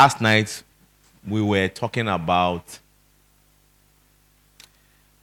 [0.00, 0.62] last night
[1.28, 2.78] we were talking about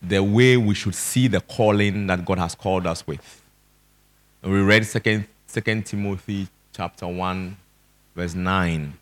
[0.03, 3.41] the way we should see the calling that God has called us with.
[4.43, 7.57] We read second, second Timothy chapter 1
[8.15, 8.93] verse 9.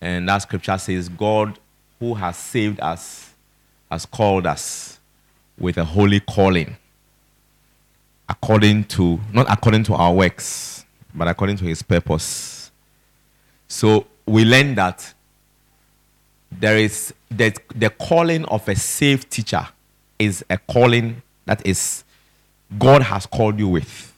[0.00, 1.58] And that scripture says God
[1.98, 3.34] who has saved us
[3.90, 5.00] has called us
[5.58, 6.76] with a holy calling
[8.28, 12.70] according to not according to our works but according to his purpose.
[13.66, 15.14] So we learn that
[16.50, 19.66] there is that the calling of a saved teacher
[20.18, 22.04] is a calling that is
[22.78, 24.08] God has called you with.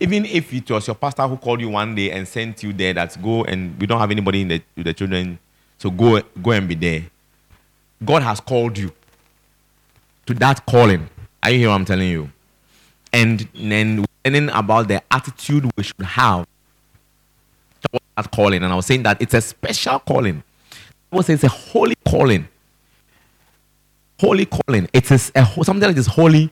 [0.00, 2.94] Even if it was your pastor who called you one day and sent you there,
[2.94, 5.38] that go and we don't have anybody in the, the children,
[5.78, 7.04] so go go and be there.
[8.04, 8.92] God has called you
[10.26, 11.08] to that calling.
[11.42, 12.30] Are you hear what I'm telling you?
[13.12, 16.46] And then learning about the attitude we should have
[17.82, 18.62] towards that calling.
[18.62, 20.42] And I was saying that it's a special calling.
[21.12, 22.48] I was saying it's a holy calling.
[24.20, 24.88] Holy calling.
[24.92, 26.50] It is a, something that is holy.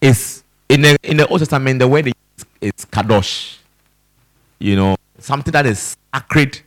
[0.00, 2.14] Is in the in the Old Testament the word is,
[2.60, 3.58] is kadosh.
[4.58, 6.60] You know, something that is sacred.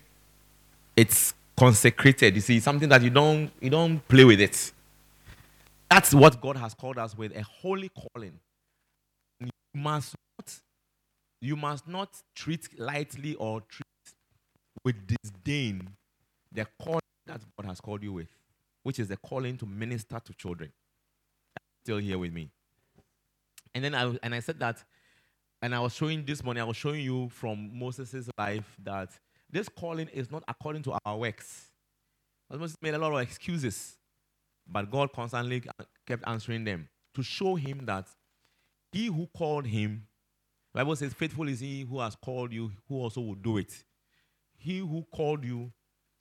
[0.96, 2.36] It's consecrated.
[2.36, 4.72] You see, something that you don't you don't play with it.
[5.90, 8.40] That's what God has called us with a holy calling.
[9.40, 10.60] You must not
[11.46, 13.86] you must not treat lightly or treat
[14.84, 15.90] with disdain
[16.52, 18.30] the call that God has called you with,
[18.84, 20.72] which is the calling to minister to children.
[21.84, 22.50] Still here with me.
[23.74, 24.84] And then I and I said that,
[25.62, 29.10] and I was showing this morning, I was showing you from Moses' life that
[29.52, 31.72] this calling is not according to our works.
[32.50, 33.98] Moses made a lot of excuses,
[34.68, 35.64] but God constantly
[36.06, 38.08] kept answering them to show him that
[38.92, 40.08] he who called him,
[40.76, 43.74] Bible says, faithful is he who has called you, who also will do it.
[44.58, 45.72] He who called you,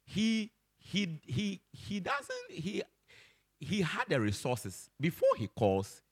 [0.07, 2.83] he he he he doesn't he
[3.59, 6.03] he had the resources before he calls.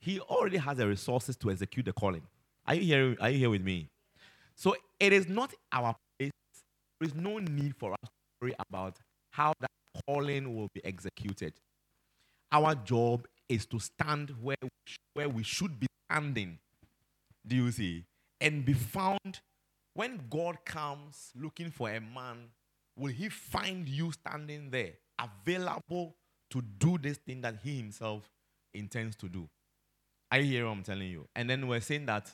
[0.00, 2.22] He already has the resources to execute the calling.
[2.66, 3.16] Are you here?
[3.22, 3.88] Are you here with me?
[4.54, 6.30] So it is not our place.
[7.00, 8.10] There is no need for us to
[8.42, 8.98] worry about
[9.30, 9.70] how that
[10.06, 11.54] calling will be executed.
[12.52, 14.68] Our job is to stand where we,
[15.14, 16.58] where we should be standing.
[17.48, 18.04] Do you see?
[18.40, 19.40] And be found
[19.94, 22.50] when God comes looking for a man,
[22.96, 26.14] will he find you standing there, available
[26.50, 28.30] to do this thing that he himself
[28.74, 29.48] intends to do?
[30.30, 31.26] I hear what I'm telling you.
[31.34, 32.30] And then we're saying that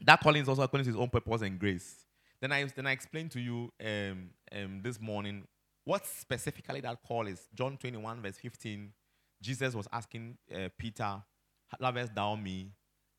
[0.00, 2.04] that calling is also according to his own purpose and grace.
[2.40, 5.44] Then I then I explained to you um, um, this morning
[5.84, 7.48] what specifically that call is.
[7.54, 8.92] John 21 verse 15.
[9.40, 11.22] Jesus was asking uh, Peter,
[11.80, 12.72] "Lovest thou me?"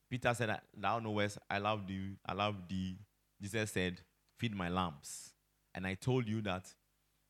[0.09, 2.17] Peter said, "Thou knowest I love thee.
[2.25, 2.97] I love thee."
[3.41, 4.01] Jesus said,
[4.37, 5.33] "Feed my lambs."
[5.73, 6.73] And I told you that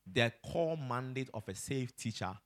[0.06, 2.38] the core mandate of a safe teacher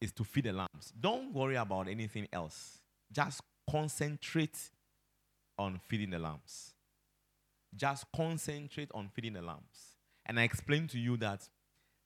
[0.00, 0.92] is to feed the lambs.
[1.00, 2.82] Don't worry about anything else.
[3.10, 4.70] Just concentrate
[5.58, 6.74] on feeding the lambs.
[7.74, 9.96] Just concentrate on feeding the lambs.
[10.26, 11.48] And I explained to you that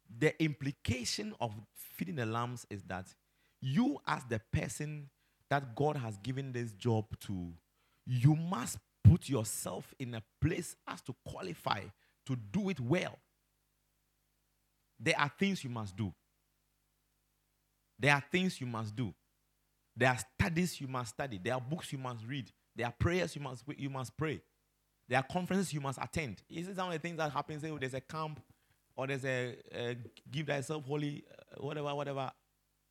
[0.09, 3.15] the implication of feeding the lambs is that
[3.61, 5.11] you, as the person
[5.51, 7.53] that God has given this job to,
[8.07, 11.83] you must put yourself in a place as to qualify
[12.27, 13.19] to do it well.
[14.99, 16.13] There are things you must do.
[17.99, 19.13] There are things you must do.
[19.97, 21.41] There are studies you must study.
[21.43, 22.51] There are books you must read.
[22.77, 24.41] There are prayers you must you must pray.
[25.09, 26.43] There are conferences you must attend.
[26.49, 27.59] Is it some of the things that happen?
[27.59, 28.41] Say, oh, there's a camp
[28.97, 29.97] or there's a, a
[30.31, 32.31] give thyself holy, uh, whatever, whatever.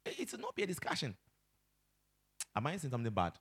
[0.06, 1.16] It should not be a discussion.
[2.56, 3.34] Am I saying something bad?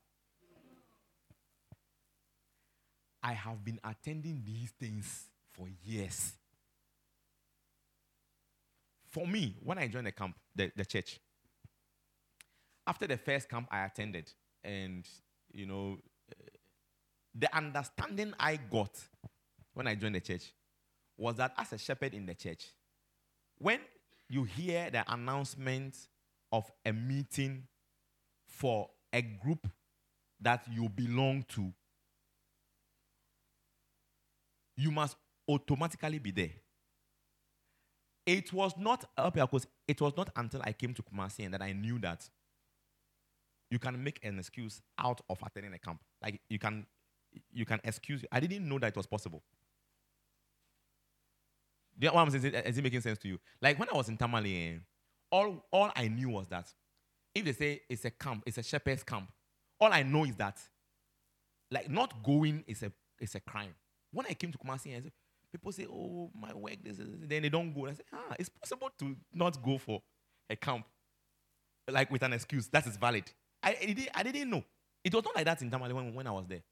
[3.23, 6.33] I have been attending these things for years.
[9.09, 11.19] For me, when I joined the camp, the, the church,
[12.87, 14.31] after the first camp I attended,
[14.63, 15.07] and
[15.53, 15.99] you know,
[16.31, 16.49] eh,
[17.35, 18.91] the understanding I got
[19.75, 20.53] when I joined the church
[21.17, 22.67] was that as a shepherd in the church,
[23.59, 23.81] when
[24.29, 25.97] you hear the announcement
[26.53, 27.65] of a meeting
[28.47, 29.67] for a group
[30.41, 31.73] that you belong to,
[34.77, 35.17] you must
[35.49, 36.53] automatically be there.
[38.27, 41.73] It was not because it was not until I came to Kumasi and that I
[41.73, 42.29] knew that
[43.71, 46.01] you can make an excuse out of attending a camp.
[46.23, 46.87] Like you can
[47.53, 49.43] you can excuse I didn't know that it was possible.
[51.99, 52.55] Do you know what I'm saying?
[52.55, 53.39] Is it making sense to you?
[53.61, 54.79] Like when I was in Tamale, eh,
[55.33, 56.73] all, all I knew was that
[57.39, 59.31] if they say it's a camp, it's a shepherd's camp,
[59.81, 60.59] all I know is that
[61.71, 63.75] like not going is a is a crime.
[64.13, 65.13] When I came to Kumasi, I said,
[65.53, 67.07] People say, oh, my work, this, this.
[67.23, 67.87] Then they don't go.
[67.87, 70.03] I say, ah, it's possible to not go for
[70.51, 70.85] a camp
[71.91, 72.67] like with an excuse.
[72.69, 73.25] That is valid.
[73.63, 74.63] I, I, didn't, I didn't know.
[75.03, 76.63] It was not like that in Tamale when, when I was there.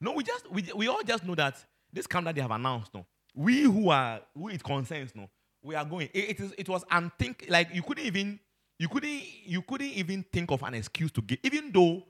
[0.00, 2.92] No, we just we, we all just know that this camp that they have announced,
[2.92, 3.06] no.
[3.34, 5.30] We who are who it concerns, no,
[5.62, 6.10] we are going.
[6.12, 8.40] It, it is it was unthink like you couldn't even
[8.78, 12.04] you couldn't you couldn't even think of an excuse to give, even though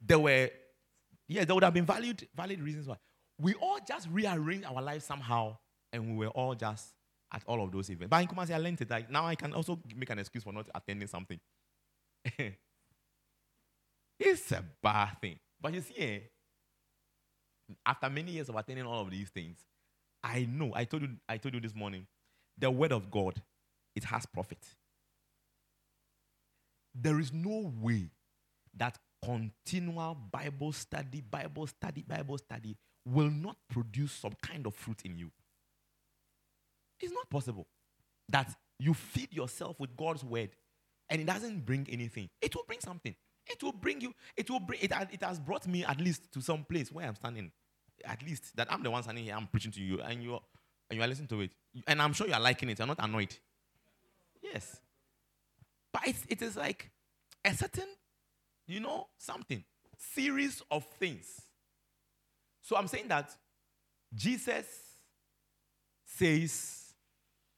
[0.00, 0.50] there were
[1.28, 2.96] yeah, there would have been valid valid reasons why.
[3.38, 5.56] We all just rearranged our lives somehow,
[5.92, 6.94] and we were all just
[7.32, 8.10] at all of those events.
[8.10, 8.90] But in Kumasi, I learned it.
[8.90, 11.40] Like now, I can also make an excuse for not attending something.
[14.20, 15.38] it's a bad thing.
[15.60, 16.18] But you see, eh,
[17.86, 19.58] after many years of attending all of these things,
[20.22, 20.72] I know.
[20.74, 21.10] I told you.
[21.28, 22.06] I told you this morning.
[22.58, 23.40] The word of God,
[23.96, 24.58] it has profit.
[26.94, 28.10] There is no way
[28.76, 35.02] that continual Bible study, Bible study, Bible study will not produce some kind of fruit
[35.04, 35.30] in you.
[37.00, 37.66] It's not possible
[38.28, 40.50] that you feed yourself with God's word
[41.08, 42.28] and it doesn't bring anything.
[42.40, 43.14] It will bring something.
[43.46, 46.40] It will bring you, it will bring, it, it has brought me at least to
[46.40, 47.50] some place where I'm standing.
[48.04, 50.40] At least that I'm the one standing here, I'm preaching to you, and you're
[50.90, 51.52] and you are listening to it.
[51.86, 52.78] And I'm sure you are liking it.
[52.78, 53.34] You're not annoyed.
[54.42, 54.80] Yes.
[55.92, 56.90] But it's, it is like
[57.44, 57.88] a certain,
[58.66, 59.62] you know, something,
[59.96, 61.40] series of things.
[62.62, 63.30] So I'm saying that
[64.14, 64.66] Jesus
[66.04, 66.94] says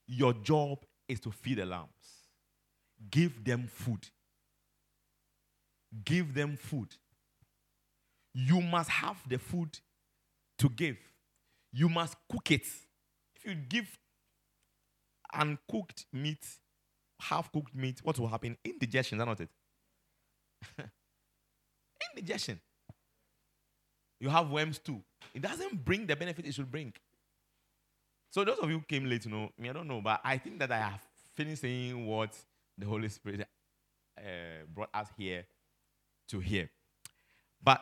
[0.06, 0.78] your job
[1.08, 1.88] is to feed the lambs,
[3.10, 4.08] give them food.
[6.04, 6.88] Give them food.
[8.32, 9.78] You must have the food
[10.58, 10.96] to give.
[11.72, 12.66] You must cook it.
[13.36, 13.98] If you give
[15.32, 16.44] uncooked meat,
[17.24, 18.56] half cooked meat, what will happen?
[18.64, 19.48] Indigestion, is not it?
[22.12, 22.60] Indigestion.
[24.20, 25.02] You have worms too.
[25.34, 26.92] It doesn't bring the benefit it should bring.
[28.30, 30.38] So those of you who came late, you know, me, I don't know, but I
[30.38, 31.00] think that I have
[31.34, 32.36] finished saying what
[32.76, 33.46] the Holy Spirit
[34.18, 34.22] uh,
[34.72, 35.44] brought us here
[36.28, 36.70] to hear.
[37.62, 37.80] But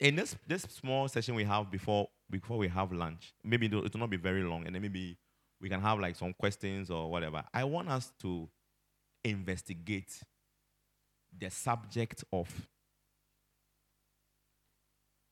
[0.00, 4.00] in this this small session we have before before we have lunch, maybe it will
[4.00, 5.16] not be very long, and then maybe
[5.60, 7.42] we can have like some questions or whatever.
[7.52, 8.48] I want us to
[9.24, 10.20] investigate
[11.36, 12.48] the subject of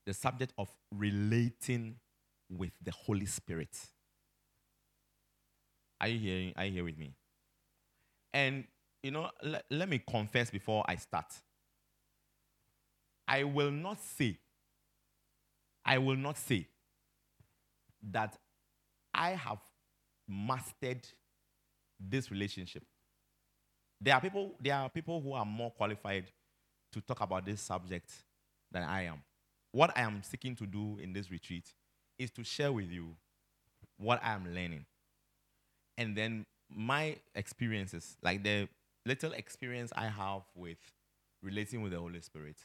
[0.05, 1.95] the subject of relating
[2.51, 3.77] with the Holy Spirit.
[6.01, 6.53] Are you hearing?
[6.57, 7.15] Are you here with me?
[8.33, 8.65] And
[9.03, 11.27] you know, let, let me confess before I start.
[13.27, 14.39] I will not say,
[15.85, 16.67] I will not say
[18.11, 18.37] that
[19.15, 19.59] I have
[20.29, 21.07] mastered
[22.01, 22.85] this relationship.
[24.03, 26.25] There are people, there are people who are more qualified
[26.93, 28.11] to talk about this subject
[28.73, 29.23] than I am.
[29.71, 31.73] What I am seeking to do in this retreat
[32.19, 33.15] is to share with you
[33.99, 34.85] what I am learning.
[35.97, 38.69] And then my experiences, like the
[39.07, 40.79] little experience I have with
[41.41, 42.57] relating with the Holy Spirit,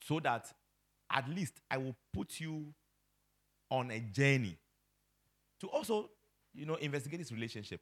[0.00, 0.52] so that
[1.10, 2.66] at least I will put you
[3.68, 4.56] on a journey
[5.60, 6.10] to also,
[6.54, 7.80] you know, investigate this relationship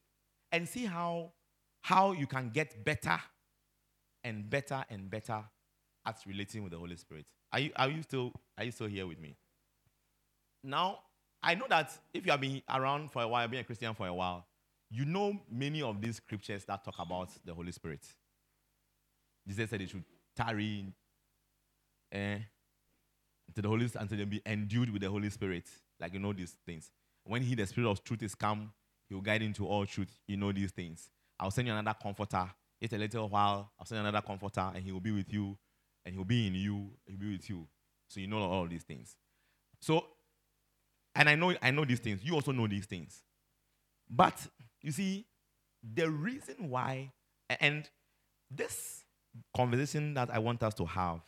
[0.50, 1.32] and see how
[1.84, 3.20] how you can get better
[4.24, 5.44] and better and better
[6.06, 7.26] at relating with the Holy Spirit.
[7.52, 9.36] Are you, are you still are you still here with me?
[10.62, 11.00] Now,
[11.42, 14.06] I know that if you have been around for a while, being a Christian for
[14.06, 14.46] a while,
[14.90, 18.00] you know many of these scriptures that talk about the Holy Spirit.
[19.46, 20.86] Jesus said they should tarry
[22.10, 22.38] eh,
[23.54, 25.64] to the Holy until they be endued with the Holy Spirit.
[26.00, 26.90] Like you know these things.
[27.24, 28.72] When he, the Spirit of truth, is come,
[29.06, 30.18] he will guide into all truth.
[30.26, 31.10] You know these things.
[31.38, 32.48] I'll send you another comforter.
[32.80, 35.56] Yet a little while, I'll send you another comforter, and he will be with you,
[36.04, 37.66] and he'll be in you, he'll be with you.
[38.08, 39.16] So you know all these things.
[39.80, 40.04] So,
[41.14, 42.24] and I know I know these things.
[42.24, 43.22] You also know these things.
[44.08, 44.38] But
[44.82, 45.26] you see,
[45.82, 47.12] the reason why,
[47.60, 47.88] and
[48.50, 49.04] this
[49.56, 51.20] conversation that I want us to have,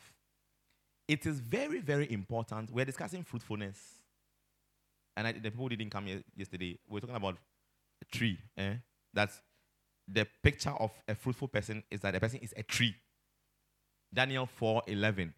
[1.09, 2.71] it is very, very important.
[2.71, 3.79] We're discussing fruitfulness.
[5.17, 6.79] And I, the people didn't come yesterday.
[6.89, 7.39] We're talking about
[8.03, 8.39] a tree.
[8.59, 8.75] Eh?
[9.15, 9.41] That's
[10.09, 12.95] the picture of a fruitful person is that the person is a tree.
[14.13, 15.35] Daniel 4 11.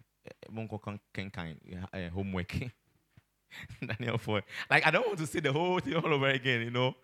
[1.92, 2.54] Eh, homework.
[3.86, 4.42] Daniel 4.
[4.70, 6.94] Like, I don't want to say the whole thing all over again, you know.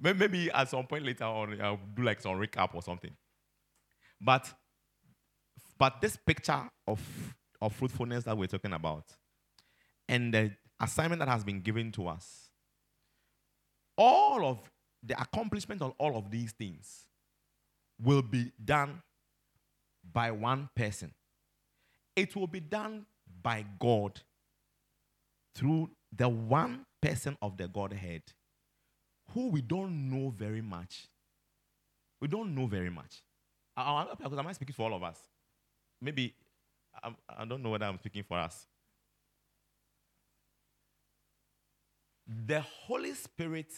[0.00, 3.10] Maybe at some point later on, I'll do like some recap or something.
[4.20, 4.52] But,
[5.76, 7.00] but this picture of,
[7.60, 9.04] of fruitfulness that we're talking about
[10.08, 12.50] and the assignment that has been given to us,
[13.96, 14.58] all of
[15.02, 17.04] the accomplishment of all of these things
[18.02, 19.02] will be done
[20.12, 21.12] by one person.
[22.16, 23.06] It will be done
[23.42, 24.20] by God
[25.54, 28.22] through the one person of the Godhead,
[29.32, 31.06] who we don't know very much.
[32.20, 33.22] We don't know very much.
[33.76, 35.18] Because am I speaking for all of us?
[36.00, 36.34] Maybe
[37.02, 37.10] I
[37.42, 38.66] do not know whether I'm speaking for us.
[42.46, 43.72] The Holy Spirit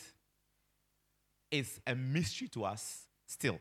[1.51, 3.59] is a mystery to us still.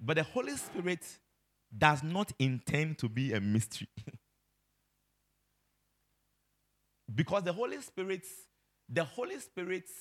[0.00, 1.04] But the Holy Spirit
[1.76, 3.88] does not intend to be a mystery.
[7.14, 8.24] because the Holy Spirit,
[8.88, 9.92] the Holy Spirit's,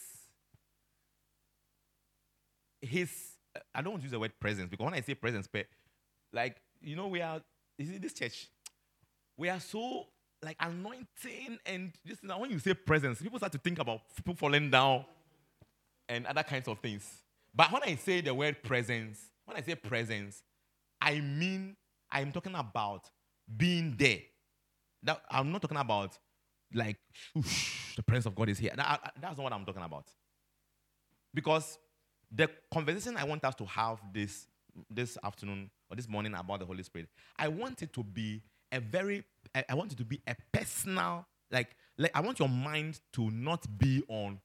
[2.81, 3.09] his,
[3.73, 5.47] I don't want to use the word presence because when I say presence,
[6.31, 7.41] like, you know, we are,
[7.77, 8.49] is it this church?
[9.37, 10.07] We are so
[10.43, 14.35] like anointing and just now when you say presence, people start to think about people
[14.35, 15.05] falling down
[16.09, 17.09] and other kinds of things.
[17.55, 20.41] But when I say the word presence, when I say presence,
[21.01, 21.75] I mean
[22.11, 23.09] I'm talking about
[23.55, 24.19] being there.
[25.03, 26.17] That, I'm not talking about
[26.73, 26.97] like
[27.95, 28.73] the presence of God is here.
[28.75, 30.05] That, that's not what I'm talking about.
[31.33, 31.77] Because
[32.31, 34.47] the conversation I want us to have this
[34.89, 37.07] this afternoon or this morning about the Holy Spirit,
[37.37, 38.41] I want it to be
[38.73, 39.23] a very
[39.69, 43.65] I want it to be a personal like like I want your mind to not
[43.77, 44.39] be on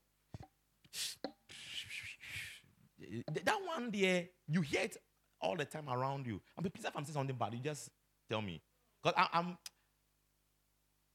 [3.45, 4.97] that one there you hear it
[5.41, 6.41] all the time around you.
[6.57, 7.91] And please, if I'm saying something bad, you just
[8.29, 8.61] tell me.
[9.03, 9.57] Because I'm,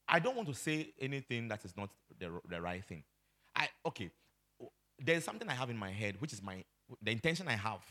[0.08, 1.90] I don't want to say anything that is not
[2.20, 3.04] the, the right thing.
[3.56, 4.10] I okay.
[5.00, 6.64] There's something I have in my head, which is my
[7.02, 7.82] the intention I have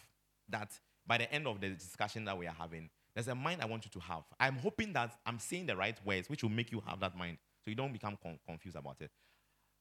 [0.48, 0.70] that
[1.06, 3.85] by the end of the discussion that we are having, there's a mind I want
[3.85, 4.23] you to have.
[4.40, 7.38] I'm hoping that I'm saying the right words, which will make you have that mind,
[7.64, 9.11] so you don't become con- confused about it.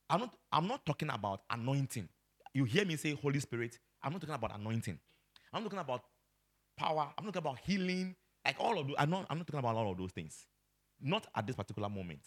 [0.10, 0.36] I'm not.
[0.52, 2.10] I'm not talking about anointing.
[2.54, 3.80] You hear me say Holy Spirit.
[4.04, 5.00] I'm not talking about anointing.
[5.54, 6.04] I'm talking about
[6.78, 7.10] power.
[7.18, 8.16] I'm not talking about healing.
[8.46, 8.96] Like all of those.
[9.00, 10.46] I'm not, I'm not talking about all of those things.
[11.00, 12.22] Not at this particular moment.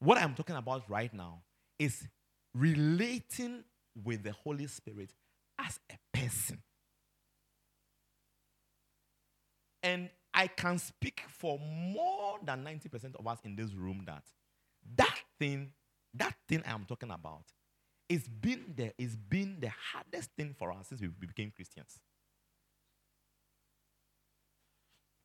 [0.00, 1.42] What I'm talking about right now
[1.78, 2.06] is
[2.54, 3.64] relating
[4.04, 5.10] with the Holy Spirit
[5.58, 6.58] as a person.
[9.82, 14.22] And I can speak for more than 90% of us in this room that
[14.96, 15.72] that thing,
[16.14, 17.44] that thing I am talking about,
[18.08, 21.98] is been the, is been the hardest thing for us since we became Christians.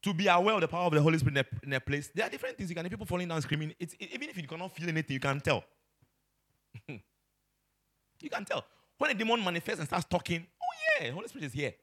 [0.04, 2.10] to be aware of the power of the Holy Spirit in a, place.
[2.14, 2.90] There are different things you can.
[2.90, 3.74] People falling down screaming.
[3.80, 5.64] It's, even if you cannot feel anything, you can tell.
[6.88, 7.00] you
[8.32, 8.66] can tell
[8.98, 10.46] when a demon manifests and starts talking.
[10.62, 11.74] Oh yeah, Holy Spirit is here.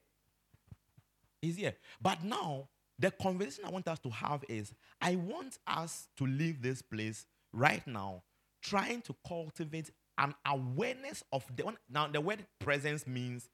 [1.41, 1.75] He's here.
[2.01, 2.67] But now
[2.99, 7.25] the conversation I want us to have is: I want us to leave this place
[7.53, 8.23] right now,
[8.61, 11.77] trying to cultivate an awareness of the one.
[11.89, 13.49] Now the word presence means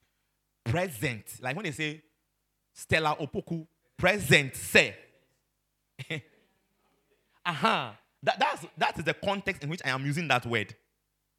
[0.65, 1.25] present.
[1.41, 2.01] Like when they say
[2.73, 3.65] Stella Opoku
[3.97, 4.95] present say.
[7.45, 7.91] uh-huh.
[8.23, 10.75] That, that's, that is the context in which I am using that word.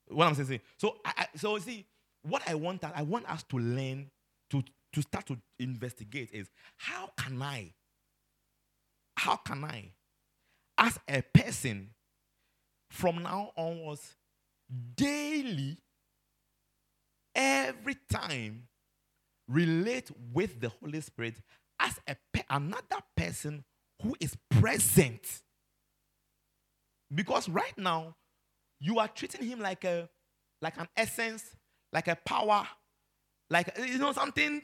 [0.08, 0.60] What I'm saying.
[0.78, 1.84] So, I, so see,
[2.22, 4.10] what I want, I want us to learn
[4.50, 7.72] to, to start to investigate is how can I,
[9.16, 9.92] how can I,
[10.78, 11.90] as a person,
[12.90, 14.14] from now onwards,
[14.96, 15.78] daily,
[17.34, 18.68] every time,
[19.48, 21.36] relate with the Holy Spirit
[21.80, 23.64] as a pe- another person
[24.02, 25.42] who is present.
[27.14, 28.16] Because right now,
[28.80, 30.08] you are treating him like a
[30.60, 31.44] like an essence,
[31.92, 32.66] like a power,
[33.50, 34.62] like you know something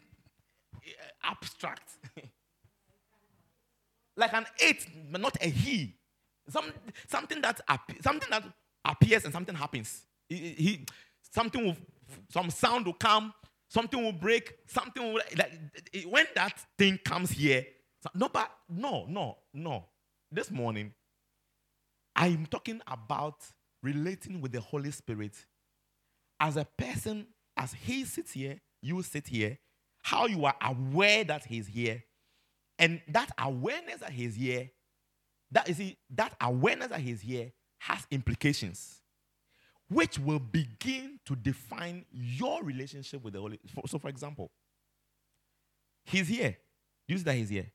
[0.85, 0.91] eh,
[1.23, 1.91] abstract.
[4.17, 5.97] like an it, but not a he.
[6.49, 6.73] Some,
[7.09, 7.61] something that
[8.03, 8.45] something that
[8.85, 10.03] appears and something happens.
[10.29, 10.87] He, he,
[11.33, 11.77] something will,
[12.31, 13.33] some sound will come,
[13.69, 15.53] something will break, something will like
[16.07, 17.65] when that thing comes here.
[18.15, 19.87] No, but no, no, no.
[20.31, 20.93] This morning,
[22.17, 23.37] I'm talking about
[23.83, 25.35] relating with the Holy Spirit
[26.41, 27.27] as a person,
[27.57, 29.59] as He sits here, you sit here,
[30.03, 32.03] how you are aware that He's here,
[32.83, 34.71] and that awareness that He's here,
[35.53, 39.03] that is that awareness that He's here has implications
[39.93, 43.61] which will begin to define your relationship with the Holy.
[43.87, 44.51] So, for example,
[46.05, 46.57] he's here.
[47.07, 47.71] Do you see that he's here?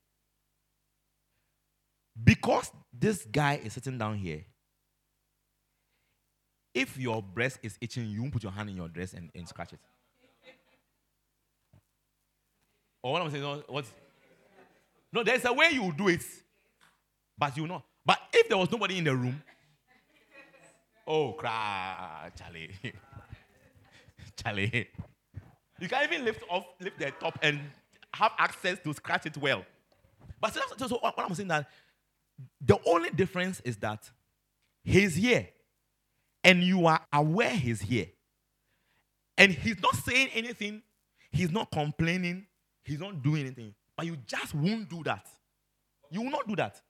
[2.22, 4.44] Because this guy is sitting down here,
[6.74, 9.46] if your breast is itching, you won't put your hand in your dress and, and
[9.46, 9.80] scratch it.
[13.02, 13.84] Or what I'm saying, no, what?
[15.12, 16.22] No, there's a way you do it,
[17.36, 17.82] but you know.
[18.04, 19.42] But if there was nobody in the room,
[21.10, 22.70] Oh, cry, Charlie.
[24.36, 24.88] Charlie.
[25.80, 27.58] You can't even lift off, lift the top and
[28.12, 29.64] have access to scratch it well.
[30.38, 31.66] But so, so, so what I'm saying that
[32.60, 34.10] the only difference is that
[34.84, 35.48] he's here
[36.44, 38.08] and you are aware he's here,
[39.38, 40.82] and he's not saying anything,
[41.32, 42.46] he's not complaining,
[42.84, 45.26] he's not doing anything, but you just won't do that.
[46.08, 46.80] You will not do that.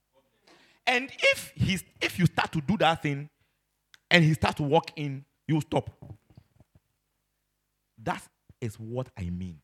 [0.85, 3.29] And if he's if you start to do that thing
[4.11, 5.89] and he starts to walk in, you stop.
[8.03, 8.21] That
[8.61, 9.57] is what I mean.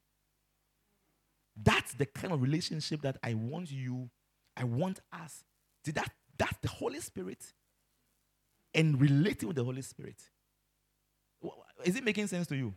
[1.56, 4.10] That's the kind of relationship that I want you,
[4.58, 5.44] I want us.
[5.86, 7.46] See, that, that's the Holy Spirit
[8.74, 10.18] and relating with the Holy Spirit.
[11.84, 12.74] Is it making sense to you?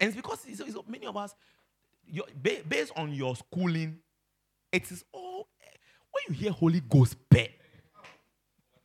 [0.00, 1.34] And it's because it's, it's many of us,
[2.68, 3.98] based on your schooling,
[4.72, 5.48] it is all
[6.12, 7.52] when you hear Holy Ghost, pay.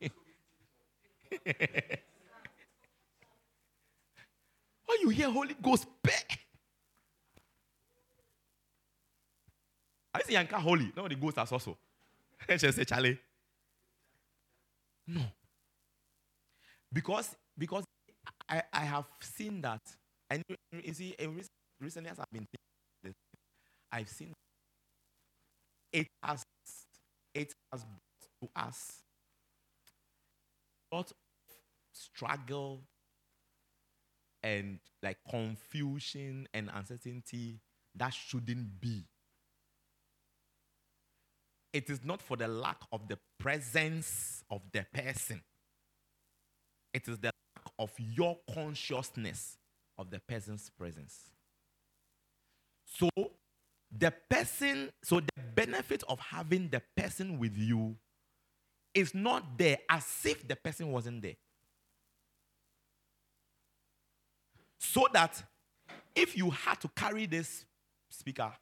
[0.00, 0.10] when
[5.00, 6.12] you hear Holy Ghost, pay.
[10.14, 10.92] I say Yanka holy.
[10.96, 11.76] No, the ghost are also.
[12.58, 13.18] She say, Charlie.
[15.06, 15.22] No.
[16.92, 17.84] Because because
[18.48, 19.80] I, I have seen that.
[20.28, 21.16] And you see,
[21.80, 22.71] recently as I've been thinking,
[23.92, 24.32] I've seen
[25.92, 26.44] it has
[27.34, 29.02] it has brought to us
[30.92, 31.16] lot of
[31.92, 32.82] struggle
[34.42, 37.60] and like confusion and uncertainty
[37.94, 39.04] that shouldn't be.
[41.72, 45.42] It is not for the lack of the presence of the person.
[46.92, 49.56] It is the lack of your consciousness
[49.96, 51.30] of the person's presence.
[52.84, 53.08] So
[54.02, 57.94] the person, so the benefit of having the person with you
[58.94, 61.36] is not there as if the person wasn't there.
[64.80, 65.40] So that
[66.16, 67.64] if you had to carry this
[68.10, 68.52] speaker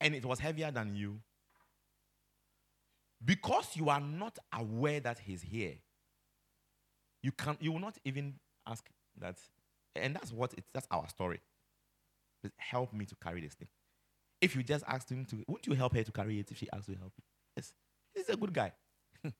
[0.00, 1.18] and it was heavier than you,
[3.24, 5.74] because you are not aware that he's here,
[7.20, 9.38] you can you will not even ask that.
[9.96, 11.40] And that's what it's that's our story.
[12.58, 13.68] help me to carry this thing.
[14.44, 16.68] If you just asked him to, wouldn't you help her to carry it if she
[16.70, 17.14] asked to help?
[17.56, 17.72] Yes.
[18.14, 18.72] He's a good guy.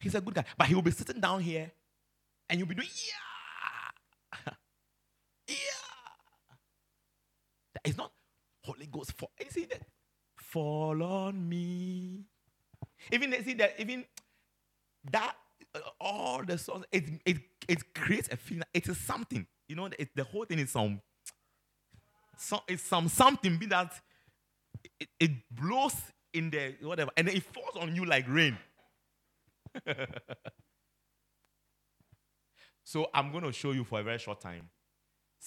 [0.00, 0.44] He's a good guy.
[0.58, 1.70] But he will be sitting down here
[2.50, 4.52] and you'll be doing, yeah.
[5.48, 5.54] yeah.
[7.74, 8.10] That is not
[8.64, 9.28] Holy Ghost for.
[9.38, 9.82] You see that?
[10.36, 12.24] Fall on me.
[13.12, 14.04] Even see that, even
[15.12, 15.36] that,
[15.76, 17.36] uh, all the songs, it, it,
[17.68, 18.64] it creates a feeling.
[18.74, 19.46] It is something.
[19.68, 21.00] You know, it, the whole thing is some
[22.36, 23.92] some, it's some something be that
[25.00, 25.94] it, it blows
[26.32, 28.56] in the whatever, and it falls on you like rain.
[32.84, 34.68] so I'm going to show you for a very short time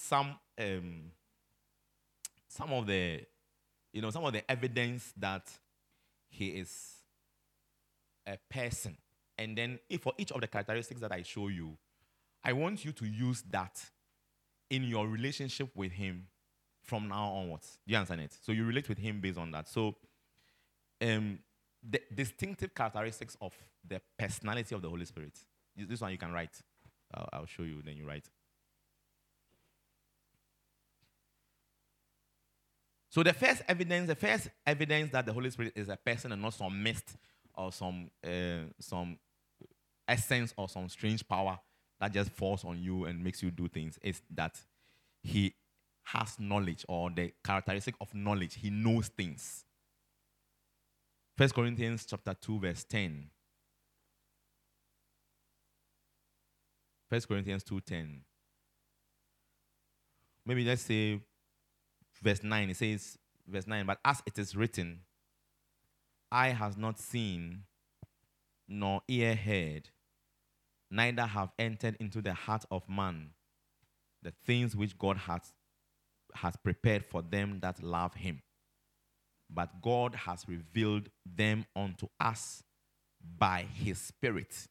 [0.00, 1.10] some um,
[2.48, 3.20] some of the
[3.92, 5.48] you know some of the evidence that
[6.28, 6.94] he is
[8.26, 8.96] a person,
[9.38, 11.76] and then if for each of the characteristics that I show you,
[12.44, 13.80] I want you to use that
[14.70, 16.26] in your relationship with him
[16.90, 17.78] from now onwards.
[17.86, 18.36] Do you understand it?
[18.42, 19.68] So you relate with him based on that.
[19.68, 19.94] So
[21.00, 21.38] um,
[21.88, 23.54] the distinctive characteristics of
[23.88, 25.38] the personality of the Holy Spirit.
[25.76, 26.60] This one you can write.
[27.14, 28.28] I'll, I'll show you, then you write.
[33.08, 36.42] So the first evidence, the first evidence that the Holy Spirit is a person and
[36.42, 37.16] not some mist
[37.54, 39.16] or some uh, some
[40.08, 41.58] essence or some strange power
[42.00, 44.60] that just falls on you and makes you do things is that
[45.22, 45.54] he
[46.12, 48.54] has knowledge or the characteristic of knowledge.
[48.54, 49.64] He knows things.
[51.36, 53.30] First Corinthians chapter 2, verse 10.
[57.08, 58.20] First Corinthians 2:10.
[60.46, 61.20] Maybe let's say
[62.22, 62.70] verse 9.
[62.70, 65.00] It says, verse 9, but as it is written,
[66.30, 67.64] eye has not seen,
[68.68, 69.90] nor ear heard,
[70.90, 73.30] neither have entered into the heart of man
[74.22, 75.52] the things which God has
[76.34, 78.42] has prepared for them that love him.
[79.48, 82.62] But God has revealed them unto us
[83.38, 84.68] by his Spirit.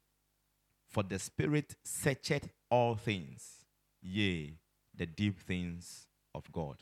[0.88, 3.66] For the Spirit searcheth all things,
[4.02, 4.54] yea,
[4.96, 6.78] the deep things of God.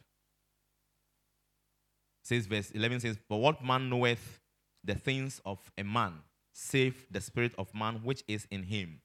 [2.24, 4.42] Says verse 11 says, But what man knoweth
[4.84, 6.13] the things of a man,
[6.54, 9.00] save the spirit of man which is in him?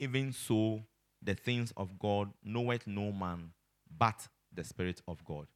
[0.00, 0.82] Even so,
[1.22, 3.50] the things of God knoweth no man,
[3.96, 5.46] but the Spirit of God.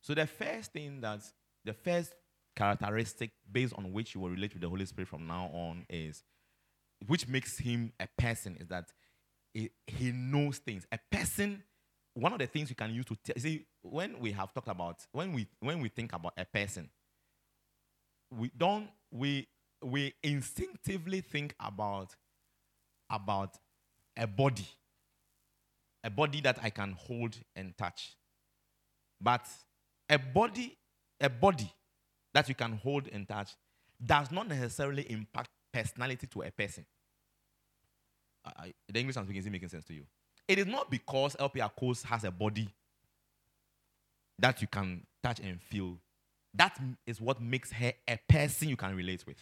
[0.00, 1.20] So, the first thing that,
[1.64, 2.14] the first
[2.56, 6.22] characteristic based on which you will relate with the Holy Spirit from now on is,
[7.06, 8.92] which makes him a person, is that
[9.52, 10.86] he, he knows things.
[10.92, 11.62] A person,
[12.14, 15.00] one of the things you can use to tell, see, when we have talked about,
[15.12, 16.88] when we, when we think about a person,
[18.30, 19.48] we don't, we,
[19.82, 22.14] we instinctively think about
[23.10, 23.56] about
[24.16, 24.66] a body,
[26.02, 28.16] a body that I can hold and touch.
[29.24, 29.46] But
[30.10, 30.76] a body,
[31.18, 31.72] a body
[32.34, 33.52] that you can hold and touch
[34.04, 36.84] does not necessarily impact personality to a person.
[38.92, 40.04] The English I'm speaking is making sense to you.
[40.46, 42.68] It is not because LP Akos has a body
[44.38, 45.96] that you can touch and feel.
[46.52, 49.38] That is what makes her a person you can relate with.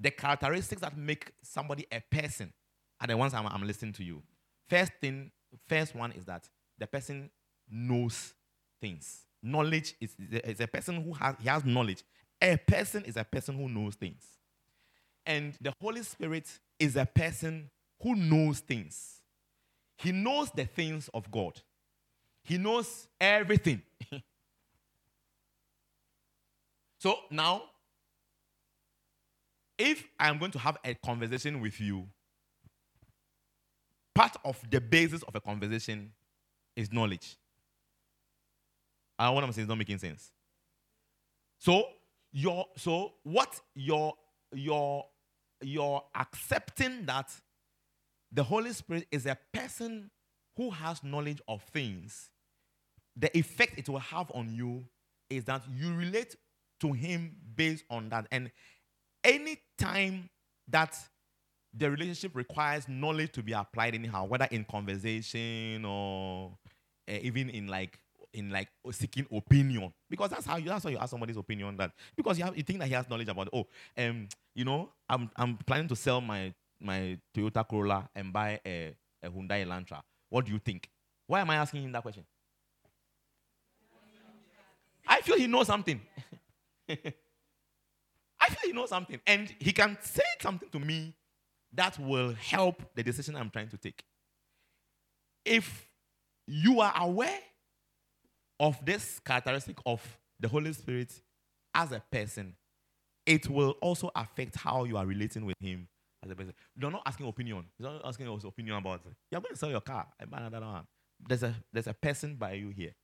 [0.00, 2.52] The characteristics that make somebody a person
[3.00, 4.22] are the ones I'm, I'm listening to you.
[4.68, 5.32] First thing,
[5.66, 6.48] first one is that
[6.78, 7.30] the person
[7.70, 8.34] knows
[8.80, 9.24] things.
[9.42, 12.02] Knowledge is, is a person who has, he has knowledge.
[12.40, 14.22] A person is a person who knows things.
[15.26, 17.70] And the Holy Spirit is a person
[18.02, 19.20] who knows things.
[19.96, 21.60] He knows the things of God.
[22.44, 23.82] He knows everything.
[26.98, 27.62] so now,
[29.76, 32.06] if I am going to have a conversation with you,
[34.14, 36.12] part of the basis of a conversation
[36.74, 37.36] is knowledge.
[39.18, 40.30] I what I'm saying is not making sense.
[41.58, 41.84] So
[42.32, 44.14] your so what your
[44.52, 45.04] your
[45.60, 47.30] you're accepting that
[48.30, 50.10] the Holy Spirit is a person
[50.56, 52.30] who has knowledge of things,
[53.16, 54.84] the effect it will have on you
[55.30, 56.36] is that you relate
[56.80, 58.26] to him based on that.
[58.30, 58.50] And
[59.24, 60.28] any time
[60.68, 60.96] that
[61.74, 66.56] the relationship requires knowledge to be applied anyhow, whether in conversation or
[67.08, 67.98] uh, even in like
[68.32, 71.76] in like seeking opinion, because that's how you that's how you ask somebody's opinion.
[71.76, 74.90] That because you have you think that he has knowledge about oh um you know
[75.08, 80.02] I'm I'm planning to sell my my Toyota Corolla and buy a, a Hyundai Elantra.
[80.28, 80.88] What do you think?
[81.26, 82.24] Why am I asking him that question?
[85.06, 86.00] I feel he knows something.
[86.88, 89.20] I feel he knows something.
[89.26, 91.14] And he can say something to me
[91.72, 94.04] that will help the decision I'm trying to take.
[95.44, 95.86] If
[96.46, 97.38] you are aware
[98.60, 100.02] of this characteristic of
[100.40, 101.12] the Holy Spirit
[101.74, 102.54] as a person,
[103.26, 105.88] it will also affect how you are relating with him
[106.24, 106.54] as a person.
[106.76, 107.64] You're not asking opinion.
[107.78, 109.12] You're not asking his opinion about it.
[109.30, 110.06] You're going to sell your car.
[111.28, 112.94] There's a, there's a person by you here.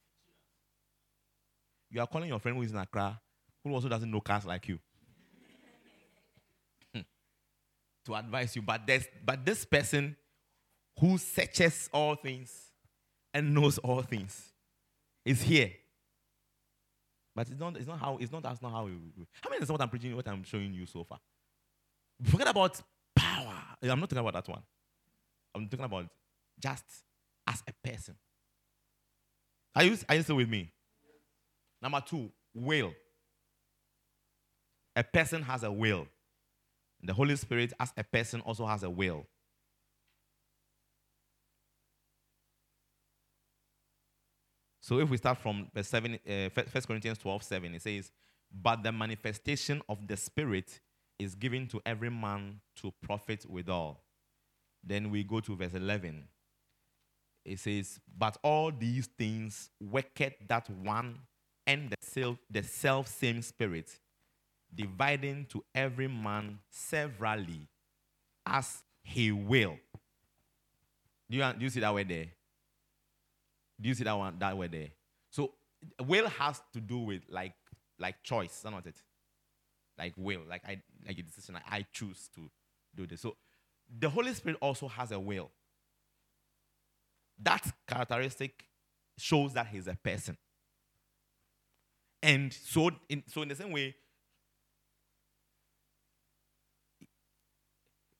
[1.90, 3.20] You are calling your friend who is in Accra,
[3.62, 4.78] who also doesn't know cars like you,
[6.92, 7.02] hmm,
[8.06, 8.62] to advise you.
[8.62, 10.16] But, there's, but this person
[10.98, 12.72] who searches all things
[13.32, 14.53] and knows all things
[15.24, 15.72] is here.
[17.34, 18.92] But it's not, it's not how, it's not, that's not how, we,
[19.42, 21.18] how many is what I'm preaching, what I'm showing you so far?
[22.22, 22.80] Forget about
[23.16, 23.54] power.
[23.82, 24.62] Eh, I'm not talking about that one.
[25.54, 26.06] I'm talking about
[26.60, 26.84] just
[27.46, 28.14] as a person.
[29.74, 30.70] Are you, are you still with me?
[31.82, 32.94] Number two, will.
[34.94, 36.06] A person has a will.
[37.02, 39.26] The Holy Spirit, as a person, also has a will.
[44.84, 48.12] So if we start from verse 7, uh, 1 Corinthians 12, 7, it says,
[48.52, 50.78] But the manifestation of the Spirit
[51.18, 54.02] is given to every man to profit withal.
[54.86, 56.28] Then we go to verse 11.
[57.46, 61.18] It says, But all these things worketh that one
[61.66, 63.90] and the self, the self same Spirit,
[64.74, 67.68] dividing to every man severally
[68.44, 69.78] as he will.
[71.30, 72.26] Do you, do you see that word there?
[73.80, 74.88] Do you see that one that word there?
[75.30, 75.52] So
[76.06, 77.54] will has to do with like
[77.98, 79.00] like choice, is not it?
[79.98, 81.54] Like will, like I like a decision.
[81.54, 82.50] Like I choose to
[82.94, 83.20] do this.
[83.20, 83.37] So
[83.98, 85.50] the Holy Spirit also has a will.
[87.42, 88.64] That characteristic
[89.18, 90.37] shows that he's a person.
[92.22, 93.94] And so in, so in the same way,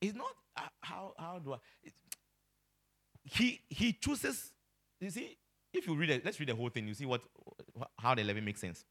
[0.01, 1.59] it's not uh, how how do I
[3.25, 4.53] he he chooses
[5.01, 5.37] you see
[5.75, 6.89] if you read it, let's read the whole thing.
[6.89, 7.23] You see what
[7.99, 8.85] how the 11 makes sense.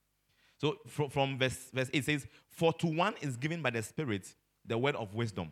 [0.59, 4.33] So from, from verse, verse 8 says, For to one is given by the Spirit
[4.65, 5.49] the word of wisdom,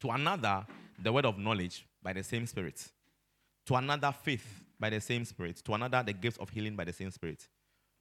[0.00, 0.66] to another
[1.02, 2.84] the word of knowledge by the same Spirit,
[3.66, 6.92] to another faith by the same Spirit, to another the gifts of healing by the
[6.92, 7.48] same Spirit,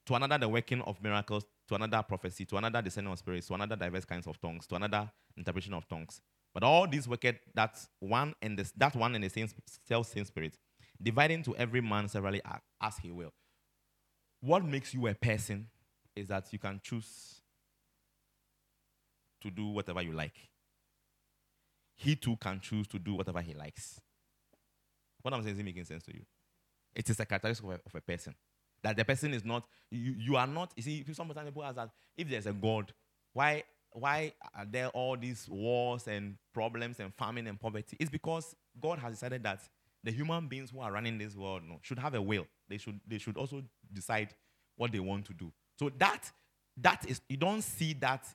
[0.06, 3.54] to another the working of miracles, to another prophecy, to another descending of spirits, to
[3.54, 6.22] another diverse kinds of tongues, to another interpretation of tongues.
[6.54, 9.48] But all these worketh that one and the, that one and the same
[9.88, 10.58] self same spirit
[11.02, 12.42] dividing to every man severally
[12.82, 13.34] as he will.
[14.42, 15.68] What makes you a person
[16.16, 17.42] is that you can choose
[19.42, 20.36] to do whatever you like.
[21.96, 24.00] He too can choose to do whatever he likes.
[25.22, 26.22] What I'm saying is making sense to you.
[26.96, 28.36] It is a characteristic of a, of a person.
[28.84, 31.92] That the person is not, you, you are not, you see, sometimes people ask that
[32.18, 32.92] if there's a God,
[33.34, 37.98] why why are there all these wars and problems and famine and poverty?
[38.00, 39.60] It's because God has decided that
[40.04, 42.46] the human beings who are running this world no, should have a will.
[42.70, 44.34] They should, they should also decide
[44.76, 45.52] what they want to do.
[45.78, 46.32] So that
[46.78, 48.26] that is you don't see that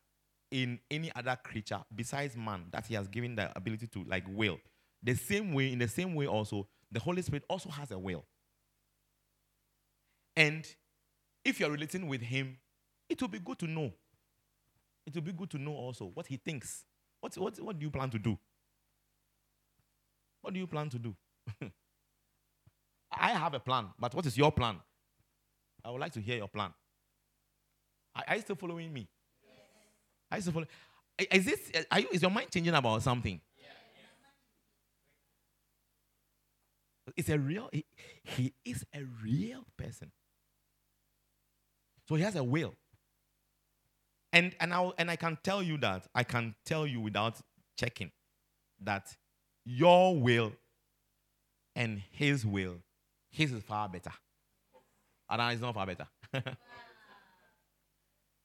[0.50, 4.58] in any other creature besides man that he has given the ability to like will.
[5.02, 8.24] The same way, in the same way, also, the Holy Spirit also has a will.
[10.36, 10.66] And
[11.44, 12.58] if you're relating with him,
[13.08, 13.92] it will be good to know.
[15.06, 16.84] It will be good to know also what he thinks.
[17.20, 18.38] What, what, what do you plan to do?
[20.42, 21.14] What do you plan to do?
[23.12, 24.76] I have a plan, but what is your plan?
[25.84, 26.72] I would like to hear your plan.
[28.14, 29.08] Are, are you still following me?
[29.42, 29.52] Yes.
[30.30, 30.68] Are you still following?
[31.30, 31.60] Is this?
[31.90, 32.08] Are you?
[32.12, 33.40] Is your mind changing about something?
[37.16, 37.68] It's a real.
[37.72, 37.84] He,
[38.24, 40.10] he is a real person.
[42.08, 42.74] So he has a will.
[44.32, 47.40] And and I and I can tell you that I can tell you without
[47.78, 48.10] checking
[48.82, 49.16] that
[49.64, 50.52] your will
[51.76, 52.78] and his will,
[53.30, 54.10] his is far better.
[55.28, 56.06] Ah, and it's not far better.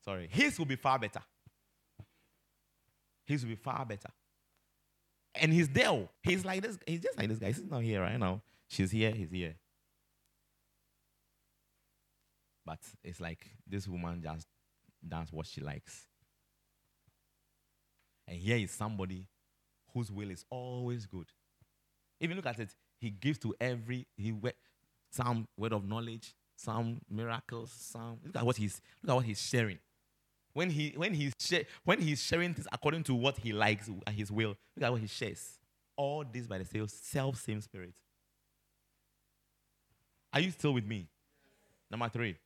[0.03, 0.27] Sorry.
[0.29, 1.21] His will be far better.
[3.25, 4.09] His will be far better.
[5.33, 5.89] And he's there.
[5.89, 6.09] Oh.
[6.21, 6.77] He's like this.
[6.85, 7.47] He's just like this guy.
[7.47, 8.41] He's not here right now.
[8.67, 9.11] She's here.
[9.11, 9.55] He's here.
[12.65, 14.47] But it's like this woman just
[15.07, 16.05] does what she likes.
[18.27, 19.27] And here is somebody
[19.93, 21.27] whose will is always good.
[22.19, 22.75] If you look at it.
[23.01, 24.31] He gives to every he
[25.09, 29.41] some word of knowledge, some miracles, some look at what he's look at what he's
[29.41, 29.79] sharing.
[30.53, 31.33] When he when he's
[31.83, 35.01] when he's sharing things according to what he likes and his will, look at what
[35.01, 35.57] he shares.
[35.97, 37.95] All this by the self same spirit.
[40.31, 41.07] Are you still with me?
[41.89, 42.37] Number three.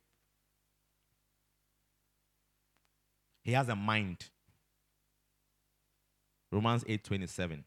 [3.42, 4.30] He has a mind.
[6.50, 7.64] Romans 8 27.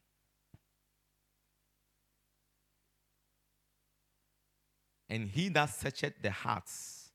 [5.10, 7.10] And he that searcheth the hearts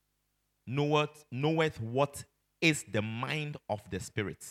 [0.67, 2.25] knoweth, knoweth what
[2.61, 4.45] is the mind of the Spirit,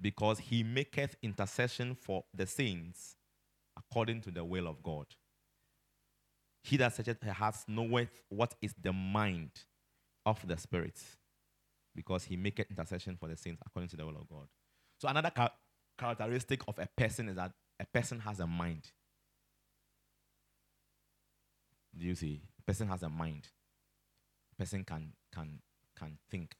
[0.00, 3.16] because he maketh intercession for the saints
[3.78, 5.06] according to the will of God.
[6.64, 9.50] He that searcheth the hearts knoweth what is the mind
[10.24, 11.00] of the Spirit,
[11.94, 14.48] because he maketh intercession for the saints according to the will of God.
[14.98, 15.52] So, another ca-
[15.98, 18.90] characteristic of a person is that a person has a mind.
[21.98, 22.40] Do you see?
[22.66, 23.48] Person has a mind.
[24.58, 25.58] Person can can
[25.98, 26.54] can think.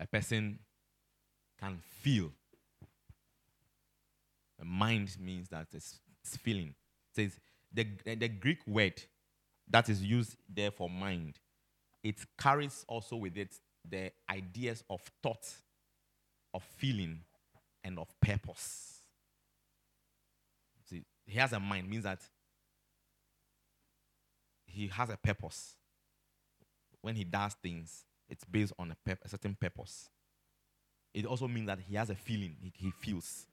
[0.00, 0.58] A person
[1.58, 2.32] can feel.
[4.60, 6.74] A mind means that it's, it's feeling.
[7.10, 7.40] It says
[7.72, 9.02] the, the Greek word
[9.68, 11.38] that is used there for mind,
[12.02, 13.54] it carries also with it
[13.88, 15.46] the ideas of thought,
[16.52, 17.20] of feeling,
[17.82, 18.93] and of purpose
[21.26, 22.20] he has a mind means that
[24.66, 25.76] he has a purpose.
[27.00, 30.08] When he does things, it's based on a, a certain purpose.
[31.12, 33.46] It also means that he has a feeling, he, he feels.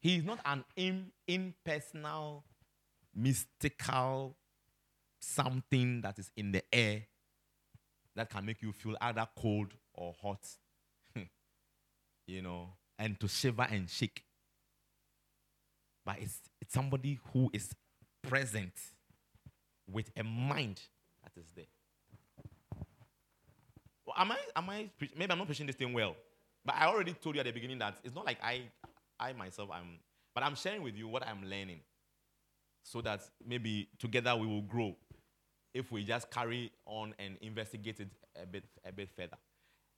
[0.00, 2.44] He is not an in, impersonal,
[3.14, 4.36] mystical
[5.20, 7.02] something that is in the air
[8.14, 10.46] that can make you feel either cold or hot,
[12.26, 14.22] you know, and to shiver and shake
[16.08, 17.70] but it's, it's somebody who is
[18.22, 18.72] present
[19.92, 20.80] with a mind
[21.22, 21.66] that is there.
[24.06, 26.16] Well, am I, am I, maybe I'm not preaching this thing well,
[26.64, 28.62] but I already told you at the beginning that it's not like I,
[29.20, 29.98] I myself, I'm,
[30.34, 31.80] but I'm sharing with you what I'm learning
[32.82, 34.96] so that maybe together we will grow
[35.74, 38.08] if we just carry on and investigate it
[38.42, 39.36] a bit, a bit further.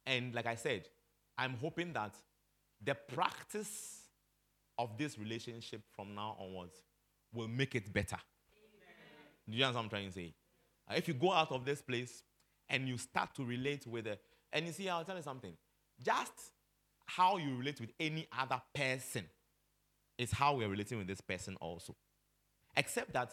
[0.06, 0.88] And like I said,
[1.38, 2.16] I'm hoping that
[2.82, 3.99] the practice
[4.80, 6.82] of this relationship from now onwards
[7.34, 8.16] will make it better.
[8.16, 9.50] Amen.
[9.50, 10.34] Do you understand what I'm trying to say?
[10.90, 12.22] Uh, if you go out of this place
[12.68, 14.20] and you start to relate with it,
[14.52, 15.52] and you see, I'll tell you something.
[16.02, 16.32] Just
[17.06, 19.24] how you relate with any other person
[20.16, 21.94] is how we're relating with this person also.
[22.76, 23.32] Except that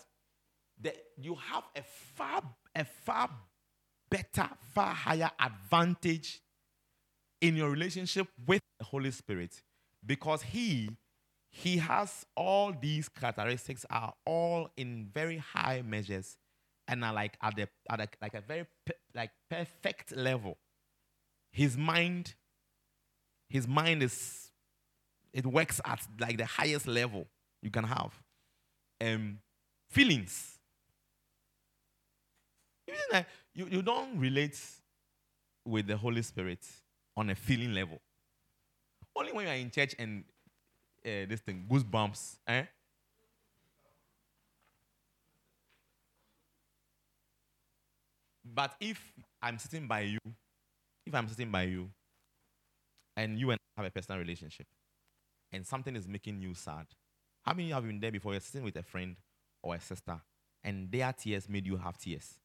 [0.80, 1.84] the, you have a
[2.16, 2.44] far,
[2.76, 3.30] a far
[4.10, 6.42] better, far higher advantage
[7.40, 9.62] in your relationship with the Holy Spirit
[10.06, 10.90] because He
[11.58, 16.38] he has all these characteristics are all in very high measures
[16.88, 18.68] and are like at the at like a very
[19.16, 20.56] like perfect level.
[21.52, 22.36] His mind
[23.50, 24.52] his mind is
[25.34, 27.26] it works at like the highest level
[27.64, 28.14] you can have.
[29.02, 29.40] Um
[29.90, 30.60] feelings.
[33.56, 34.60] You, you don't relate
[35.66, 36.64] with the Holy Spirit
[37.16, 38.00] on a feeling level.
[39.16, 40.24] Only when you are in church and
[41.08, 42.64] uh, this thing, goosebumps, eh?
[48.44, 49.02] But if
[49.42, 50.20] I'm sitting by you,
[51.06, 51.90] if I'm sitting by you,
[53.16, 54.68] and you and I have a personal relationship,
[55.52, 56.88] and something is making you sad,
[57.44, 58.34] how many have you have been there before?
[58.34, 59.16] You're sitting with a friend
[59.64, 60.20] or a sister,
[60.64, 62.40] and their tears made you have tears.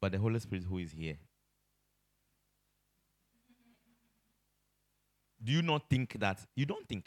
[0.00, 1.16] But the Holy Spirit who is here.
[5.42, 6.38] Do you not think that?
[6.54, 7.06] You don't think.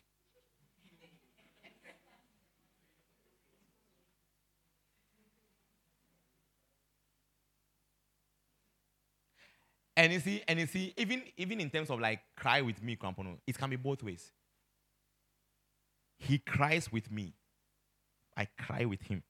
[9.95, 12.95] And you see, and you see, even even in terms of like cry with me,
[12.95, 14.32] Krampono, it can be both ways.
[16.17, 17.34] He cries with me.
[18.36, 19.23] I cry with him.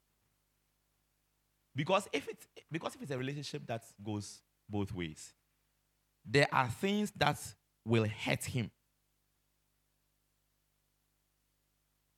[1.76, 5.34] Because if it's because if it's a relationship that goes both ways,
[6.26, 7.40] there are things that
[7.86, 8.72] will hurt him.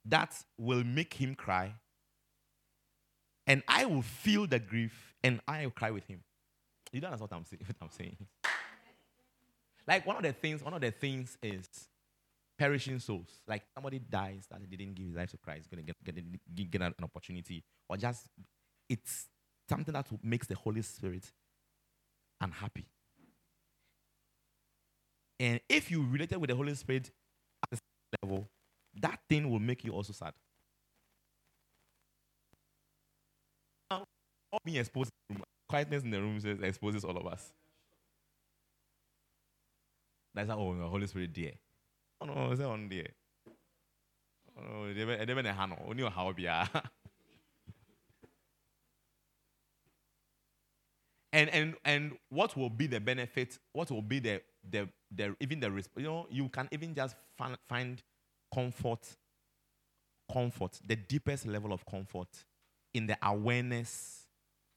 [0.06, 1.74] That will make him cry.
[3.48, 6.22] And I will feel the grief and I will cry with him.
[6.92, 8.18] You don't understand what I'm, saying, what I'm saying.
[9.88, 11.68] Like one of the things, one of the things is
[12.58, 13.30] perishing souls.
[13.48, 16.16] Like somebody dies that didn't give his life to Christ, going to get,
[16.56, 18.28] get, get an opportunity, or just
[18.90, 19.28] it's
[19.70, 21.32] something that makes the Holy Spirit
[22.42, 22.86] unhappy.
[25.40, 27.12] And if you related with the Holy Spirit
[27.64, 27.80] at the
[28.24, 28.48] level,
[29.02, 30.34] that thing will make you also sad.
[33.92, 34.06] Now,
[34.52, 35.12] all being exposed,
[35.68, 37.52] quietness in the room exposes all of us.
[40.34, 41.52] That's how oh, the Holy Spirit dear.
[42.22, 43.08] Oh no, is that on there?
[44.58, 46.68] Oh they never they never only a how be ah.
[51.36, 53.60] and and and what will be the benefit?
[53.74, 57.58] What will be the the the even the you know you can even just find,
[57.68, 58.02] find
[58.54, 59.06] comfort,
[60.32, 62.30] comfort, the deepest level of comfort
[62.94, 64.28] in the awareness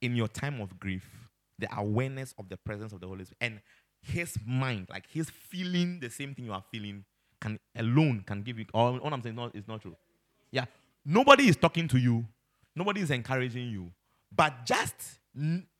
[0.03, 3.61] in your time of grief, the awareness of the presence of the Holy Spirit and
[4.03, 7.05] His mind, like His feeling the same thing you are feeling,
[7.41, 8.67] can alone can give you.
[8.75, 9.97] All, all I'm saying is not, not true.
[10.51, 10.65] Yeah,
[11.05, 12.27] nobody is talking to you,
[12.75, 13.93] nobody is encouraging you,
[14.35, 15.21] but just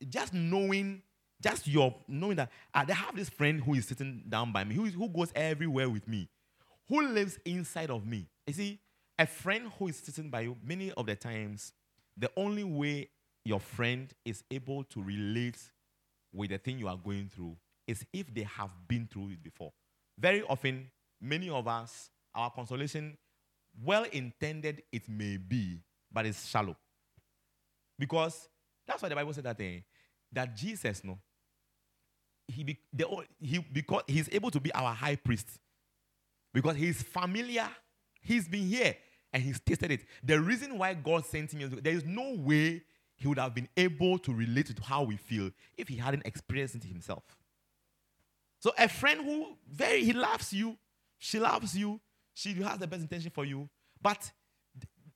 [0.09, 1.03] just knowing,
[1.41, 4.75] just your knowing that ah, I have this friend who is sitting down by me,
[4.75, 6.29] who, is, who goes everywhere with me,
[6.89, 8.27] who lives inside of me.
[8.47, 8.81] You see,
[9.19, 11.73] a friend who is sitting by you, many of the times,
[12.17, 13.09] the only way
[13.45, 15.59] your friend is able to relate
[16.33, 19.73] with the thing you are going through is if they have been through it before.
[20.19, 20.91] Very often,
[21.21, 23.17] many of us, our consolation,
[23.83, 25.81] well intended it may be,
[26.13, 26.77] but it's shallow.
[27.99, 28.49] Because
[28.89, 29.81] that's why the Bible said that eh,
[30.33, 31.19] that Jesus, no,
[32.49, 33.07] he, be, the,
[33.39, 35.47] he because he's able to be our high priest
[36.53, 37.69] because he's familiar.
[38.21, 38.97] He's been here
[39.33, 40.01] and he's tasted it.
[40.25, 42.83] The reason why God sent him, is there is no way
[43.17, 46.77] he would have been able to relate to how we feel if he hadn't experienced
[46.77, 47.23] it himself.
[48.61, 50.77] So a friend who very he loves you,
[51.19, 52.01] she loves you,
[52.35, 53.69] she has the best intention for you,
[54.01, 54.31] but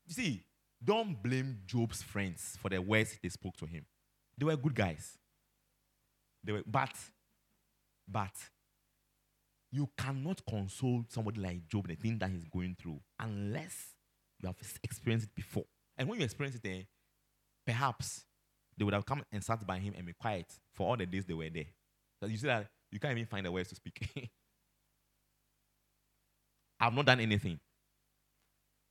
[0.06, 0.44] you see,
[0.84, 3.84] don't blame Job's friends for the words they spoke to him.
[4.36, 5.18] They were good guys.
[6.44, 6.92] They were, but,
[8.08, 8.32] but,
[9.70, 13.94] you cannot console somebody like Job the thing that he's going through unless
[14.40, 15.64] you have experienced it before.
[15.96, 16.82] And when you experience it, eh,
[17.64, 18.24] perhaps
[18.76, 21.24] they would have come and sat by him and be quiet for all the days
[21.24, 21.66] they were there.
[22.26, 24.08] You see that you can't even find the words to speak.
[26.80, 27.58] I've not done anything.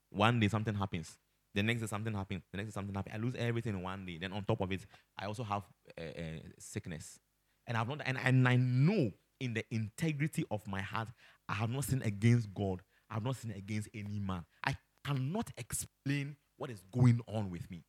[0.10, 1.18] One day something happens.
[1.54, 2.44] The next day something happens.
[2.52, 3.16] The next day something happens.
[3.16, 4.18] I lose everything in one day.
[4.20, 4.86] Then on top of it,
[5.18, 5.64] I also have
[6.00, 7.20] uh, uh, sickness.
[7.68, 11.10] And I've not, and, and I know in the integrity of my heart,
[11.50, 12.82] I have not sinned against God.
[13.10, 14.46] I have not sinned against any man.
[14.66, 14.76] I
[15.06, 17.84] cannot explain what is going on with me.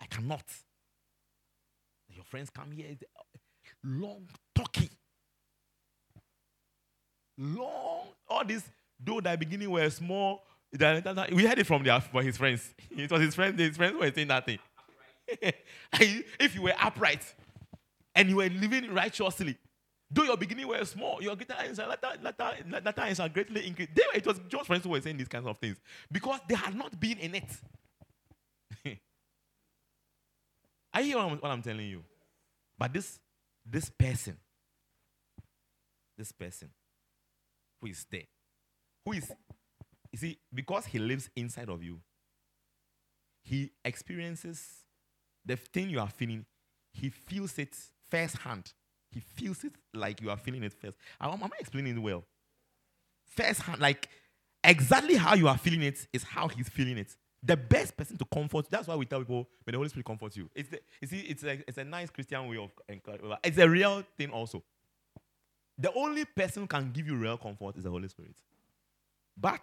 [0.00, 0.44] I cannot.
[2.08, 2.96] Your friends come here,
[3.82, 4.90] long talking.
[7.36, 8.62] Long, all this,
[9.00, 10.44] though the beginning were small,
[11.32, 12.74] we heard it from, their, from his friends.
[12.90, 14.58] It was his friends, his friends were saying that thing.
[15.92, 17.34] if you were upright
[18.14, 19.56] and you were living righteously,
[20.10, 21.78] though your beginning were small, your greater eyes
[23.20, 23.94] are greatly increased.
[23.94, 25.78] They, it was just friends who were saying these kinds of things
[26.10, 27.50] because they had not been in it.
[30.92, 32.04] I hear what I'm, what I'm telling you.
[32.78, 33.18] But this,
[33.64, 34.36] this person
[36.16, 36.70] this person
[37.80, 38.22] who is there,
[39.04, 39.30] who is,
[40.14, 41.98] you see, because he lives inside of you,
[43.42, 44.64] he experiences
[45.44, 46.46] the thing you are feeling,
[46.92, 47.74] he feels it
[48.08, 48.72] firsthand.
[49.10, 50.96] He feels it like you are feeling it first.
[51.20, 52.22] Am, am I explaining it well?
[53.26, 54.08] Firsthand, like
[54.62, 57.16] exactly how you are feeling it is how he's feeling it.
[57.42, 58.70] The best person to comfort.
[58.70, 60.48] That's why we tell people when the Holy Spirit comforts you.
[60.54, 62.70] It's the, you see, it's a, it's a nice Christian way of
[63.42, 64.62] It's a real thing also.
[65.76, 68.36] The only person who can give you real comfort is the Holy Spirit.
[69.36, 69.62] But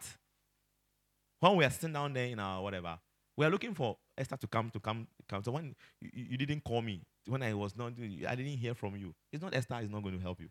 [1.42, 2.98] when we are sitting down there in our whatever,
[3.36, 5.44] we are looking for Esther to come to come come.
[5.44, 7.94] So when you, you didn't call me, when I was not,
[8.28, 9.14] I didn't hear from you.
[9.32, 10.50] It's not Esther is not going to help you.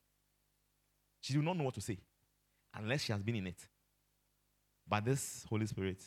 [1.21, 1.99] She will not know what to say
[2.75, 3.69] unless she has been in it.
[4.89, 6.03] But this Holy Spirit,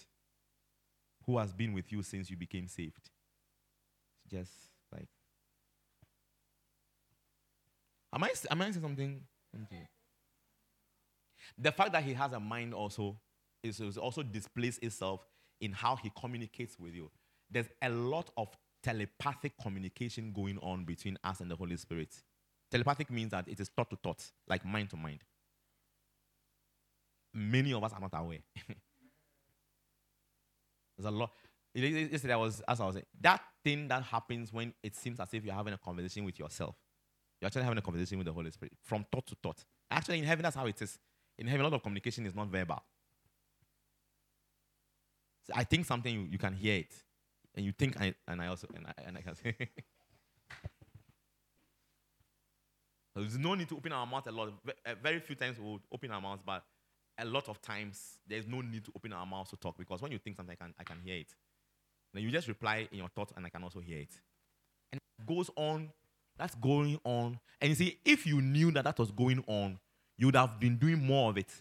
[1.25, 3.09] who has been with you since you became saved,
[4.29, 4.51] just
[4.91, 5.07] like,
[8.13, 9.21] am I am I saying something?
[11.57, 13.17] The fact that he has a mind also
[13.63, 15.25] is also displays itself
[15.61, 17.09] in how he communicates with you.
[17.49, 18.49] There's a lot of
[18.83, 22.13] telepathic communication going on between us and the Holy Spirit.
[22.69, 25.23] Telepathic means that it is thought to thought, like mind to mind.
[27.33, 28.39] Many of us are not aware.
[30.97, 31.31] There's a lot.
[31.73, 35.33] Yesterday, I was, as I was saying, that thing that happens when it seems as
[35.33, 36.75] if you're having a conversation with yourself.
[37.41, 39.63] You're actually having a conversation with the Holy Spirit from thought to thought.
[39.89, 40.99] Actually, in heaven, that's how it is.
[41.37, 42.81] In heaven, a lot of communication is not verbal.
[45.43, 46.93] So I think something, you, you can hear it.
[47.55, 49.55] And you think, I, and I also, and I, and I can say.
[53.15, 54.53] There's no need to open our mouth a lot.
[54.85, 56.63] Eh, very few times we will open our mouths, but
[57.19, 60.11] a lot of times there's no need to open our mouths to talk because when
[60.11, 61.27] you think something, I can, I can hear it.
[62.13, 64.19] Then you just reply in your thoughts and I can also hear it.
[64.91, 65.91] And it goes on,
[66.37, 67.39] that's going on.
[67.61, 69.79] And you see, if you knew that that was going on,
[70.17, 71.51] you would have been doing more of it.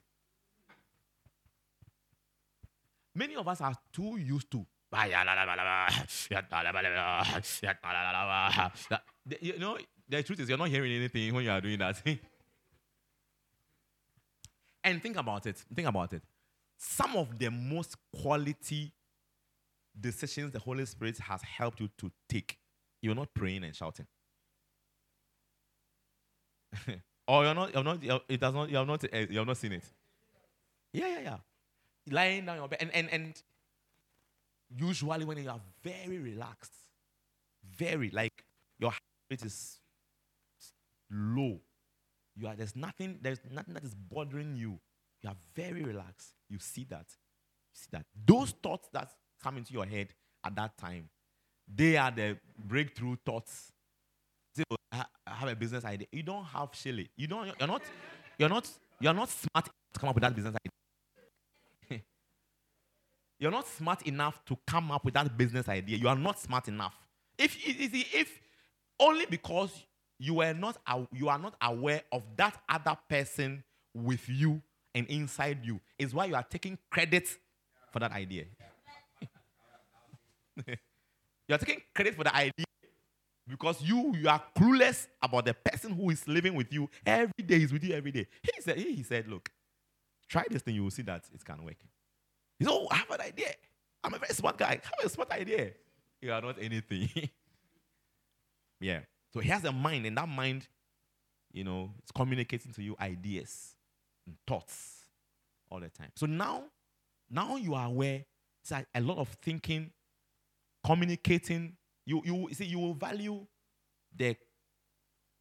[3.15, 4.67] Many of us are too used to.
[9.41, 12.03] You know, the truth is, you're not hearing anything when you are doing that.
[14.85, 15.57] and think about it.
[15.75, 16.23] Think about it.
[16.77, 18.93] Some of the most quality
[19.99, 22.59] decisions the Holy Spirit has helped you to take,
[23.01, 24.07] you're not praying and shouting.
[27.29, 29.47] or you're not, you're not, you're, it does not, you have not, uh, you have
[29.47, 29.85] not seen it.
[30.93, 31.37] Yeah, yeah, yeah
[32.11, 32.79] lying down your bed.
[32.81, 33.43] And, and, and
[34.77, 36.73] usually when you are very relaxed,
[37.77, 38.45] very, like
[38.79, 39.79] your heart rate is
[41.11, 41.61] low.
[42.35, 44.81] You are, there's nothing, there's nothing that is bothering you.
[45.23, 46.35] You are very relaxed.
[46.49, 47.07] You see that.
[47.09, 48.07] You see that.
[48.27, 49.11] Those thoughts that
[49.43, 50.09] come into your head
[50.45, 51.09] at that time,
[51.73, 53.73] they are the breakthrough thoughts.
[54.71, 56.07] Oh, I have a business idea.
[56.13, 57.09] You don't have Shelley.
[57.17, 57.47] You don't.
[57.59, 57.83] You're not.
[58.39, 58.69] You're not.
[59.01, 60.82] You're not smart to come up with that business idea.
[63.43, 65.97] You're not smart enough to come up with that business idea.
[65.97, 66.95] You are not smart enough.
[67.37, 68.41] If, if
[69.01, 69.85] only because
[70.21, 70.77] you are not
[71.13, 73.65] you are not aware of that other person
[73.97, 74.63] with you
[74.95, 77.27] and inside you is why you are taking credit
[77.91, 78.45] for that idea.
[80.69, 80.77] you
[81.51, 82.65] are taking credit for the idea
[83.49, 87.57] because you you are clueless about the person who is living with you every day.
[87.57, 88.29] Is with you every day.
[88.41, 89.51] He said, he said, look,
[90.29, 91.79] try this thing, you will see that it can work.
[92.67, 93.53] Oh, I have an idea.
[94.05, 94.67] I'm a very smart guy.
[94.67, 95.73] I have a smart idea.
[96.21, 97.09] You are not anything.
[98.81, 99.01] yeah.
[99.33, 100.69] So he has a mind, and that mind,
[101.53, 103.75] you know, it's communicating to you ideas
[104.27, 105.07] and thoughts
[105.71, 106.11] all the time.
[106.17, 106.65] So now,
[107.31, 108.25] now you are aware,
[108.63, 109.91] it's like a lot of thinking,
[110.85, 111.77] communicating.
[112.05, 113.47] You, you see, you will value
[114.15, 114.37] the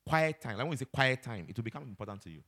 [0.08, 0.58] quiet time.
[0.58, 2.42] Like when you say quiet time, it will become important to you.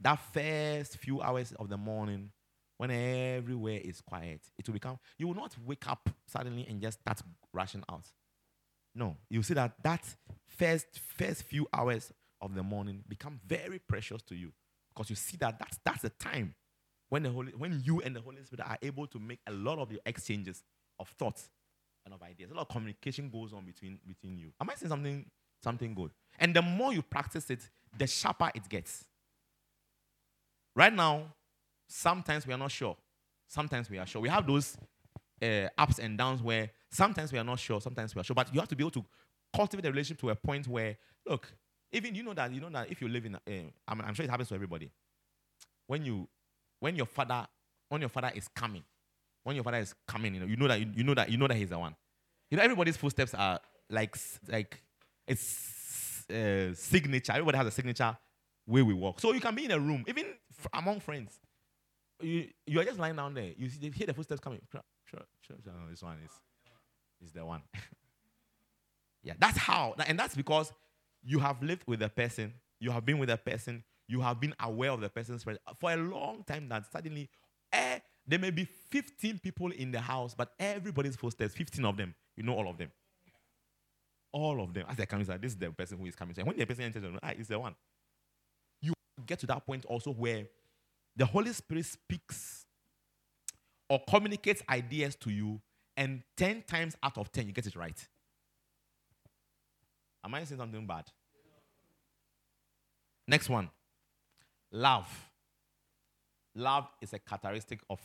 [0.00, 2.30] That first few hours of the morning,
[2.76, 7.00] when everywhere is quiet, it will become, you will not wake up suddenly and just
[7.00, 7.20] start
[7.52, 8.04] rushing out.
[8.94, 10.04] No, you see that that
[10.46, 14.52] first, first few hours of the morning become very precious to you
[14.94, 16.54] because you see that that's, that's the time
[17.08, 19.78] when, the Holy, when you and the Holy Spirit are able to make a lot
[19.78, 20.62] of the exchanges
[20.98, 21.48] of thoughts
[22.04, 22.50] and of ideas.
[22.50, 24.52] A lot of communication goes on between, between you.
[24.60, 25.24] Am I saying something,
[25.62, 26.10] something good?
[26.38, 29.04] And the more you practice it, the sharper it gets.
[30.76, 31.34] Right now,
[31.96, 32.96] Sometimes we are not sure.
[33.46, 34.20] Sometimes we are sure.
[34.20, 34.76] We have those
[35.40, 38.34] uh, ups and downs where sometimes we are not sure, sometimes we are sure.
[38.34, 39.04] But you have to be able to
[39.54, 41.52] cultivate a relationship to a point where, look,
[41.92, 43.38] even you know that you know that if you live in, uh,
[43.86, 44.90] I'm, I'm sure it happens to everybody.
[45.86, 46.26] When you,
[46.80, 47.46] when your father,
[47.90, 48.82] when your father is coming,
[49.44, 51.38] when your father is coming, you know, you know that you, you know that you
[51.38, 51.94] know that he's the one.
[52.50, 54.16] You know, everybody's footsteps are like
[54.48, 54.82] like
[55.28, 57.30] it's uh, signature.
[57.30, 58.16] Everybody has a signature
[58.66, 59.20] way we walk.
[59.20, 60.24] So you can be in a room, even
[60.58, 61.38] f- among friends.
[62.24, 63.52] You, you are just lying down there.
[63.56, 64.60] You see, they hear the footsteps coming.
[65.04, 65.20] Sure.
[65.90, 66.30] This one is,
[67.26, 67.62] is the one.
[69.22, 69.94] yeah, that's how.
[70.06, 70.72] And that's because
[71.22, 74.54] you have lived with the person, you have been with the person, you have been
[74.60, 77.28] aware of the person's presence for a long time that suddenly
[77.72, 82.14] eh, there may be 15 people in the house, but everybody's footsteps, 15 of them,
[82.36, 82.90] you know all of them.
[84.32, 84.84] All of them.
[84.88, 86.34] As they're coming, this is the person who is coming.
[86.38, 87.74] And when the person enters the room, ah, it's the one.
[88.80, 88.92] You
[89.26, 90.46] get to that point also where
[91.16, 92.66] the Holy Spirit speaks
[93.88, 95.60] or communicates ideas to you,
[95.96, 98.08] and 10 times out of 10, you get it right.
[100.24, 101.04] Am I saying something bad?
[103.26, 103.70] Next one
[104.72, 105.08] love.
[106.54, 108.00] Love is a characteristic of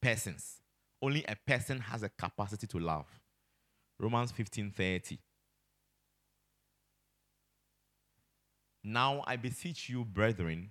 [0.00, 0.62] persons.
[1.00, 3.06] Only a person has a capacity to love.
[3.98, 5.18] Romans 15:30.
[8.84, 10.70] Now I beseech you, brethren,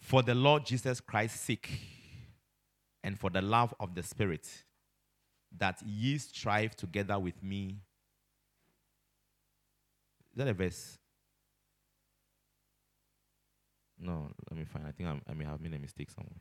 [0.00, 1.70] for the Lord Jesus Christ's sake
[3.02, 4.46] and for the love of the Spirit,
[5.56, 7.78] that ye strive together with me.
[10.32, 10.98] Is that a verse?
[13.98, 14.86] No, let me find.
[14.86, 16.38] I think I'm, i may have made a mistake somewhere.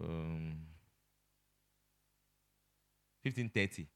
[0.00, 0.56] Um,
[3.22, 3.86] 1530.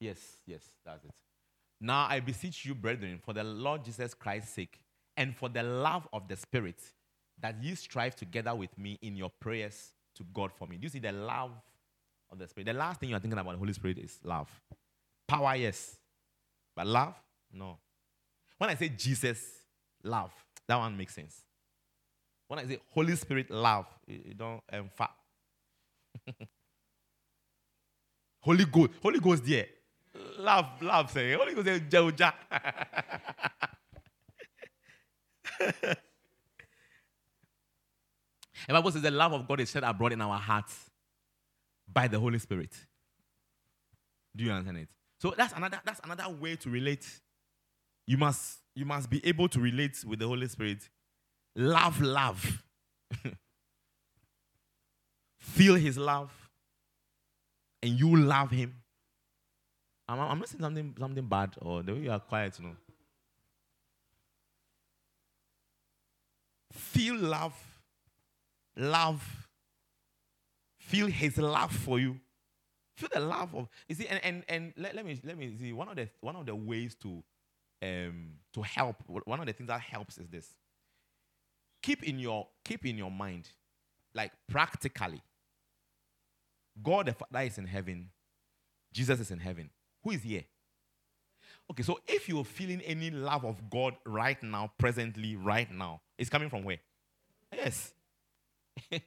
[0.00, 1.14] Yes, yes, that's it.
[1.80, 4.80] Now I beseech you, brethren, for the Lord Jesus Christ's sake,
[5.16, 6.80] and for the love of the Spirit,
[7.40, 10.76] that ye strive together with me in your prayers to God for me.
[10.76, 11.52] Do you see the love
[12.30, 12.66] of the Spirit?
[12.66, 14.48] The last thing you're thinking about the Holy Spirit is love.
[15.28, 15.96] Power, yes.
[16.74, 17.14] But love,
[17.52, 17.78] no.
[18.58, 19.42] When I say Jesus,
[20.02, 20.32] love,
[20.66, 21.42] that one makes sense.
[22.48, 24.90] When I say Holy Spirit, love, you don't um,
[28.40, 29.66] Holy Ghost, Holy Ghost, there.
[30.40, 31.32] Love, love, say.
[31.32, 32.32] Holy Ghost, say, Jauja.
[38.66, 40.90] The Bible says the love of God is shed abroad in our hearts
[41.92, 42.72] by the Holy Spirit.
[44.36, 44.88] Do you understand it?
[45.20, 47.06] So that's another that's another way to relate.
[48.06, 50.88] You must you must be able to relate with the Holy Spirit.
[51.56, 52.62] Love, love.
[55.40, 56.30] Feel his love.
[57.82, 58.79] And you love him.
[60.10, 62.76] I'm, I'm not saying something something bad or the way you are quiet, you know.
[66.72, 67.54] Feel love.
[68.76, 69.48] Love.
[70.78, 72.18] Feel his love for you.
[72.96, 75.72] Feel the love of you see, and and, and let, let me let me see
[75.72, 77.22] one of the one of the ways to
[77.82, 78.96] um to help.
[79.06, 80.48] One of the things that helps is this.
[81.82, 83.48] Keep in your keep in your mind,
[84.12, 85.22] like practically.
[86.82, 88.10] God the Father is in heaven,
[88.92, 89.70] Jesus is in heaven.
[90.02, 90.44] Who is here?
[91.70, 96.28] Okay, so if you're feeling any love of God right now, presently, right now, it's
[96.30, 96.78] coming from where?
[97.52, 97.92] Yes.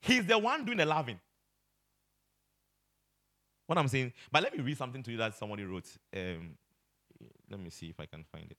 [0.00, 1.18] He's the one doing the loving.
[3.66, 5.88] What I'm saying, but let me read something to you that somebody wrote.
[6.14, 6.56] Um,
[7.50, 8.58] let me see if I can find it.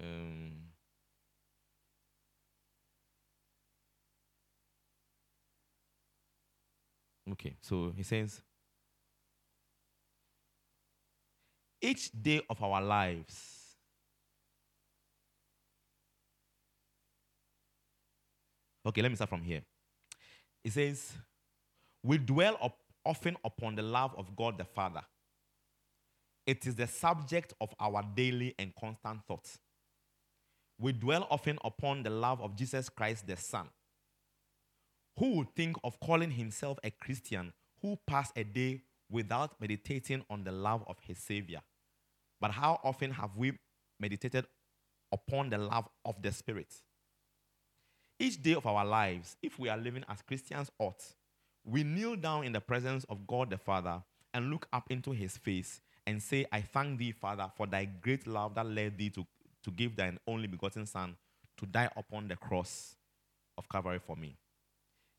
[0.00, 0.52] Um,
[7.32, 8.40] okay, so he says,
[11.80, 13.76] each day of our lives,
[18.86, 19.62] okay, let me start from here.
[20.62, 21.12] It says,
[22.02, 25.02] we dwell up often upon the love of God the Father.
[26.46, 29.58] It is the subject of our daily and constant thoughts.
[30.78, 33.68] We dwell often upon the love of Jesus Christ the Son.
[35.18, 40.42] Who would think of calling himself a Christian who passed a day without meditating on
[40.42, 41.60] the love of his Savior?
[42.40, 43.52] But how often have we
[44.00, 44.46] meditated
[45.12, 46.74] upon the love of the Spirit?
[48.18, 51.02] Each day of our lives, if we are living as Christians ought,
[51.64, 54.02] we kneel down in the presence of God the Father
[54.32, 58.26] and look up into his face and say, I thank thee, Father, for thy great
[58.26, 59.24] love that led thee to,
[59.62, 61.16] to give thine only begotten Son
[61.56, 62.96] to die upon the cross
[63.56, 64.36] of Calvary for me.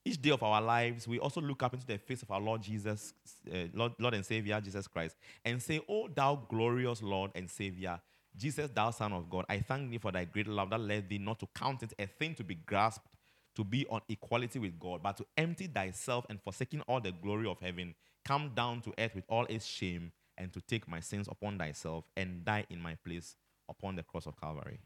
[0.08, 2.62] Each day of our lives, we also look up into the face of our Lord
[2.62, 3.14] Jesus,
[3.52, 8.00] uh, Lord, Lord and Savior Jesus Christ, and say, Oh, thou glorious Lord and Savior,
[8.38, 11.18] Jesus, thou Son of God, I thank thee for thy great love that led thee
[11.18, 13.08] not to count it a thing to be grasped
[13.56, 17.48] to be on equality with God, but to empty thyself and forsaking all the glory
[17.48, 21.30] of heaven, come down to earth with all its shame, and to take my sins
[21.30, 23.38] upon thyself and die in my place
[23.70, 24.80] upon the cross of Calvary.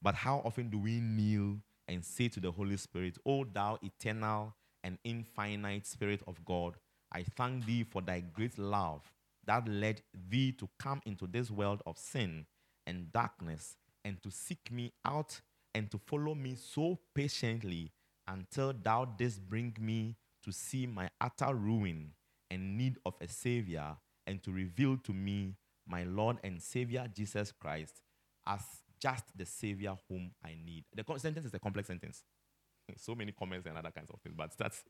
[0.00, 1.58] But how often do we kneel
[1.92, 6.74] and say to the Holy Spirit, O thou eternal and infinite Spirit of God,
[7.12, 9.02] I thank thee for thy great love
[9.46, 12.46] that led thee to come into this world of sin
[12.86, 15.38] and darkness and to seek me out
[15.74, 17.92] and to follow me so patiently
[18.26, 22.10] until thou didst bring me to see my utter ruin
[22.50, 27.52] and need of a Savior and to reveal to me my Lord and Savior Jesus
[27.52, 28.00] Christ
[28.46, 28.62] as
[29.02, 30.84] just the Savior whom I need.
[30.94, 32.22] The sentence is a complex sentence.
[32.96, 34.84] so many comments and other kinds of things, but that's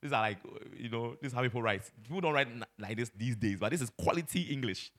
[0.00, 0.38] these are like,
[0.76, 1.90] you know, this is how people write.
[2.04, 2.48] People don't write
[2.78, 4.92] like this these days, but this is quality English.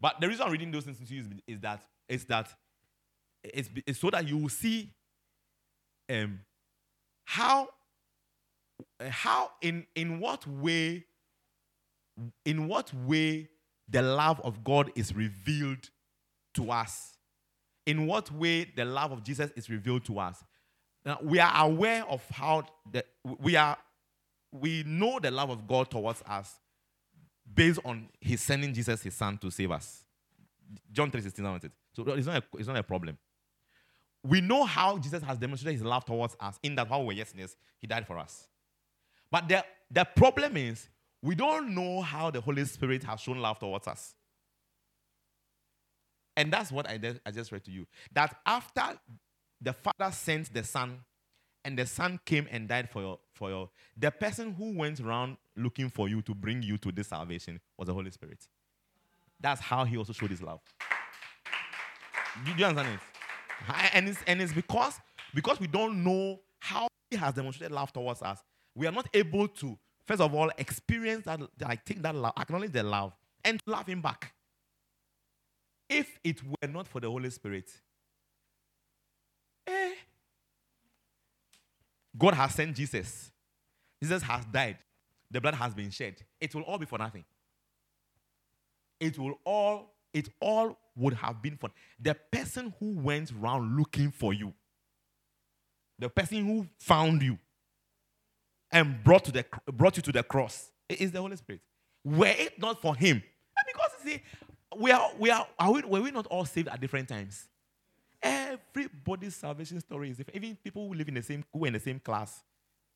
[0.00, 2.52] But the reason I'm reading those things to you is, is that is that
[3.44, 4.92] it's, it's, so that you will see
[6.10, 6.40] um,
[7.24, 7.68] how
[9.00, 11.04] how in in what way
[12.44, 13.48] in what way
[13.88, 15.90] the love of God is revealed
[16.56, 17.16] to us.
[17.86, 20.42] In what way the love of Jesus is revealed to us.
[21.04, 23.78] Now, we are aware of how the, we are
[24.52, 26.58] we know the love of God towards us
[27.54, 30.04] based on his sending Jesus his son to save us.
[30.92, 31.72] John 3:16 it.
[31.92, 33.16] So it's not, a, it's not a problem.
[34.24, 37.12] We know how Jesus has demonstrated his love towards us in that while we were
[37.12, 38.48] yes, he died for us.
[39.30, 40.88] But the, the problem is
[41.22, 44.15] we don't know how the Holy Spirit has shown love towards us.
[46.36, 47.86] And that's what I, I just read to you.
[48.12, 48.98] That after
[49.60, 50.98] the Father sent the Son,
[51.64, 55.36] and the Son came and died for your, for your, the person who went around
[55.56, 58.46] looking for you to bring you to this salvation was the Holy Spirit.
[59.40, 60.60] That's how he also showed his love.
[62.44, 63.74] Do you understand it?
[63.94, 65.00] And it's, and it's because,
[65.34, 68.38] because we don't know how he has demonstrated love towards us,
[68.74, 72.72] we are not able to first of all, experience that, I take that love, acknowledge
[72.72, 73.12] the love,
[73.44, 74.32] and love him back.
[75.88, 77.70] If it were not for the Holy Spirit,
[79.66, 79.94] eh,
[82.16, 83.30] God has sent Jesus.
[84.02, 84.78] Jesus has died.
[85.30, 86.16] The blood has been shed.
[86.40, 87.24] It will all be for nothing.
[89.00, 91.70] It will all, it all would have been for
[92.00, 94.54] the person who went around looking for you.
[95.98, 97.38] The person who found you
[98.70, 101.60] and brought, to the, brought you to the cross is the Holy Spirit.
[102.04, 103.22] Were it not for him,
[103.66, 104.22] because you see,
[104.78, 107.46] we are, we are, are we, were we not all saved at different times?
[108.22, 110.36] Everybody's salvation story is different.
[110.36, 112.42] Even people who live in the same, who were in the same class,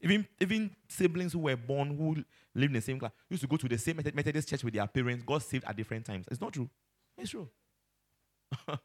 [0.01, 2.15] even, even siblings who were born, who
[2.55, 4.87] live in the same class, used to go to the same Methodist church with their
[4.87, 6.27] parents, got saved at different times.
[6.31, 6.69] It's not true.
[7.19, 7.49] It's true.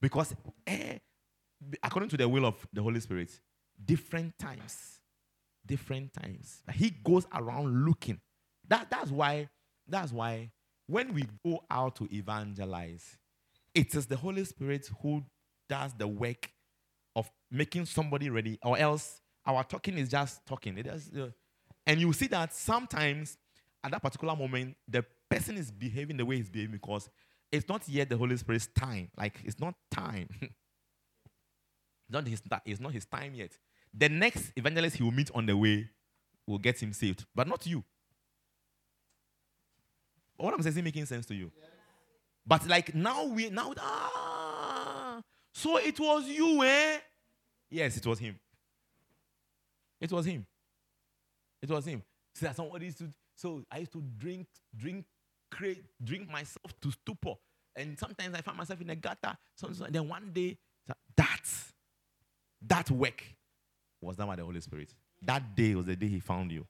[0.00, 0.34] because
[0.66, 0.98] eh,
[1.82, 3.30] according to the will of the Holy Spirit,
[3.84, 5.00] different times
[5.66, 6.62] different times.
[6.72, 8.20] He goes around looking.
[8.68, 9.48] That, that's why,
[9.86, 10.50] that's why
[10.86, 13.18] when we go out to evangelize,
[13.74, 15.22] it is the Holy Spirit who
[15.68, 16.50] does the work
[17.16, 20.76] of making somebody ready, or else our talking is just talking.
[20.78, 21.30] It does, uh,
[21.86, 23.36] and you see that sometimes
[23.82, 27.08] at that particular moment, the person is behaving the way he's behaving because
[27.52, 29.10] it's not yet the Holy Spirit's time.
[29.16, 30.28] Like it's not time.
[32.08, 33.52] not his, it's not his time yet.
[33.92, 35.88] The next evangelist he will meet on the way
[36.46, 37.84] will get him saved, but not you.
[40.36, 41.50] What I'm saying is making sense to you.
[41.56, 41.70] Yes.
[42.46, 45.22] But like now we now ah
[45.52, 46.98] so it was you, eh?
[47.70, 48.38] Yes, it was him.
[50.00, 50.44] It was him.
[51.62, 52.02] It was him.
[52.34, 55.04] So that somebody used to so I used to drink, drink,
[55.50, 57.34] create, drink myself to stupor.
[57.76, 59.36] And sometimes I find myself in a gutter.
[59.56, 60.56] So, so then one day,
[61.16, 61.40] that,
[62.66, 63.22] that work
[64.00, 64.94] was done by the Holy Spirit.
[65.22, 66.66] That day was the day he found you.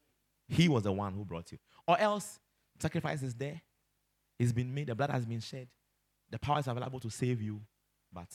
[0.49, 1.59] He was the one who brought you.
[1.87, 2.39] Or else,
[2.81, 3.61] sacrifice is there.
[4.39, 4.89] It's been made.
[4.89, 5.69] The blood has been shed.
[6.31, 7.61] The power is available to save you.
[8.13, 8.29] But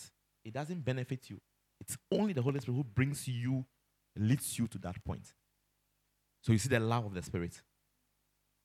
[0.46, 1.40] it doesn't benefit you.
[1.80, 3.66] It's only the Holy Spirit who brings you,
[4.16, 5.34] leads you to that point.
[6.42, 7.62] So you see the love of the Spirit.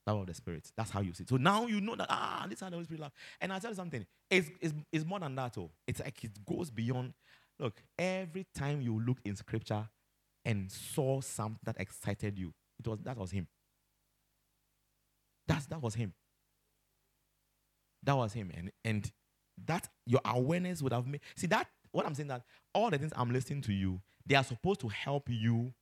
[0.07, 0.71] Love of the Spirit.
[0.77, 1.29] That's how you see it.
[1.29, 3.13] So now you know that, ah, this is how the Holy Spirit love.
[3.41, 4.05] And I'll tell you something.
[4.31, 5.57] It's, it's, it's more than that.
[5.59, 5.71] Oh.
[5.87, 7.15] It's like it goes beyond.
[7.59, 9.89] Look, every time you look in Scripture,
[10.45, 12.53] and saw something that excited you.
[12.79, 13.47] It was that was him.
[15.47, 16.13] That's that was him.
[18.03, 18.51] That was him.
[18.55, 19.11] And and
[19.67, 22.43] that your awareness would have made see that what I'm saying that
[22.75, 25.73] all the things I'm listening to you, they are supposed to help you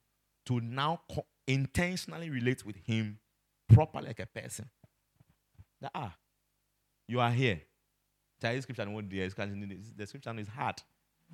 [0.46, 3.18] to now co- intentionally relate with him
[3.72, 4.68] properly like a person.
[5.80, 6.14] That ah,
[7.08, 7.62] you are here.
[8.40, 10.82] Chinese scripture the scripture is hard.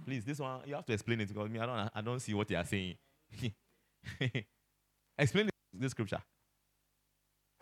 [0.04, 2.34] Please, this one you have to explain it because me, I don't I don't see
[2.34, 2.94] what you are saying.
[5.18, 6.22] Explain this scripture.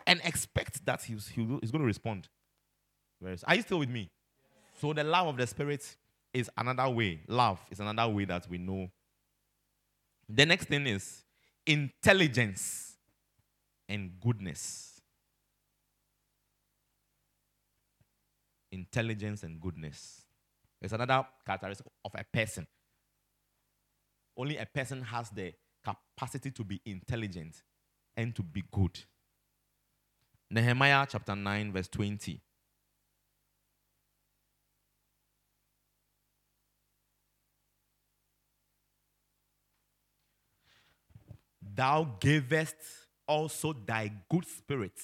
[0.07, 2.29] And expect that he's, he's going to respond.
[3.45, 4.09] Are you still with me?
[4.79, 5.83] So the love of the Spirit
[6.33, 7.19] is another way.
[7.27, 8.89] Love is another way that we know.
[10.29, 11.23] The next thing is
[11.65, 12.95] intelligence
[13.89, 15.01] and goodness.
[18.71, 20.21] Intelligence and goodness.
[20.81, 22.65] It's another characteristic of a person.
[24.37, 25.53] Only a person has the
[25.83, 27.63] capacity to be intelligent
[28.15, 28.99] and to be good.
[30.49, 32.41] Nehemiah chapter 9, verse 20.
[41.75, 42.75] Thou gavest
[43.27, 44.99] also thy good spirit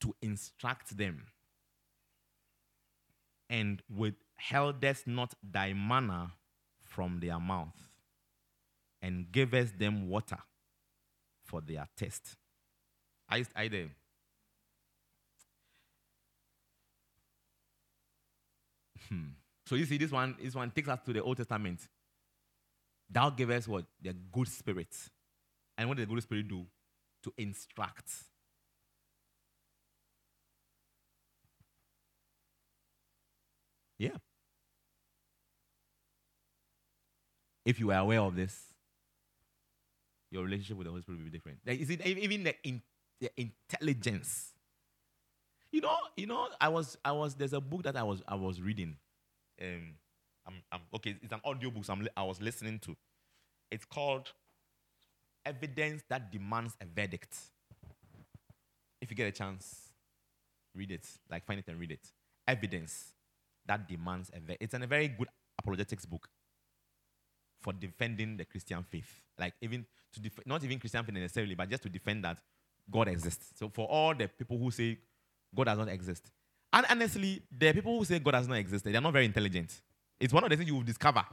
[0.00, 1.26] to instruct them,
[3.50, 6.32] and withheldest not thy manna
[6.80, 7.76] from their mouth,
[9.02, 10.38] and gavest them water
[11.44, 12.36] for their taste.
[13.28, 13.90] I, I there.
[19.08, 19.28] Hmm.
[19.66, 21.80] So you see, this one, this one takes us to the Old Testament.
[23.10, 23.84] Thou givest what?
[24.00, 24.94] The good spirit.
[25.76, 26.66] And what did the Holy Spirit do?
[27.24, 28.10] To instruct.
[33.98, 34.16] Yeah.
[37.64, 38.58] If you are aware of this,
[40.30, 41.58] your relationship with the Holy Spirit will be different.
[41.64, 42.82] Like, is it even the, in,
[43.20, 44.51] the intelligence?
[45.72, 47.34] You know, you know, I was, I was.
[47.34, 48.94] There's a book that I was, I was reading.
[49.60, 49.94] Um,
[50.46, 51.16] I'm, I'm okay.
[51.22, 51.86] It's an audio book.
[51.86, 52.94] So I'm, I was listening to.
[53.70, 54.30] It's called
[55.46, 57.36] evidence that demands a verdict.
[59.00, 59.90] If you get a chance,
[60.74, 61.08] read it.
[61.30, 62.06] Like, find it and read it.
[62.46, 63.14] Evidence
[63.66, 64.62] that demands a verdict.
[64.62, 66.28] It's a very good apologetics book
[67.62, 69.22] for defending the Christian faith.
[69.38, 72.38] Like, even to def- not even Christian faith necessarily, but just to defend that
[72.90, 73.52] God exists.
[73.58, 74.98] So, for all the people who say
[75.54, 76.30] God does not exist,
[76.72, 79.80] and honestly, the people who say God does not exist, they're not very intelligent.
[80.18, 81.24] It's one of the things you will discover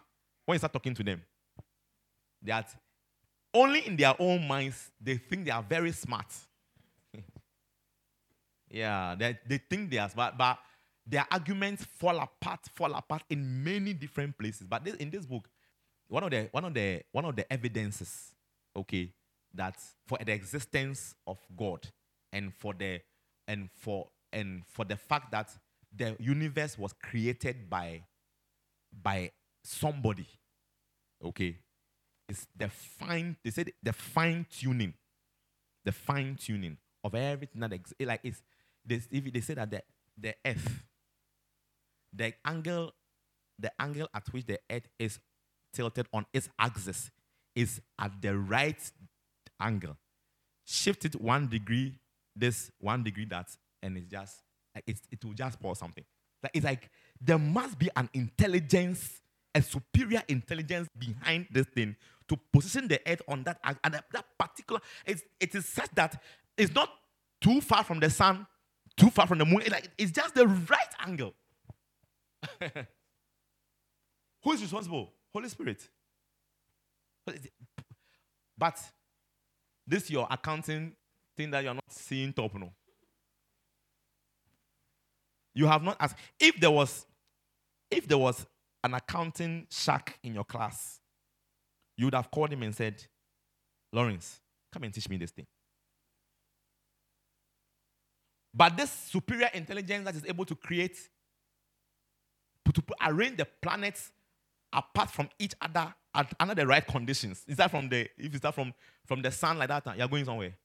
[0.46, 1.22] when you start talking to them.
[2.42, 2.74] That
[3.54, 6.28] only in their own minds, they think they are very smart.
[8.70, 10.60] yeah, they, they think they are smart, but
[11.06, 14.68] their arguments fall apart, fall apart in many different places.
[14.68, 15.50] But this, in this book,
[16.08, 18.34] one of the one of the one of the evidences,
[18.76, 19.12] okay,
[19.54, 19.76] that
[20.08, 21.88] for the existence of God
[22.32, 23.02] and for the
[23.50, 25.50] and for and for the fact that
[25.94, 28.04] the universe was created by
[29.04, 29.32] by
[29.64, 30.28] somebody,
[31.24, 31.58] okay,
[32.30, 34.94] It's the fine, they said the fine tuning,
[35.84, 38.06] the fine tuning of everything that exists.
[38.06, 38.44] Like it's,
[38.86, 39.82] they, they say that the,
[40.16, 40.84] the earth,
[42.14, 42.94] the angle,
[43.58, 45.20] the angle at which the earth is
[45.74, 47.10] tilted on its axis
[47.56, 48.80] is at the right
[49.60, 49.98] angle.
[50.66, 51.96] Shift it one degree,
[52.40, 53.50] this one degree that,
[53.82, 54.44] and it's just,
[54.88, 56.04] it's, it will just pour something.
[56.54, 59.22] It's like there must be an intelligence,
[59.54, 61.96] a superior intelligence behind this thing
[62.30, 66.22] to position the earth on that and that particular it's, it is such that
[66.56, 66.90] it's not
[67.42, 68.46] too far from the sun
[69.00, 69.62] too far from the moon.
[69.62, 71.34] It's, like, it's just the right angle.
[74.44, 75.14] Who is responsible?
[75.34, 75.88] Holy spirit.
[78.58, 78.78] But
[79.88, 80.94] this your accounting
[81.48, 82.72] that you're not seeing top no
[85.54, 87.06] you have not asked if there was
[87.92, 88.46] if there was
[88.84, 91.00] an accounting shack in your class
[92.00, 93.04] you would have called him and said,
[93.92, 94.40] Lawrence,
[94.72, 95.46] come and teach me this thing.
[98.54, 100.98] But this superior intelligence that is able to create,
[102.74, 104.14] to, arrange the planets
[104.72, 105.94] apart from each other
[106.40, 107.44] under the right conditions.
[107.50, 108.74] Is that from the if you start from
[109.06, 110.56] from the sun like that, you're going somewhere.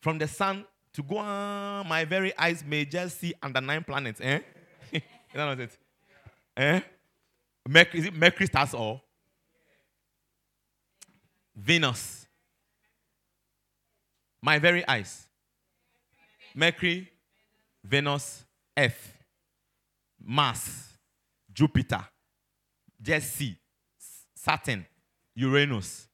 [0.00, 4.20] From the sun to go on, my very eyes may just see under nine planets.
[4.20, 4.40] Eh?
[4.92, 5.78] that what it?
[6.56, 6.80] Eh?
[7.68, 9.00] Mercury, is it Mercury stars or?
[11.54, 12.26] Venus.
[14.42, 15.26] My very eyes.
[16.54, 17.10] Mercury,
[17.84, 18.44] Venus,
[18.76, 19.14] Earth,
[20.22, 20.88] Mars,
[21.52, 22.06] Jupiter,
[23.00, 23.56] just Jesse,
[24.34, 24.86] Saturn,
[25.34, 26.08] Uranus,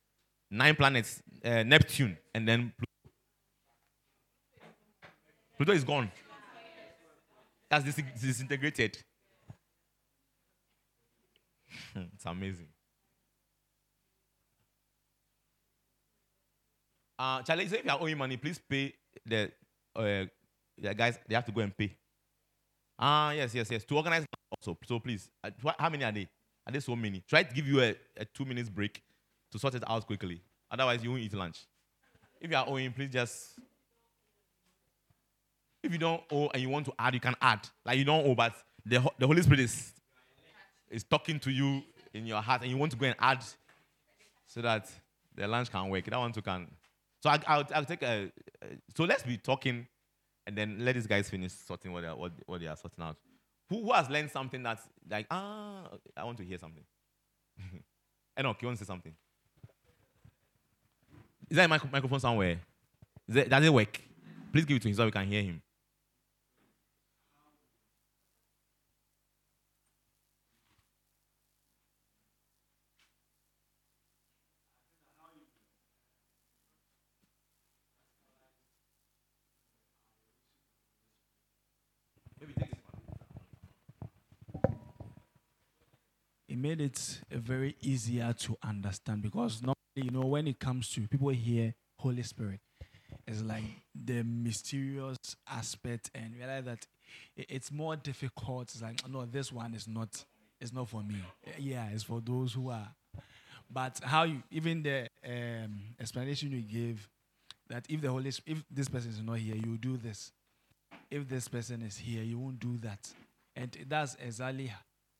[0.50, 2.85] nine planets, uh, Neptune, and then Pluto.
[5.56, 6.10] Pluto is gone.
[7.70, 7.84] That's
[8.20, 8.98] disintegrated.
[11.94, 12.68] it's amazing.
[17.18, 18.92] Uh, Charlie, so if you are owing money, please pay
[19.24, 19.50] the,
[19.96, 20.24] uh,
[20.78, 21.18] the guys.
[21.26, 21.96] They have to go and pay.
[22.98, 23.84] Ah, yes, yes, yes.
[23.84, 24.78] To organize also.
[24.84, 26.28] So please, uh, how many are they?
[26.66, 27.22] Are there so many?
[27.28, 29.02] Try to give you a, a two minutes break
[29.52, 30.42] to sort it out quickly.
[30.70, 31.64] Otherwise, you won't eat lunch.
[32.40, 33.58] If you are owing, please just.
[35.86, 37.68] If you don't owe and you want to add, you can add.
[37.84, 39.92] Like you don't owe, but the, the Holy Spirit is,
[40.90, 41.82] is talking to you
[42.12, 43.44] in your heart and you want to go and add
[44.46, 44.88] so that
[45.36, 46.04] The lunch can work.
[46.06, 46.66] That one too can.
[47.22, 48.32] So I, I'll, I'll take a.
[48.96, 49.86] So let's be talking,
[50.46, 53.04] and then let these guys finish sorting what they are, what, what they are sorting
[53.04, 53.16] out.
[53.68, 56.84] Who, who has learned something that's like ah I want to hear something.
[58.38, 59.14] Enoch, you want to say something?
[61.50, 62.58] Is there a mic- microphone somewhere?
[63.28, 64.00] It, does it work?
[64.52, 65.62] Please give it to him so we can hear him.
[86.56, 91.02] It made it very easier to understand because normally, you know, when it comes to
[91.06, 92.60] people hear Holy Spirit,
[93.26, 93.62] it's like
[93.94, 96.86] the mysterious aspect and realize that
[97.36, 98.70] it's more difficult.
[98.72, 100.24] It's like, no, this one is not,
[100.58, 101.16] it's not for me.
[101.58, 102.88] Yeah, it's for those who are.
[103.70, 107.06] But how you, even the um, explanation you gave,
[107.68, 110.32] that if the Holy, if this person is not here, you do this.
[111.10, 113.12] If this person is here, you won't do that.
[113.54, 114.72] And that's exactly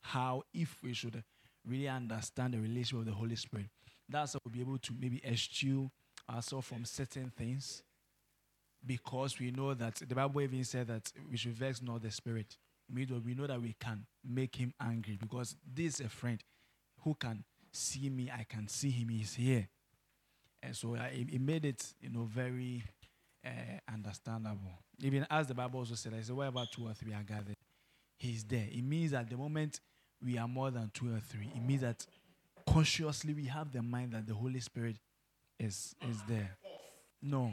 [0.07, 1.23] how, if we should
[1.67, 3.67] really understand the relationship of the Holy Spirit,
[4.09, 5.91] that's how we'll be able to maybe eschew
[6.31, 7.83] ourselves from certain things
[8.85, 12.57] because we know that the Bible even said that we should vex not the Spirit.
[12.93, 16.41] We know that we can make him angry because this is a friend
[17.03, 17.43] who can
[17.73, 19.69] see me, I can see him, he's here.
[20.63, 22.85] And so it, made it, you know, very
[23.45, 23.49] uh,
[23.93, 24.79] understandable.
[25.03, 27.57] Even as the Bible also said, I said, wherever two or three are gathered,
[28.19, 28.67] he's there.
[28.71, 29.81] It means that the moment
[30.23, 32.07] we are more than two or three, it means that
[32.67, 34.97] consciously we have the mind that the Holy Spirit
[35.59, 36.57] is, is there.
[37.23, 37.53] No.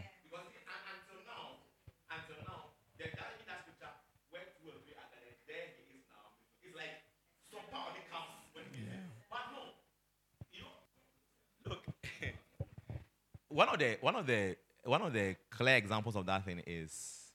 [13.53, 17.31] One of the one of the one of the clear examples of that thing is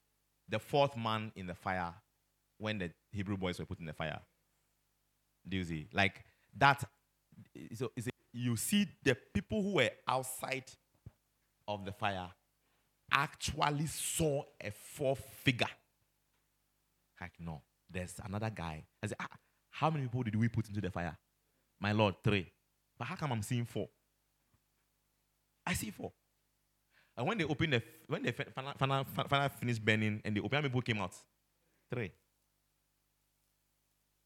[0.48, 1.94] the fourth man in the fire
[2.58, 4.18] when the Hebrew boys were put in the fire.
[5.49, 5.88] Do you see?
[5.92, 6.24] Like
[6.57, 6.84] that.
[7.74, 7.90] So
[8.32, 10.64] you see the people who were outside
[11.66, 12.28] of the fire
[13.11, 15.66] actually saw a fourth figure.
[17.20, 18.84] Like, no, there's another guy.
[19.03, 19.28] I said, ah,
[19.70, 21.16] how many people did we put into the fire?
[21.80, 22.51] My Lord, three.
[22.99, 23.88] But how come I'm seeing four?
[25.66, 26.12] I see four.
[27.16, 30.62] And when they opened the, when the final, final, final finished burning and the opium
[30.62, 31.14] people came out,
[31.92, 32.12] three.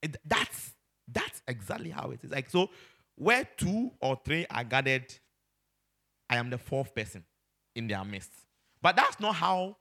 [0.03, 0.73] And that's
[1.13, 2.31] that's exactly how it is.
[2.31, 2.71] Like so,
[3.17, 5.13] where two or three are gathered,
[6.29, 7.25] I am the fourth person
[7.75, 8.31] in their midst.
[8.81, 9.77] But that's not how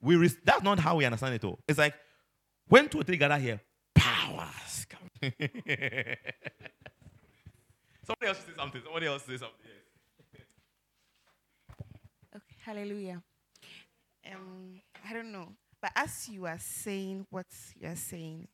[0.00, 0.16] we.
[0.16, 1.44] Re- that's not how we understand it.
[1.44, 1.94] All it's like
[2.68, 3.60] when two or three gather here,
[3.94, 5.00] powers come.
[8.06, 8.80] Somebody else say something.
[8.84, 9.66] Somebody else say something.
[12.36, 13.22] Okay, hallelujah.
[14.32, 15.48] Um, I don't know,
[15.80, 17.46] but as you are saying what
[17.80, 18.46] you are saying,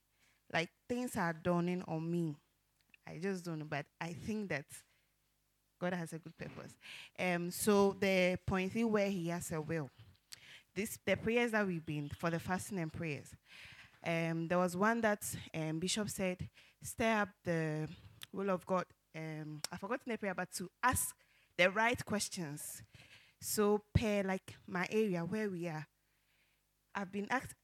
[0.55, 2.37] like things are dawning on me.
[3.07, 4.65] I just don't know, but I think that
[5.81, 6.73] God has a good purpose.
[7.19, 9.91] Um, so the point where He has a will.
[10.75, 13.29] This the prayers that we've been for the fasting and prayers.
[14.07, 15.23] Um, there was one that
[15.55, 16.49] um, Bishop said,
[16.83, 17.89] stir up the
[18.33, 18.85] will of God.
[19.17, 21.15] Um, I forgot the prayer, but to ask
[21.57, 22.83] the right questions.
[23.41, 25.87] So, per like my area where we are,
[26.95, 27.55] I've been asked,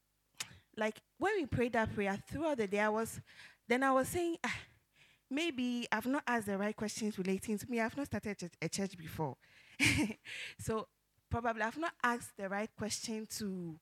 [0.80, 3.20] like when we prayed that prayer throughout the day, I was,
[3.68, 4.56] then I was saying, ah,
[5.30, 7.80] maybe I've not asked the right questions relating to me.
[7.80, 9.36] I've not started a church before.
[10.58, 10.88] so
[11.30, 13.78] probably I've not asked the right question to,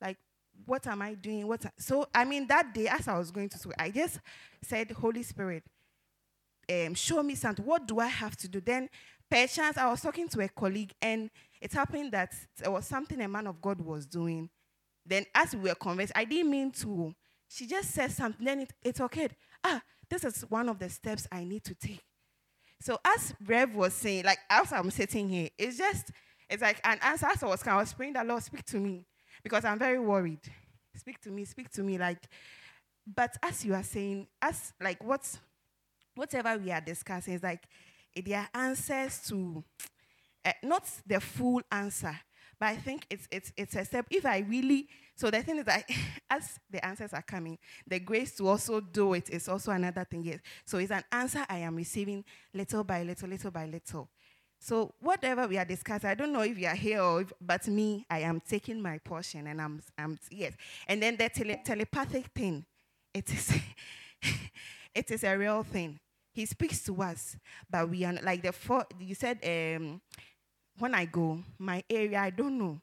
[0.00, 0.18] like,
[0.66, 1.48] what am I doing?
[1.48, 1.64] What?
[1.78, 4.20] so I mean, that day as I was going to school, I just
[4.62, 5.64] said, Holy Spirit,
[6.70, 7.64] um, show me something.
[7.64, 8.60] What do I have to do?
[8.60, 8.90] Then,
[9.30, 11.30] perchance, I was talking to a colleague, and
[11.62, 14.50] it happened that there was something a man of God was doing.
[15.10, 17.12] Then, as we were convinced, I didn't mean to.
[17.48, 18.46] She just said something.
[18.46, 19.34] Then it, occurred.
[19.64, 22.00] Ah, this is one of the steps I need to take.
[22.80, 26.12] So, as Rev was saying, like as I'm sitting here, it's just,
[26.48, 27.26] it's like an answer.
[27.26, 29.04] As I was, I was praying that Lord speak to me
[29.42, 30.40] because I'm very worried.
[30.96, 31.98] Speak to me, speak to me.
[31.98, 32.28] Like,
[33.04, 35.40] but as you are saying, as like what's
[36.14, 37.64] whatever we are discussing is like
[38.14, 39.64] there are answers to
[40.44, 42.16] uh, not the full answer,
[42.60, 44.06] but I think it's it's it's a step.
[44.10, 44.86] If I really
[45.16, 45.84] so the thing is that
[46.30, 50.22] as the answers are coming, the grace to also do it is also another thing.
[50.22, 50.38] Yes.
[50.64, 54.08] So it's an answer I am receiving little by little, little by little.
[54.58, 57.66] So whatever we are discussing, I don't know if you are here or if, but
[57.66, 60.52] me, I am taking my portion and I'm, I'm yes.
[60.86, 62.66] And then the tele- telepathic thing,
[63.14, 63.58] it is,
[64.94, 65.98] it is a real thing.
[66.32, 67.36] He speaks to us,
[67.70, 68.84] but we are like the four.
[68.98, 70.00] You said um,
[70.80, 72.80] when I go my area, I don't know.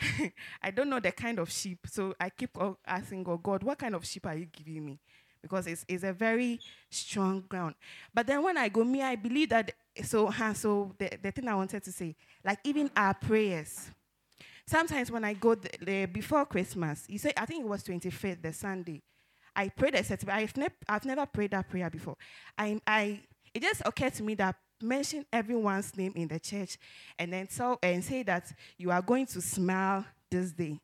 [0.62, 3.94] I don't know the kind of sheep, so I keep asking God, God, what kind
[3.94, 4.98] of sheep are you giving me?
[5.40, 7.74] Because it's, it's a very strong ground.
[8.14, 9.72] But then when I go, me, I believe that.
[10.02, 12.14] So, huh, so the, the thing I wanted to say,
[12.44, 13.90] like even our prayers.
[14.66, 18.42] Sometimes when I go the, the, before Christmas, you say I think it was 25th,
[18.42, 19.02] the Sunday.
[19.54, 20.30] I prayed a certain.
[20.30, 22.16] I've, ne- I've never prayed that prayer before.
[22.56, 23.20] I, I,
[23.52, 26.78] it just occurred to me that mention everyone's name in the church
[27.18, 30.78] and then so and say that you are going to smile this day.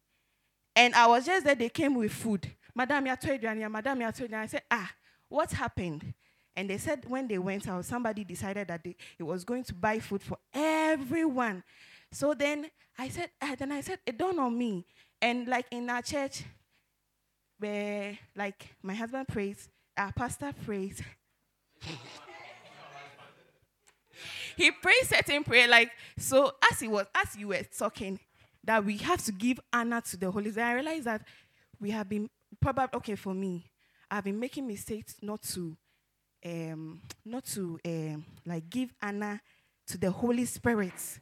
[0.77, 2.49] And I was just there, they came with food.
[2.75, 4.07] Madam, you, Madam, you.
[4.33, 4.91] I said, ah,
[5.29, 6.15] what happened?
[6.55, 9.75] And they said when they went out, somebody decided that they, it was going to
[9.75, 11.63] buy food for everyone.
[12.13, 14.87] So then I said, ah, then I said, it dawned on me.
[15.21, 16.45] And like in our church,
[17.59, 21.03] where like my husband prays, our pastor prays.
[24.59, 26.53] he prays certain prayer, like so.
[26.71, 28.19] As he was, as you were talking,
[28.65, 30.67] that we have to give honor to the Holy Spirit.
[30.67, 31.23] I realized that
[31.81, 32.29] we have been
[32.61, 33.71] probably okay for me.
[34.11, 35.77] I've been making mistakes not to,
[36.45, 39.41] um, not to um, like give honor
[39.87, 41.21] to the Holy Spirit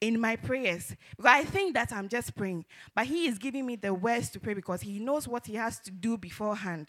[0.00, 3.76] in my prayers because I think that I'm just praying, but He is giving me
[3.76, 6.88] the words to pray because He knows what He has to do beforehand.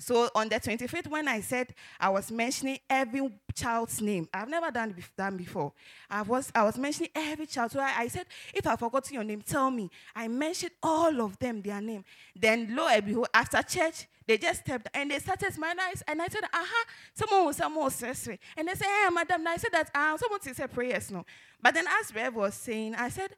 [0.00, 4.70] So on the 25th, when I said I was mentioning every child's name, I've never
[4.70, 5.72] done that before.
[6.08, 7.72] I was, I was mentioning every child.
[7.72, 9.90] So I, I said, if I forgot your name, tell me.
[10.14, 12.04] I mentioned all of them, their name.
[12.34, 15.78] Then lo and behold, after church, they just stepped and they started smiling.
[16.06, 16.84] And I said, aha,
[17.14, 19.40] someone was someone was says And they said, hey, madam.
[19.40, 21.24] And I said that um, someone said prayers, no.
[21.60, 23.30] But then as Rev was saying, I said,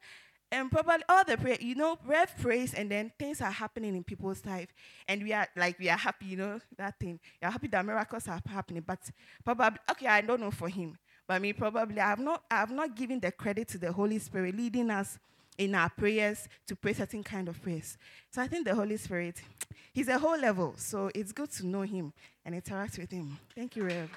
[0.52, 4.02] and probably all the prayer, you know, Rev prays and then things are happening in
[4.02, 4.68] people's life.
[5.06, 7.20] And we are like, we are happy, you know, that thing.
[7.40, 8.82] We are happy that miracles are happening.
[8.84, 8.98] But
[9.44, 10.98] probably, okay, I don't know for him.
[11.28, 14.18] But me, probably, I have not, I have not given the credit to the Holy
[14.18, 15.18] Spirit leading us
[15.56, 17.96] in our prayers to pray certain kind of prayers.
[18.30, 19.40] So I think the Holy Spirit,
[19.92, 20.74] he's a whole level.
[20.76, 22.12] So it's good to know him
[22.44, 23.38] and interact with him.
[23.54, 24.10] Thank you, Rev.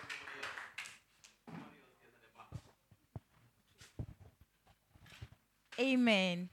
[5.79, 6.49] Amen.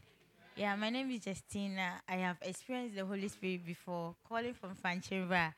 [0.56, 2.00] Yeah, my name is Justina.
[2.08, 5.52] I have experienced the Holy Spirit before, calling from Fancheva.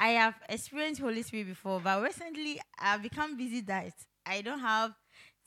[0.00, 3.92] I have experienced Holy Spirit before, but recently I've become busy that
[4.24, 4.92] I don't have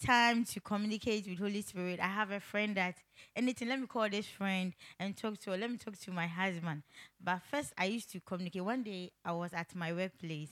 [0.03, 1.99] time to communicate with Holy Spirit.
[1.99, 2.97] I have a friend that
[3.35, 5.57] anything, let me call this friend and talk to her.
[5.57, 6.83] Let me talk to my husband.
[7.23, 8.63] But first I used to communicate.
[8.63, 10.49] One day I was at my workplace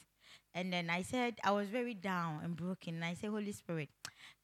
[0.54, 2.96] and then I said, I was very down and broken.
[2.96, 3.90] And I said, Holy Spirit,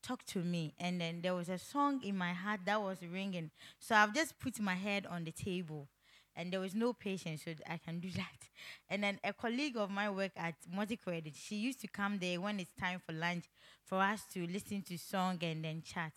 [0.01, 0.73] talk to me.
[0.79, 3.51] And then there was a song in my heart that was ringing.
[3.79, 5.87] So I've just put my head on the table.
[6.35, 8.49] And there was no patience, so I can do that.
[8.89, 12.39] And then a colleague of my work at Multi Credit, she used to come there
[12.39, 13.45] when it's time for lunch
[13.83, 16.13] for us to listen to song and then chat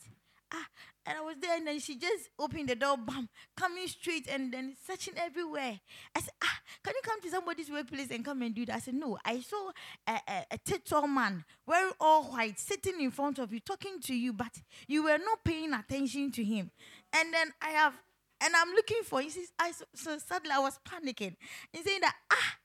[0.53, 0.66] ah,
[1.07, 4.53] and I was there, and then she just opened the door, bam, coming straight, and
[4.53, 5.80] then searching everywhere.
[6.14, 8.76] I said, ah, can you come to somebody's workplace and come and do that?
[8.76, 9.18] I said, no.
[9.24, 9.70] I saw
[10.07, 14.14] a, a, a tall man wearing all white sitting in front of you, talking to
[14.14, 14.53] you, but
[14.86, 16.70] you were not paying attention to him.
[17.14, 17.94] And then I have,
[18.40, 19.20] and I'm looking for.
[19.20, 21.36] He says, I so, so suddenly I was panicking
[21.74, 22.57] and saying that, ah.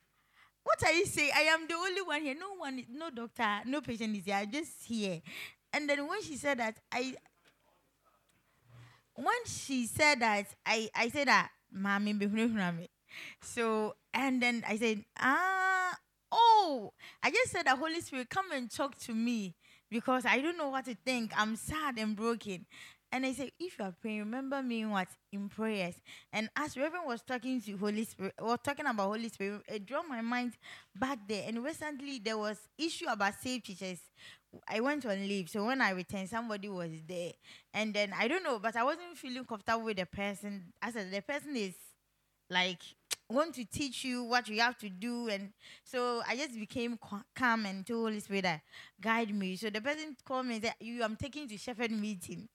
[0.64, 1.32] What are you saying?
[1.34, 2.36] I am the only one here.
[2.38, 4.36] No one, no doctor, no patient is here.
[4.36, 5.22] I'm just here.
[5.72, 7.16] And then when she said that, I
[9.18, 12.14] when she said that, I, I said that, mommy,
[13.42, 15.98] so, and then I said, ah,
[16.32, 16.94] oh,
[17.24, 19.56] I just said that Holy Spirit, come and talk to me
[19.90, 21.32] because I don't know what to think.
[21.36, 22.66] I'm sad and broken.
[23.10, 25.08] And I said, if you are praying, remember me what?
[25.32, 25.96] In prayers.
[26.34, 30.04] And as Reverend was talking to Holy Spirit, was talking about Holy Spirit, it drew
[30.08, 30.54] my mind
[30.94, 31.46] back there.
[31.48, 34.00] And recently there was issue about safe teachers.
[34.68, 35.50] I went on leave.
[35.50, 37.34] So when I returned, somebody was there.
[37.74, 40.74] And then I don't know, but I wasn't feeling comfortable with the person.
[40.82, 41.74] I said the person is
[42.50, 42.80] like
[43.30, 45.52] want to teach you what you have to do and
[45.84, 46.98] so i just became
[47.36, 48.62] calm and told holy spirit that
[49.02, 52.48] guide me so the person called me and said you i'm taking to shepherd meeting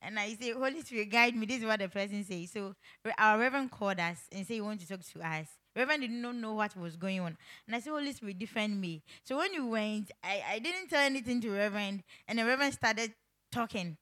[0.00, 1.46] and I say, Holy Spirit, guide me.
[1.46, 2.50] This is what the person says.
[2.50, 2.74] So
[3.18, 5.46] our Reverend called us and said, he want to talk to us.
[5.74, 7.36] Reverend did not know what was going on.
[7.66, 9.02] And I said, Holy Spirit, defend me.
[9.24, 13.12] So when you went, I, I didn't tell anything to Reverend, and the Reverend started
[13.50, 13.96] talking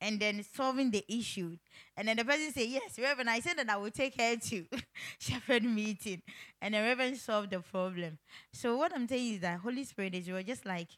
[0.00, 1.56] and then solving the issue.
[1.96, 4.64] And then the person said, Yes, Reverend, I said that I will take her to
[5.18, 6.22] shepherd meeting.
[6.60, 8.18] And the Reverend solved the problem.
[8.52, 10.88] So what I'm saying is that Holy Spirit is just like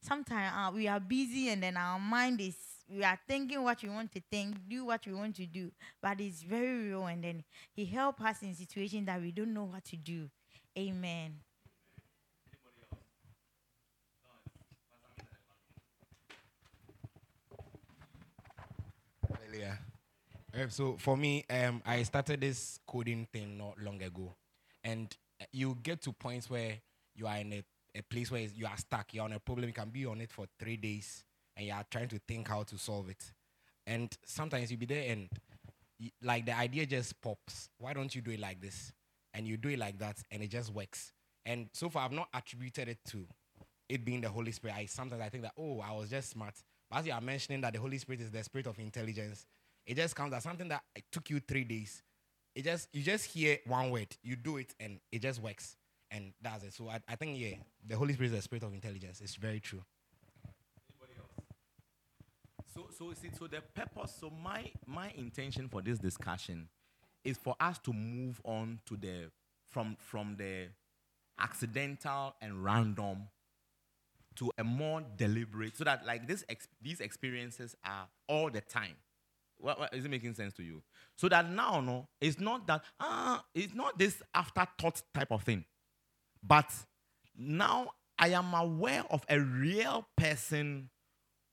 [0.00, 2.56] sometimes uh, we are busy and then our mind is
[2.94, 5.70] you are thinking what you want to think, do what you want to do,
[6.00, 7.06] but it's very real.
[7.06, 10.30] And then He help us in situations that we don't know what to do.
[10.78, 11.40] Amen.
[20.56, 24.34] Um, so for me, um, I started this coding thing not long ago,
[24.84, 26.78] and uh, you get to points where
[27.16, 27.64] you are in a,
[27.96, 29.12] a place where you are stuck.
[29.12, 29.66] You're on a problem.
[29.68, 31.24] You can be on it for three days
[31.56, 33.32] and you are trying to think how to solve it.
[33.86, 35.28] And sometimes you'll be there, and
[36.00, 37.68] y- like the idea just pops.
[37.78, 38.92] Why don't you do it like this?
[39.34, 41.12] And you do it like that, and it just works.
[41.44, 43.26] And so far, I've not attributed it to
[43.88, 44.76] it being the Holy Spirit.
[44.76, 46.54] I sometimes I think that oh, I was just smart.
[46.90, 49.46] But as you are mentioning that the Holy Spirit is the spirit of intelligence,
[49.86, 52.02] it just comes as something that it took you three days.
[52.54, 55.76] It just you just hear one word, you do it, and it just works,
[56.10, 56.72] and that's it.
[56.72, 59.20] So I, I think yeah, the Holy Spirit is the spirit of intelligence.
[59.20, 59.82] It's very true.
[62.74, 64.16] So, so see, so the purpose.
[64.20, 66.68] So my my intention for this discussion
[67.22, 69.30] is for us to move on to the
[69.70, 70.66] from from the
[71.38, 73.28] accidental and random
[74.36, 78.96] to a more deliberate, so that like this ex- these experiences are all the time.
[79.58, 80.82] What, what, is it making sense to you?
[81.16, 85.64] So that now, no, it's not that ah, it's not this afterthought type of thing,
[86.42, 86.72] but
[87.36, 90.90] now I am aware of a real person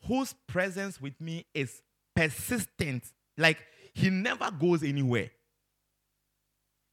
[0.07, 1.81] whose presence with me is
[2.15, 3.03] persistent.
[3.37, 3.57] Like
[3.93, 5.31] he never goes anywhere.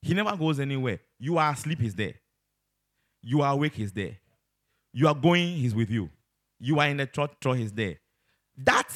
[0.02, 1.00] He never goes anywhere.
[1.18, 2.14] You are asleep, he's there.
[3.22, 4.18] You are awake, he's there.
[4.92, 6.09] You are going, he's with you.
[6.61, 7.96] You are in the trot, trot, he's there.
[8.56, 8.88] That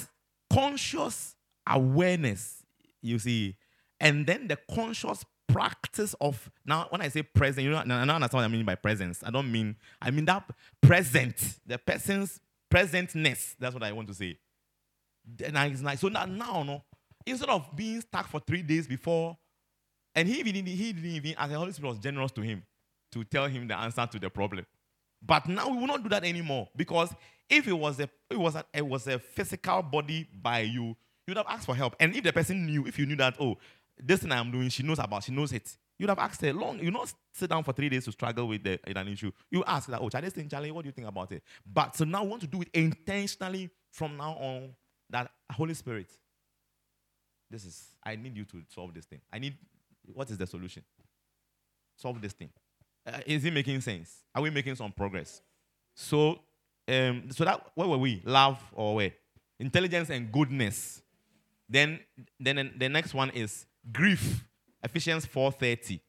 [0.53, 1.35] conscious
[1.69, 2.65] awareness,
[3.01, 3.57] you see,
[4.01, 8.33] and then the conscious practice of now when I say present, you know, don't understand
[8.33, 9.23] what I mean by presence.
[9.25, 10.49] I don't mean I mean that
[10.81, 11.37] present,
[11.67, 12.41] the person's
[12.73, 13.55] presentness.
[13.59, 14.39] That's what I want to say.
[15.25, 16.83] Then it's like so now, now no,
[17.27, 19.37] instead of being stuck for three days before,
[20.15, 22.63] and he even he didn't even as the Holy Spirit was generous to him
[23.13, 24.67] to tell him the answer to the problem.
[25.25, 27.15] But now we will not do that anymore because
[27.49, 30.97] if it was a it was a, it was a physical body by you,
[31.27, 31.95] you'd have asked for help.
[32.01, 33.59] And if the person knew, if you knew that oh,
[34.03, 36.81] this thing I'm doing, she knows about, she knows it, you'd have asked her long.
[36.81, 39.31] You not sit down for three days to struggle with, the, an issue.
[39.53, 41.45] You ask that oh, Charlie, thing, Charlie, what do you think about it?
[41.65, 44.75] But so now we want to do it intentionally from now on.
[45.11, 46.11] That Holy Spirit,
[47.51, 49.21] this is I need you to solve this thing.
[49.33, 49.57] I need
[50.13, 50.83] what is the solution?
[51.97, 52.51] Solve this thing.
[53.07, 54.23] Uh, is it making sense?
[54.35, 55.41] Are we making some progress?
[55.95, 56.41] So,
[56.89, 58.23] um, so that where were we?
[58.25, 59.13] Love or where?
[59.61, 61.03] Intelligence and goodness.
[61.69, 62.01] Then,
[62.41, 64.45] then the next one is grief.
[64.83, 66.01] Ephesians four thirty.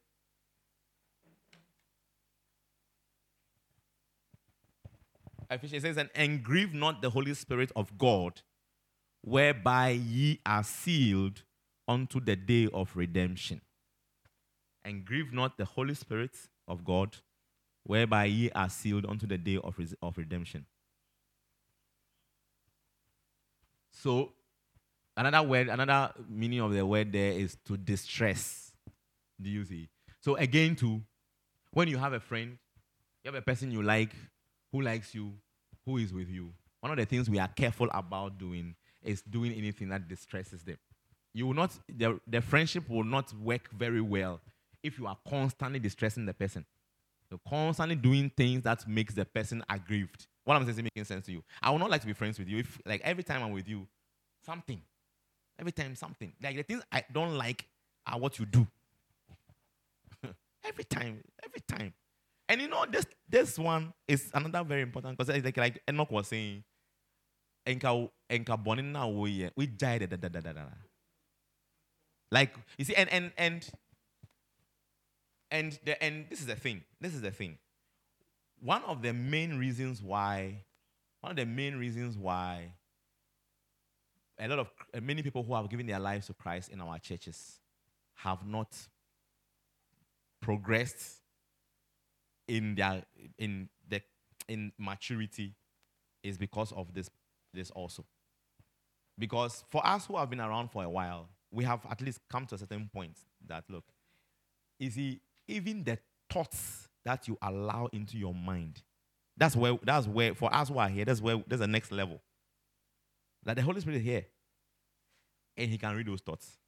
[5.50, 8.40] Ephesians says, and, and grieve not the Holy Spirit of God,
[9.20, 11.42] whereby ye are sealed
[11.86, 13.60] unto the day of redemption.
[14.84, 17.18] And grieve not the Holy Spirit of God,
[17.84, 20.66] whereby ye are sealed unto the day of, of redemption.
[23.92, 24.32] So,
[25.16, 28.63] another word, another meaning of the word there is to distress.
[29.44, 29.90] Do you see?
[30.20, 31.02] So, again, too,
[31.72, 32.56] when you have a friend,
[33.22, 34.10] you have a person you like,
[34.72, 35.34] who likes you,
[35.84, 36.52] who is with you.
[36.80, 40.78] One of the things we are careful about doing is doing anything that distresses them.
[41.34, 44.40] You will not, the, the friendship will not work very well
[44.82, 46.64] if you are constantly distressing the person.
[47.30, 50.26] You're constantly doing things that makes the person aggrieved.
[50.44, 51.44] What I'm saying is making sense to you.
[51.62, 53.68] I would not like to be friends with you if, like, every time I'm with
[53.68, 53.86] you,
[54.44, 54.80] something,
[55.58, 56.32] every time something.
[56.42, 57.66] Like the things I don't like
[58.06, 58.66] are what you do.
[60.64, 61.92] Every time, every time.
[62.48, 66.28] And you know, this this one is another very important because like like Enoch was
[66.28, 66.64] saying,
[67.66, 70.64] enka enka bonin na we we jai da da da da da.
[72.30, 73.70] Like you see, and and and
[75.50, 76.82] and the and this is the thing.
[77.00, 77.58] This is the thing.
[78.60, 80.64] One of the main reasons why,
[81.20, 82.74] one of the main reasons why
[84.38, 84.68] a lot of
[85.02, 87.60] many people who have given their lives to Christ in our churches
[88.16, 88.76] have not
[90.44, 91.22] progressed
[92.46, 93.02] in their
[93.38, 94.02] in the
[94.46, 95.54] in maturity
[96.22, 97.08] is because of this
[97.54, 98.04] this also.
[99.18, 102.44] Because for us who have been around for a while, we have at least come
[102.46, 103.16] to a certain point
[103.46, 103.84] that look,
[104.78, 105.98] you see, even the
[106.28, 108.82] thoughts that you allow into your mind,
[109.38, 112.20] that's where that's where for us who are here, that's where there's the next level.
[113.44, 114.26] That the Holy Spirit is here,
[115.56, 116.58] and He can read those thoughts.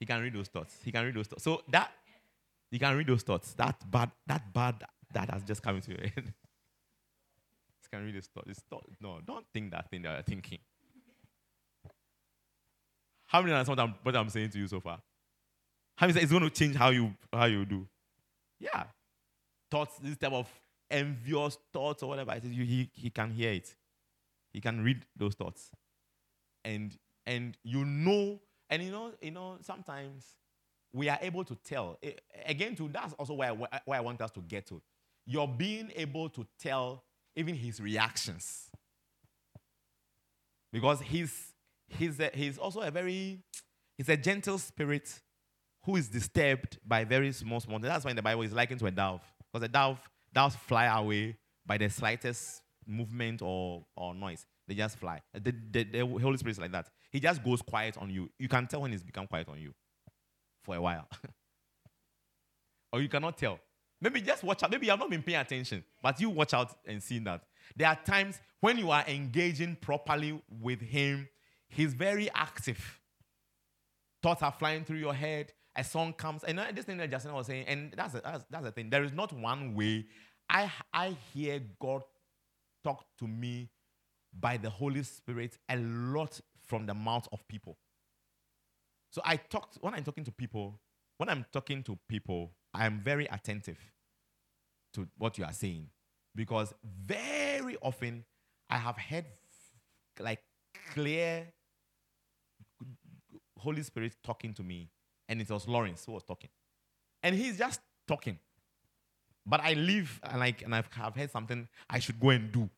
[0.00, 0.78] He can read those thoughts.
[0.82, 1.44] He can read those thoughts.
[1.44, 1.92] So that
[2.70, 3.52] you can read those thoughts.
[3.54, 4.82] That bad, that bad
[5.12, 6.12] that has just come into your head.
[6.24, 8.62] you can read those thoughts.
[8.70, 10.58] Thought, no, don't think that thing that you're thinking.
[13.26, 15.00] How many understand what I'm, what I'm saying to you so far?
[15.96, 17.86] How many say it's going to change how you how you do?
[18.58, 18.84] Yeah.
[19.70, 20.48] Thoughts, this type of
[20.90, 22.32] envious thoughts or whatever.
[22.32, 23.76] It is, you, he, he can hear it.
[24.52, 25.70] He can read those thoughts.
[26.64, 26.96] and
[27.26, 28.40] and you know,
[28.70, 30.24] and you know, you know, sometimes
[30.92, 31.98] we are able to tell.
[32.46, 34.80] Again, too, that's also where, I, why I want us to get to.
[35.26, 37.04] You're being able to tell
[37.36, 38.70] even his reactions.
[40.72, 41.52] Because he's
[41.88, 43.40] he's a, he's also a very
[43.98, 45.20] he's a gentle spirit
[45.84, 47.78] who is disturbed by very small small.
[47.80, 49.20] That's why in the Bible is likened to a dove.
[49.52, 49.98] Because a dove
[50.32, 51.36] doves fly away
[51.66, 54.46] by the slightest movement or, or noise.
[54.70, 55.20] They just fly.
[55.34, 56.86] The, the, the Holy Spirit is like that.
[57.10, 58.30] He just goes quiet on you.
[58.38, 59.74] You can tell when he's become quiet on you
[60.62, 61.08] for a while.
[62.92, 63.58] or you cannot tell.
[64.00, 64.70] Maybe just watch out.
[64.70, 67.42] Maybe you have not been paying attention, but you watch out and see that.
[67.74, 71.28] There are times when you are engaging properly with him,
[71.66, 73.00] he's very active.
[74.22, 75.52] Thoughts are flying through your head.
[75.74, 78.64] A song comes, and this thing that Justin was saying, and that's, a, that's, that's
[78.66, 78.88] the thing.
[78.88, 80.06] There is not one way.
[80.48, 82.04] I, I hear God
[82.84, 83.68] talk to me
[84.38, 87.76] by the Holy Spirit a lot from the mouth of people.
[89.10, 90.80] So I talked when I'm talking to people,
[91.18, 93.78] when I'm talking to people, I'm very attentive
[94.94, 95.88] to what you are saying
[96.34, 96.72] because
[97.06, 98.24] very often
[98.68, 99.24] I have heard
[100.18, 100.40] like
[100.94, 101.46] clear
[103.58, 104.88] Holy Spirit talking to me,
[105.28, 106.50] and it was Lawrence who was talking,
[107.22, 108.38] and he's just talking.
[109.44, 112.70] But I live and like and I've, I've heard something I should go and do,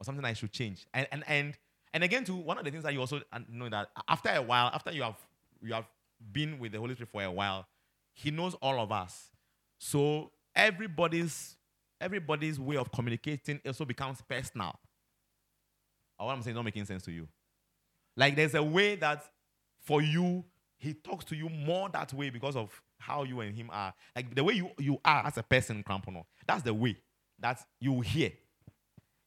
[0.00, 1.58] or something I should change, and and and
[1.92, 4.42] and again, too, one of the things that you also uh, know that after a
[4.42, 5.16] while, after you have
[5.62, 5.86] you have
[6.32, 7.66] been with the Holy Spirit for a while,
[8.12, 9.30] He knows all of us.
[9.78, 11.56] So everybody's
[12.00, 14.78] everybody's way of communicating also becomes personal.
[16.18, 17.28] Or what I'm saying is not making sense to you.
[18.16, 19.24] Like there's a way that
[19.80, 20.44] for you,
[20.78, 23.94] he talks to you more that way because of how you and him are.
[24.14, 26.24] Like the way you, you are as a person, Crampono.
[26.46, 26.96] That's the way
[27.38, 28.32] that you hear.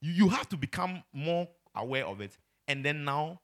[0.02, 2.38] You, you have to become more aware of it
[2.68, 3.40] and then now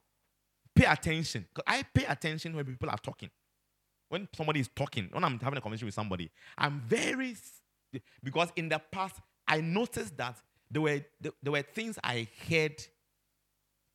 [0.76, 1.48] pay attention.
[1.66, 3.30] I pay attention when people are talking.
[4.10, 7.36] When somebody is talking, when I'm having a conversation with somebody, I'm very
[8.24, 9.16] because in the past
[9.48, 10.38] I noticed that
[10.70, 12.84] there were there were things I heard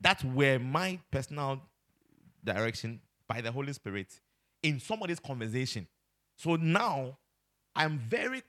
[0.01, 1.63] that were my personal
[2.45, 4.21] direction by the Holy Spirit
[4.63, 5.87] in somebody's conversation.
[6.37, 7.19] So now
[7.75, 8.43] I'm very,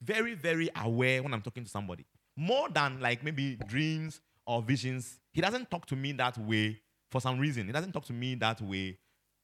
[0.00, 2.06] very, very aware when I'm talking to somebody.
[2.36, 5.18] More than like maybe dreams or visions.
[5.32, 6.80] He doesn't talk to me that way
[7.10, 7.66] for some reason.
[7.66, 8.98] He doesn't talk to me that way.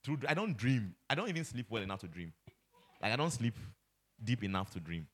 [0.05, 0.95] Through I don't dream.
[1.09, 2.33] I don't even sleep well enough to dream.
[3.03, 3.55] Like I don't sleep
[4.23, 5.07] deep enough to dream.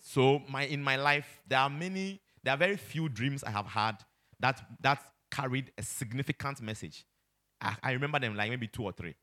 [0.00, 3.66] So my in my life, there are many, there are very few dreams I have
[3.66, 3.96] had
[4.40, 7.04] that that carried a significant message.
[7.60, 9.14] I, I remember them like maybe two or three.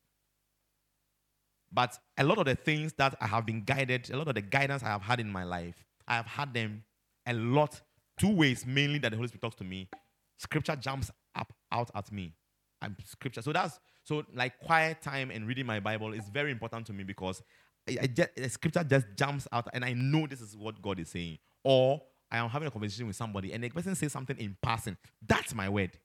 [1.72, 4.42] But a lot of the things that I have been guided, a lot of the
[4.42, 6.84] guidance I have had in my life, I have had them
[7.28, 7.82] a lot
[8.18, 9.90] two ways mainly that the Holy Spirit talks to me.
[10.38, 12.34] Scripture jumps up out at me.
[12.82, 13.42] I'm scripture.
[13.42, 17.04] So that's so like quiet time and reading my Bible is very important to me
[17.04, 17.42] because
[17.90, 21.00] I, I just, the scripture just jumps out and I know this is what God
[21.00, 21.40] is saying.
[21.64, 24.98] Or I am having a conversation with somebody and the person says something in passing.
[25.26, 25.98] That's my word.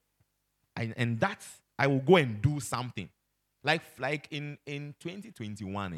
[0.76, 3.08] I, and that's I will go and do something.
[3.62, 5.96] Like like in in 2021, eh,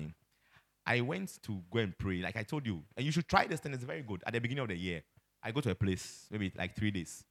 [0.85, 2.21] I went to go and pray.
[2.21, 3.73] Like I told you, and you should try this thing.
[3.73, 5.03] It's very good at the beginning of the year.
[5.43, 7.25] I go to a place, maybe like three days,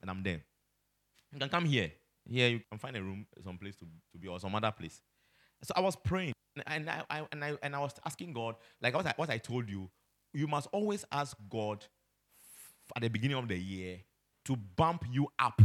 [0.00, 0.40] and I'm there.
[1.32, 1.92] You can come here.
[2.28, 5.00] Here you can find a room, some place to, to be, or some other place.
[5.62, 6.32] So I was praying,
[6.66, 9.38] and I, I and I and I was asking God, like what I, what I
[9.38, 9.90] told you,
[10.32, 11.84] you must always ask God
[12.94, 13.98] at the beginning of the year
[14.44, 15.60] to bump you up.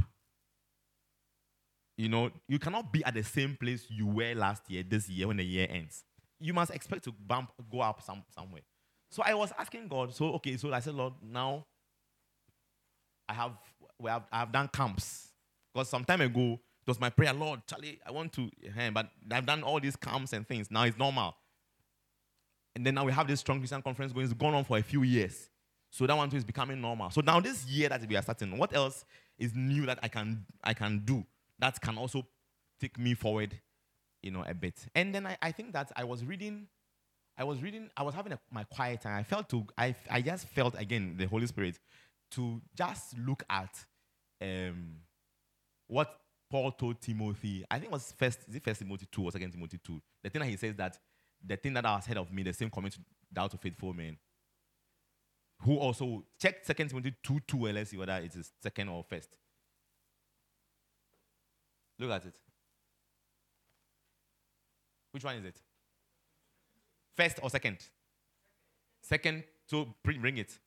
[1.98, 5.28] You know, you cannot be at the same place you were last year, this year
[5.28, 6.04] when the year ends.
[6.40, 8.64] You must expect to bump, go up some, somewhere.
[9.12, 11.66] So I was asking God, so okay, so I said, Lord, now
[13.32, 13.52] I have,
[13.98, 15.30] we have, I have done camps.
[15.74, 19.10] Because some time ago, it was my prayer, Lord, Charlie, I want to, eh, but
[19.32, 20.70] I've done all these camps and things.
[20.70, 21.36] Now it's normal.
[22.76, 24.84] And then now we have this strong Christian conference going, it's gone on for a
[24.84, 25.50] few years.
[25.92, 27.10] So that one too is becoming normal.
[27.10, 29.06] So now this year that we are starting, what else
[29.38, 31.26] is new that I can I can do
[31.60, 32.26] that can also
[32.80, 33.60] take me forward,
[34.24, 34.76] you know, a bit.
[34.96, 36.68] And then I, I think that I was reading,
[37.38, 39.20] I was reading, I was having a, my quiet time.
[39.20, 41.78] I felt to I I just felt again the Holy Spirit
[42.32, 43.74] to just look at
[44.42, 44.96] um,
[45.88, 46.18] what
[46.50, 47.66] Paul told Timothy.
[47.70, 50.02] I think it was first, is it first Timothy 2 or second Timothy 2?
[50.24, 50.98] The thing that he says that
[51.46, 53.00] the thing that was heard of me, the same coming to
[53.32, 54.18] thou to faithful men.
[55.64, 59.04] Who also check second Timothy 2 2 and let's see whether it is second or
[59.04, 59.38] first.
[62.00, 62.36] Look at it.
[65.12, 65.62] Which one is it?
[67.16, 67.78] First or second?
[69.04, 70.58] Second, so bring it.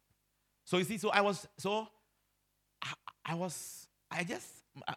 [0.65, 1.87] So you see, so I was, so
[2.83, 2.93] I,
[3.25, 4.49] I was, I just,
[4.89, 4.95] I,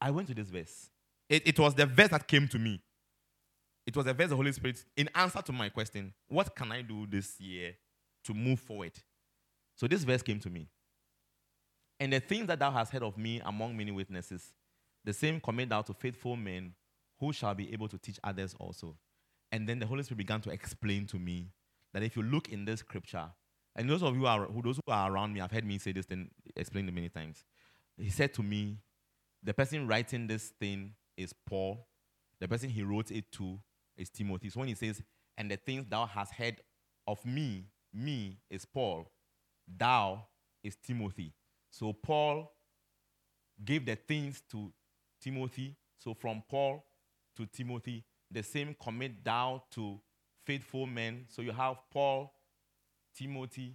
[0.00, 0.90] I went to this verse.
[1.28, 2.80] It, it was the verse that came to me.
[3.86, 6.82] It was the verse the Holy Spirit, in answer to my question, what can I
[6.82, 7.74] do this year
[8.24, 8.92] to move forward?
[9.76, 10.68] So this verse came to me.
[11.98, 14.52] And the things that thou hast heard of me among many witnesses,
[15.04, 16.74] the same commit thou to faithful men
[17.18, 18.96] who shall be able to teach others also.
[19.50, 21.48] And then the Holy Spirit began to explain to me
[21.92, 23.26] that if you look in this scripture,
[23.76, 25.78] and those of you who are, who, those who are around me have heard me
[25.78, 27.44] say this thing, explain it many times.
[27.96, 28.78] He said to me,
[29.42, 31.86] the person writing this thing is Paul.
[32.40, 33.58] The person he wrote it to
[33.96, 34.50] is Timothy.
[34.50, 35.02] So when he says,
[35.36, 36.60] and the things thou hast heard
[37.06, 39.10] of me, me is Paul,
[39.76, 40.24] thou
[40.62, 41.32] is Timothy.
[41.70, 42.52] So Paul
[43.64, 44.72] gave the things to
[45.20, 45.76] Timothy.
[45.96, 46.84] So from Paul
[47.36, 50.00] to Timothy, the same commit thou to
[50.44, 51.26] faithful men.
[51.28, 52.32] So you have Paul,
[53.18, 53.74] Timothy,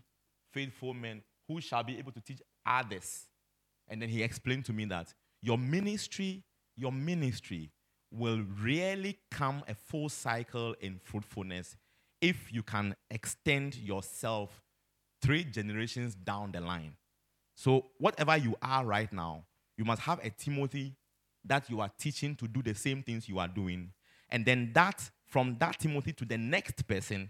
[0.51, 3.25] faithful men who shall be able to teach others.
[3.87, 6.43] And then he explained to me that your ministry,
[6.77, 7.71] your ministry
[8.11, 11.75] will really come a full cycle in fruitfulness
[12.21, 14.61] if you can extend yourself
[15.21, 16.93] three generations down the line.
[17.55, 19.43] So, whatever you are right now,
[19.77, 20.95] you must have a Timothy
[21.45, 23.91] that you are teaching to do the same things you are doing.
[24.29, 27.29] And then that, from that Timothy to the next person,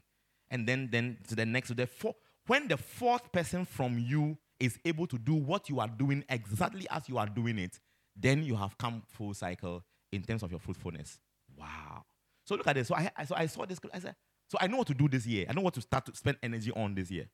[0.54, 2.16] and then, then to the next, to the fourth.
[2.46, 6.86] When the fourth person from you is able to do what you are doing exactly
[6.92, 7.80] as you are doing it,
[8.16, 11.20] then you have come full cycle in terms of your fruitfulness.
[11.58, 12.04] Wow.
[12.46, 12.88] So look at this.
[12.88, 13.80] So I, so I saw this.
[13.92, 14.16] I said,
[14.50, 15.48] so I know what to do this year.
[15.50, 17.26] I know what to start to spend energy on this year.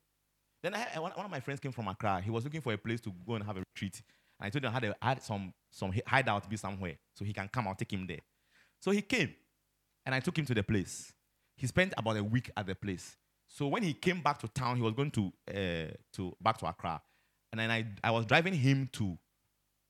[0.62, 2.22] Then I one, one of my friends came from Accra.
[2.22, 4.00] He was looking for a place to go and have a retreat.
[4.38, 6.96] And I told him I had, a, I had some, some hideout be somewhere.
[7.14, 8.20] So he can come, I'll take him there.
[8.80, 9.34] So he came.
[10.06, 11.12] And I took him to the place.
[11.60, 13.18] He spent about a week at the place.
[13.46, 16.66] So when he came back to town, he was going to, uh, to back to
[16.66, 17.02] Accra.
[17.52, 19.18] And then I, I was driving him to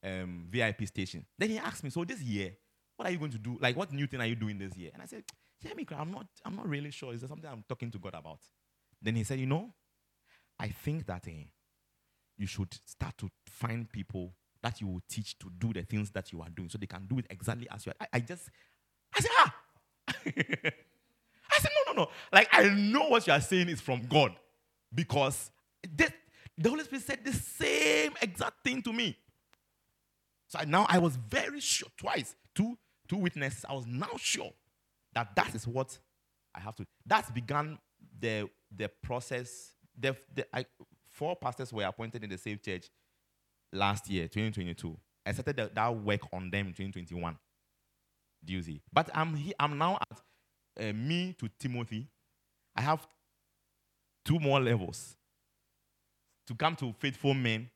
[0.05, 1.25] um, VIP station.
[1.39, 2.57] Then he asked me, so this year,
[2.97, 3.57] what are you going to do?
[3.61, 4.91] Like, what new thing are you doing this year?
[4.93, 5.23] And I said,
[5.63, 7.15] yeah, me, I'm not, I'm not really sure.
[7.15, 8.41] Is there something I'm talking to God about?
[9.01, 9.73] Then he said, you know,
[10.59, 11.45] I think that eh,
[12.37, 16.33] you should start to find people that you will teach to do the things that
[16.33, 18.07] you are doing so they can do it exactly as you are.
[18.13, 18.51] I, I just,
[19.15, 19.55] I said, ah.
[22.01, 22.09] No.
[22.33, 24.35] Like, I know what you are saying is from God
[24.95, 25.51] because
[26.57, 29.17] the Holy Spirit said the same exact thing to me.
[30.49, 32.77] So I, now I was very sure, twice, two,
[33.09, 34.51] two witnesses, I was now sure
[35.15, 35.99] that that is what
[36.55, 36.87] I have to.
[37.07, 37.79] That's began
[38.19, 39.75] the, the process.
[39.99, 40.67] The, the, I,
[41.09, 42.89] four pastors were appointed in the same church
[43.73, 44.97] last year, 2022.
[45.25, 47.39] I started the, that work on them in 2021.
[48.45, 48.83] Do you see?
[48.93, 50.21] But I'm, he, I'm now at
[50.81, 52.09] uh, me to Timothy.
[52.75, 53.07] I have
[54.25, 55.17] two more levels
[56.47, 57.71] to come to faithful men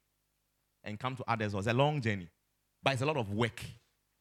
[0.83, 2.29] and come to others was a long journey,
[2.83, 3.63] but it's a lot of work.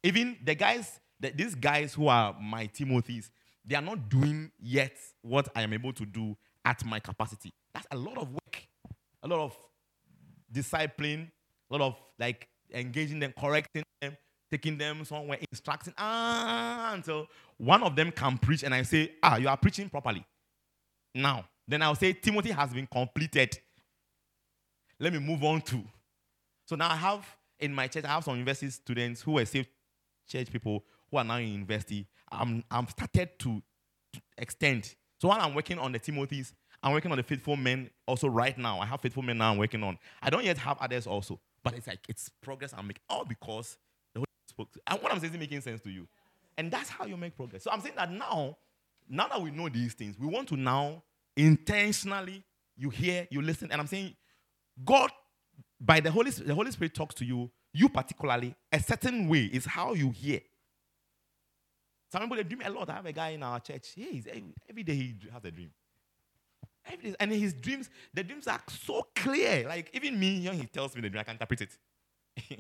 [0.03, 3.31] Even the guys, the, these guys who are my Timothy's,
[3.65, 6.35] they are not doing yet what I am able to do
[6.65, 7.51] at my capacity.
[7.73, 8.67] That's a lot of work,
[9.21, 9.57] a lot of
[10.51, 11.31] discipline,
[11.69, 14.17] a lot of like engaging them, correcting them,
[14.51, 17.27] taking them somewhere, instructing ah, until
[17.63, 20.25] one of them can preach, and I say, ah, you are preaching properly.
[21.15, 23.57] Now, then I'll say Timothy has been completed
[25.03, 25.83] let me move on to.
[26.65, 27.25] So now I have
[27.59, 29.67] in my church, I have some university students who were saved
[30.27, 32.07] church people who are now in university.
[32.31, 33.61] I'm, I'm started to,
[34.13, 34.95] to extend.
[35.19, 38.57] So while I'm working on the Timothy's, I'm working on the faithful men also right
[38.57, 38.79] now.
[38.79, 39.97] I have faithful men now I'm working on.
[40.21, 43.03] I don't yet have others also, but it's like it's progress I'm making.
[43.09, 43.77] All because
[44.13, 44.83] the Holy Spirit spoke.
[44.87, 46.07] and what I'm saying is making sense to you.
[46.57, 47.63] And that's how you make progress.
[47.63, 48.57] So I'm saying that now,
[49.09, 51.03] now that we know these things, we want to now
[51.35, 52.43] intentionally,
[52.77, 54.15] you hear, you listen, and I'm saying
[54.83, 55.11] God,
[55.79, 59.45] by the Holy Spirit, the Holy Spirit talks to you, you particularly, a certain way
[59.45, 60.39] is how you hear.
[62.11, 62.89] Some people they dream a lot.
[62.89, 63.89] I have a guy in our church.
[63.95, 64.39] He eh,
[64.69, 65.71] every day he has a dream.
[66.85, 69.67] Every day, and his dreams, the dreams are so clear.
[69.67, 71.77] Like even me, when he tells me the dream, I can interpret it.
[72.49, 72.55] Do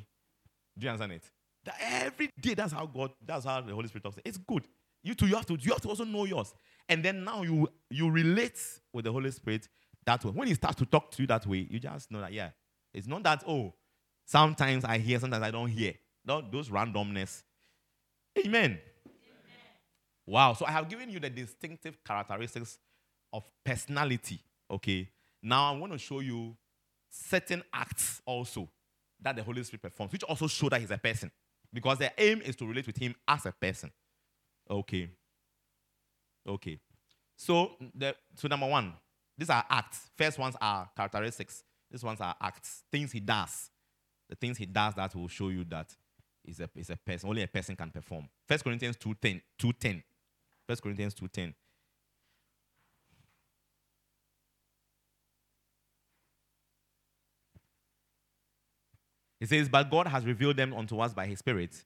[0.79, 1.31] you understand it?
[1.65, 4.17] That every day, that's how God, that's how the Holy Spirit talks.
[4.25, 4.63] It's good.
[5.03, 6.53] You too, you have to, you have to also know yours.
[6.89, 8.59] And then now you you relate
[8.93, 9.67] with the Holy Spirit
[10.05, 10.31] that way.
[10.31, 12.49] When he starts to talk to you that way, you just know that, yeah,
[12.93, 13.73] it's not that, oh,
[14.25, 15.93] sometimes I hear, sometimes I don't hear.
[16.25, 17.43] No, those randomness.
[18.37, 18.45] Amen.
[18.45, 18.79] Amen.
[20.25, 20.53] Wow.
[20.53, 22.77] So I have given you the distinctive characteristics
[23.31, 24.39] of personality.
[24.71, 25.09] Okay.
[25.41, 26.55] Now I want to show you
[27.09, 28.69] certain acts also
[29.21, 31.31] that the Holy Spirit performs, which also show that he's a person.
[31.73, 33.91] Because the aim is to relate with him as a person.
[34.69, 35.09] Okay.
[36.47, 36.79] Okay.
[37.35, 38.93] So the so number one,
[39.37, 40.09] these are acts.
[40.17, 41.63] First ones are characteristics.
[41.89, 42.83] These ones are acts.
[42.91, 43.69] Things he does.
[44.29, 45.95] The things he does that will show you that
[46.45, 47.29] is a, is a person.
[47.29, 48.29] Only a person can perform.
[48.47, 49.41] First Corinthians 2.10.
[49.59, 50.03] 2.10.
[50.67, 51.53] First Corinthians 2.10.
[59.43, 61.83] He says, But God has revealed them unto us by his Spirit.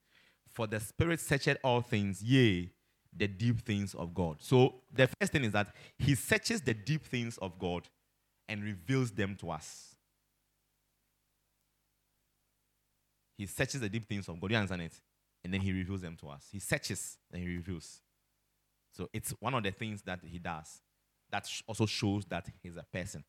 [0.48, 2.70] For the Spirit searcheth all things, yea,
[3.12, 4.38] the deep things of God.
[4.42, 7.88] So the first thing is that he searches the deep things of God
[8.48, 9.96] and reveals them to us.
[13.40, 14.52] He searches the deep things of God.
[14.52, 14.94] You understand it?
[15.44, 16.46] And then he reveals them to us.
[16.52, 18.02] He searches and he reveals.
[18.92, 20.80] So it's one of the things that he does
[21.32, 23.24] that also shows that he's a person.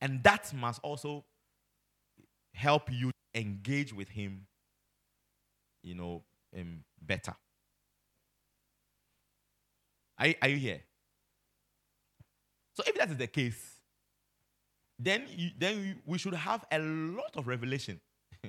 [0.00, 1.24] And that must also
[2.54, 4.46] help you engage with him,
[5.82, 6.22] you know,
[6.58, 7.34] um, better.
[10.18, 10.80] Are, are you here?
[12.74, 13.80] So if that is the case,
[14.98, 18.00] then you, then we should have a lot of revelation.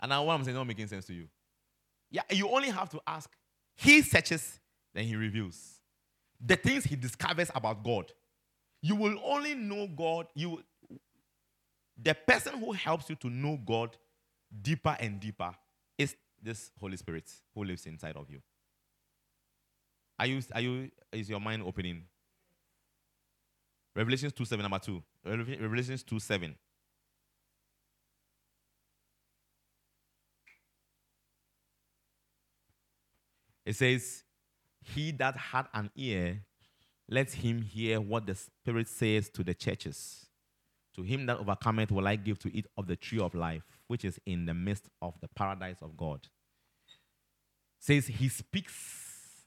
[0.00, 1.28] and now what I'm saying not making sense to you.
[2.10, 3.30] Yeah, you only have to ask.
[3.76, 4.58] He searches,
[4.94, 5.80] then he reveals.
[6.44, 8.12] The things he discovers about God.
[8.82, 10.26] You will only know God.
[10.34, 10.62] You
[12.00, 13.96] the person who helps you to know God
[14.62, 15.54] deeper and deeper
[15.96, 18.40] is this Holy Spirit who lives inside of you.
[20.18, 22.04] Are you, are you, is your mind opening?
[23.94, 25.02] Revelations 2 7, number 2.
[25.24, 26.54] Revelations 2 7.
[33.64, 34.22] It says,
[34.82, 36.42] He that had an ear,
[37.08, 40.26] let him hear what the Spirit says to the churches.
[40.96, 44.04] To him that overcometh will I give to eat of the tree of life, which
[44.04, 46.26] is in the midst of the paradise of God.
[47.78, 49.44] Says he speaks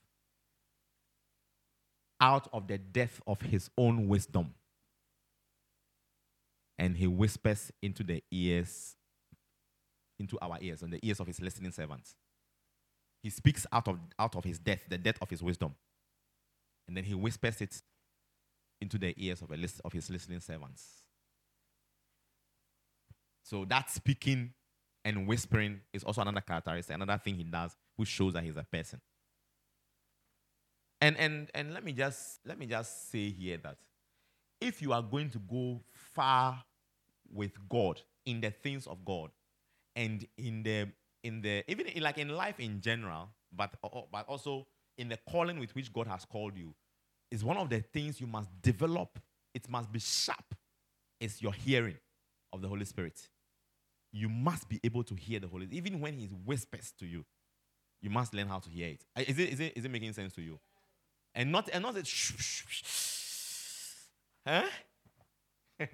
[2.21, 4.53] out of the depth of his own wisdom.
[6.77, 8.95] And he whispers into the ears,
[10.19, 12.15] into our ears, and the ears of his listening servants.
[13.23, 15.73] He speaks out of, out of his death, the depth of his wisdom.
[16.87, 17.81] And then he whispers it
[18.79, 21.03] into the ears of, a list, of his listening servants.
[23.49, 24.53] So that speaking
[25.03, 28.63] and whispering is also another characteristic, another thing he does, which shows that he's a
[28.63, 29.01] person.
[31.01, 33.77] And and and let me just let me just say here that
[34.61, 35.81] if you are going to go
[36.13, 36.63] far
[37.33, 39.31] with God in the things of God
[39.95, 40.89] and in the
[41.23, 43.73] in the even in, like in life in general, but
[44.11, 44.67] but also
[44.99, 46.75] in the calling with which God has called you,
[47.31, 49.17] is one of the things you must develop.
[49.55, 50.53] It must be sharp.
[51.19, 51.97] It's your hearing
[52.53, 53.19] of the Holy Spirit.
[54.11, 57.25] You must be able to hear the Holy, even when He whispers to you.
[58.01, 59.05] You must learn how to hear it.
[59.29, 60.59] Is it, is it, is it making sense to you?
[61.35, 62.83] And not and not that shh, shh, shh.
[64.47, 64.63] Huh?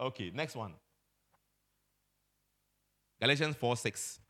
[0.00, 0.74] okay, next one.
[3.20, 4.20] Galatians 4 6.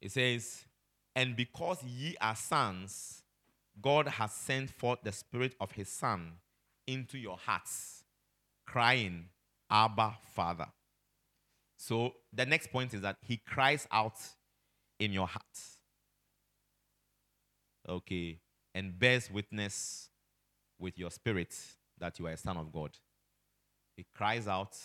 [0.00, 0.64] It says,
[1.16, 3.24] And because ye are sons,
[3.80, 6.32] God has sent forth the Spirit of His Son
[6.86, 8.04] into your hearts,
[8.66, 9.26] crying,
[9.70, 10.66] Abba, Father.
[11.76, 14.18] So the next point is that he cries out
[14.98, 15.42] in your heart.
[17.88, 18.40] Okay.
[18.74, 20.10] And bears witness
[20.78, 21.54] with your spirit
[21.98, 22.90] that you are a son of God.
[23.96, 24.76] He cries out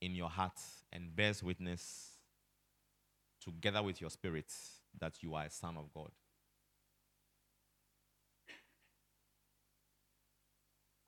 [0.00, 0.58] in your heart
[0.92, 2.10] and bears witness
[3.40, 4.52] together with your spirit
[4.98, 6.10] that you are a son of God.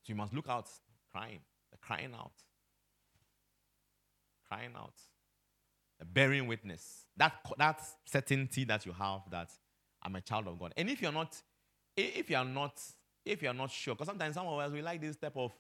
[0.02, 0.68] So you must look out
[1.12, 1.40] crying,
[1.80, 2.32] crying out
[4.52, 4.94] crying out,
[6.12, 7.06] bearing witness.
[7.16, 9.50] That, that certainty that you have that
[10.02, 10.74] I'm a child of God.
[10.76, 11.40] And if you're not,
[11.96, 12.80] if you're not,
[13.24, 15.52] if you're not sure, because sometimes some of us we like this type of,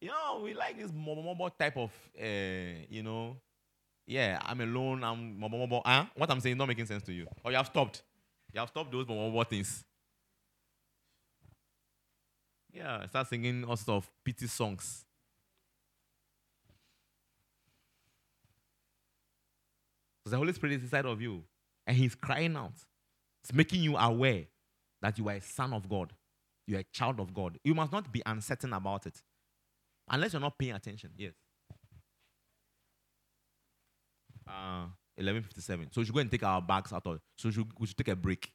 [0.00, 1.90] you know, we like this mobile type of,
[2.20, 3.36] uh, you know,
[4.06, 5.82] yeah, I'm alone, I'm mobile.
[5.84, 6.06] Huh?
[6.14, 7.26] What I'm saying is not making sense to you.
[7.44, 8.02] Or you have stopped.
[8.52, 9.84] You have stopped those mobile things.
[12.76, 15.06] Yeah, start singing all sorts of pity songs.
[20.18, 21.42] Because the Holy Spirit is inside of you
[21.86, 22.74] and He's crying out.
[23.42, 24.44] It's making you aware
[25.00, 26.12] that you are a son of God.
[26.66, 27.58] You are a child of God.
[27.64, 29.22] You must not be uncertain about it.
[30.10, 31.10] Unless you're not paying attention.
[31.16, 31.32] Yes.
[34.46, 34.86] Uh,
[35.18, 35.94] 11.57.
[35.94, 37.96] So we should go and take our bags out of So we should, we should
[37.96, 38.52] take a break.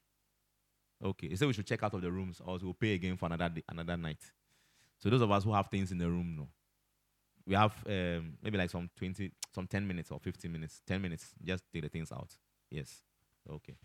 [1.04, 1.30] Okay.
[1.30, 3.50] He said we should check out of the rooms or we'll pay again for another
[3.50, 4.20] day, another night.
[5.00, 6.48] So those of us who have things in the room know
[7.46, 11.34] we have um, maybe like some 20, some 10 minutes or 15 minutes, 10 minutes,
[11.44, 12.30] just take the things out.
[12.70, 13.02] Yes.
[13.50, 13.76] Okay.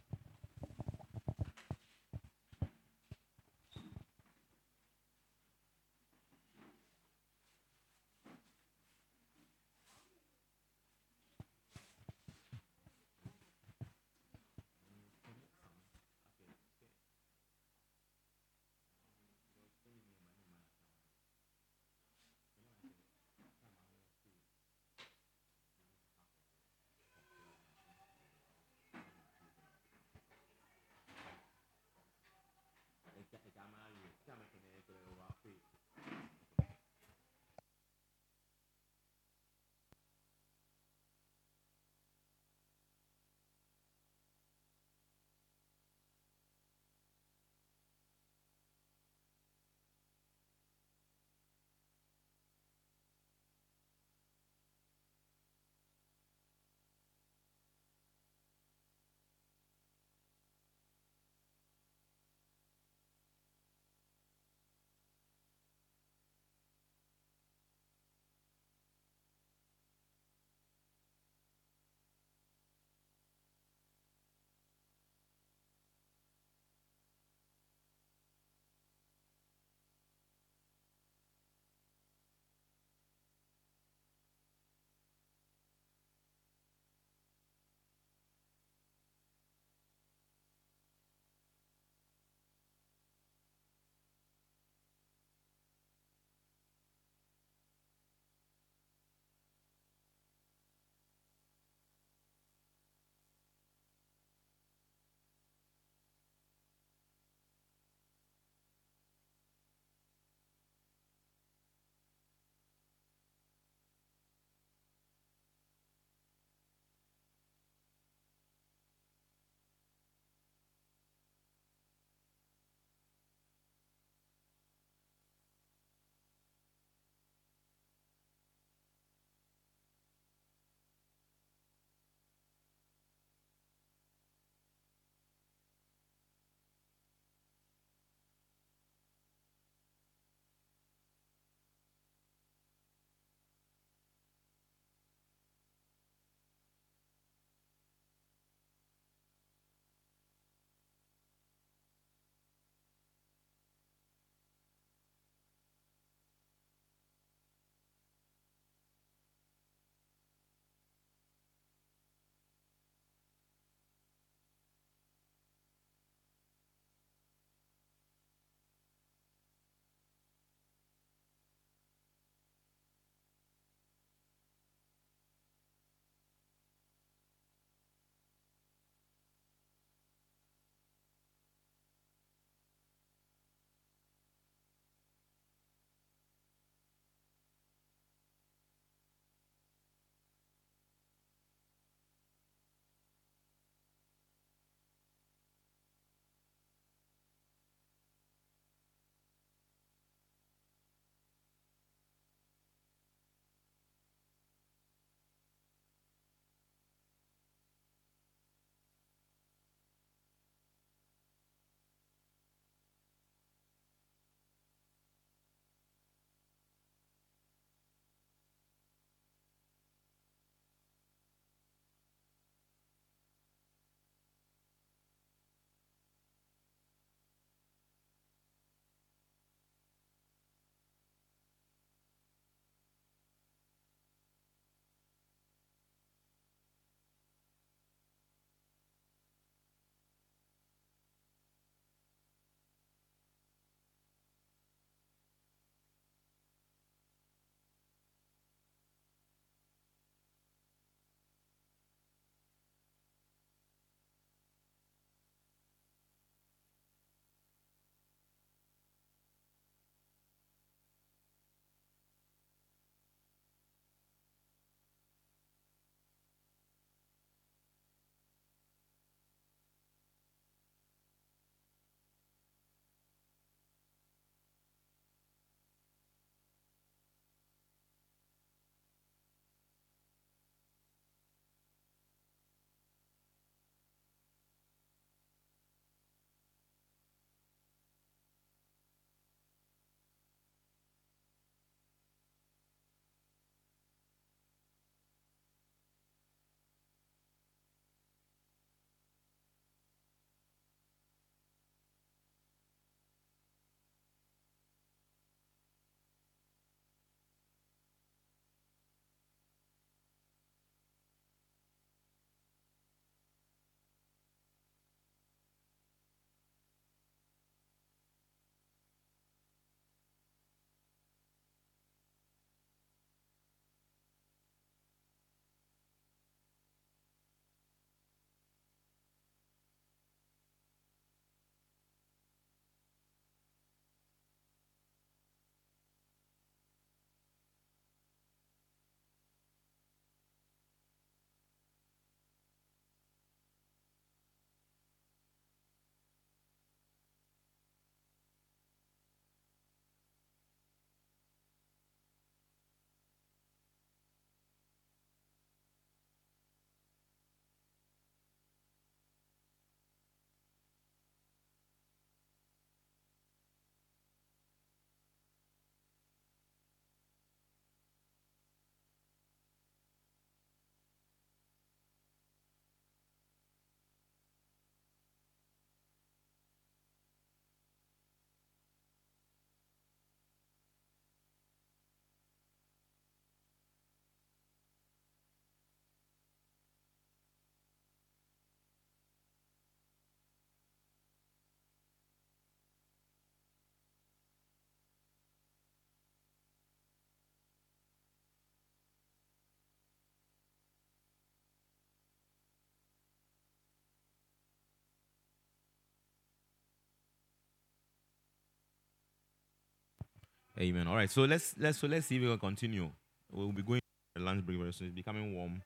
[410.59, 410.87] Amen.
[410.87, 411.11] All right.
[411.11, 412.91] So let's let's so let's see if we can continue.
[413.31, 413.81] We'll be going
[414.15, 414.89] to lunch break very soon.
[414.89, 415.63] It's becoming warm,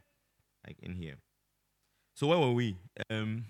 [0.67, 1.17] like in here.
[2.15, 2.77] So where were we?
[3.09, 3.45] Um,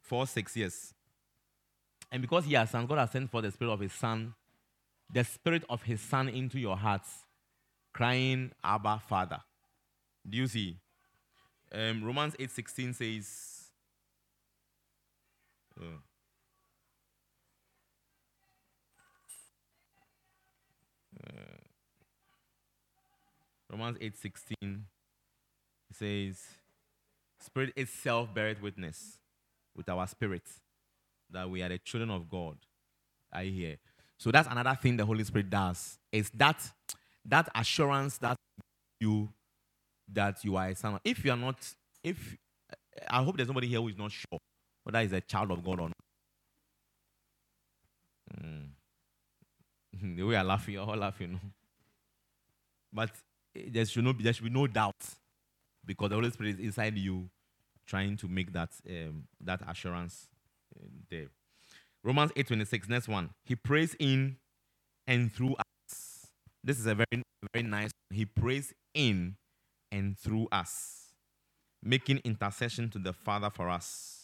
[0.00, 0.94] four six years.
[2.10, 4.34] And because he has son, God has sent for the spirit of his son,
[5.12, 7.10] the spirit of his son into your hearts,
[7.92, 9.40] crying, Abba, Father.
[10.28, 10.78] Do you see?
[11.72, 13.70] Um, Romans 8:16 says,
[15.78, 15.98] uh,
[21.26, 21.56] uh,
[23.70, 24.82] Romans 8:16
[25.92, 26.42] says,
[27.40, 29.18] Spirit itself beareth witness
[29.76, 30.42] with our spirit
[31.30, 32.56] that we are the children of God.
[33.32, 33.76] I hear.
[34.18, 35.98] So that's another thing the Holy Spirit does.
[36.10, 36.62] Is that
[37.26, 38.36] that assurance that
[39.00, 39.28] you
[40.12, 40.98] that you are a son.
[41.04, 41.56] If you are not,
[42.02, 42.36] if
[43.08, 44.38] I hope there's nobody here who is not sure
[44.84, 45.92] whether he's a child of God or not.
[48.42, 48.68] Mm.
[50.16, 51.40] the way I laugh, you're all laughing.
[52.92, 53.10] But
[53.54, 54.94] there should, no, there should be no doubt
[55.84, 57.28] because the Holy Spirit is inside you
[57.86, 60.28] trying to make that, um, that assurance
[60.76, 61.28] uh, there.
[62.02, 63.30] Romans 8.26, next one.
[63.44, 64.36] He prays in
[65.06, 66.28] and through us.
[66.62, 67.90] This is a very, very nice.
[68.10, 69.36] He prays in
[69.92, 71.12] and through us,
[71.82, 74.15] making intercession to the Father for us.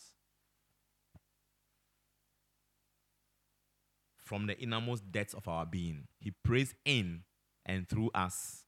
[4.32, 7.20] From the innermost depths of our being, He prays in
[7.66, 8.64] and through us,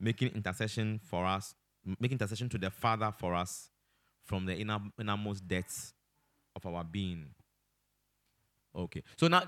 [0.00, 1.54] making intercession for us,
[2.00, 3.68] making intercession to the Father for us
[4.24, 5.92] from the inner, innermost depths
[6.56, 7.26] of our being.
[8.74, 9.42] Okay, so now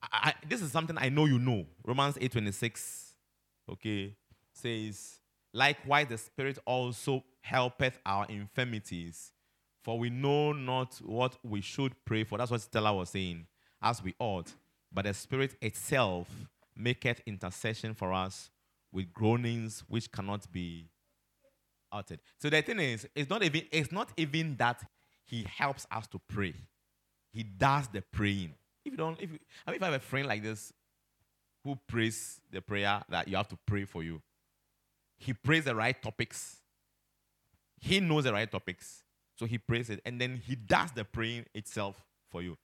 [0.00, 1.66] I, I, this is something I know you know.
[1.84, 3.16] Romans eight twenty six,
[3.68, 4.14] okay,
[4.52, 5.18] says
[5.52, 9.32] Likewise, the Spirit also helpeth our infirmities,
[9.82, 12.38] for we know not what we should pray for.
[12.38, 13.48] That's what Stella was saying,
[13.82, 14.52] as we ought.
[14.92, 16.28] But the Spirit itself
[16.76, 18.50] maketh intercession for us
[18.92, 20.86] with groanings which cannot be
[21.92, 22.20] uttered.
[22.40, 24.82] So the thing is, it's not even it's not even that
[25.26, 26.54] He helps us to pray.
[27.32, 28.54] He does the praying.
[28.84, 30.72] If you don't, if you, I mean, if I have a friend like this
[31.64, 34.22] who prays the prayer that you have to pray for you,
[35.18, 36.56] he prays the right topics.
[37.80, 39.02] He knows the right topics.
[39.36, 40.00] So he prays it.
[40.04, 42.56] And then he does the praying itself for you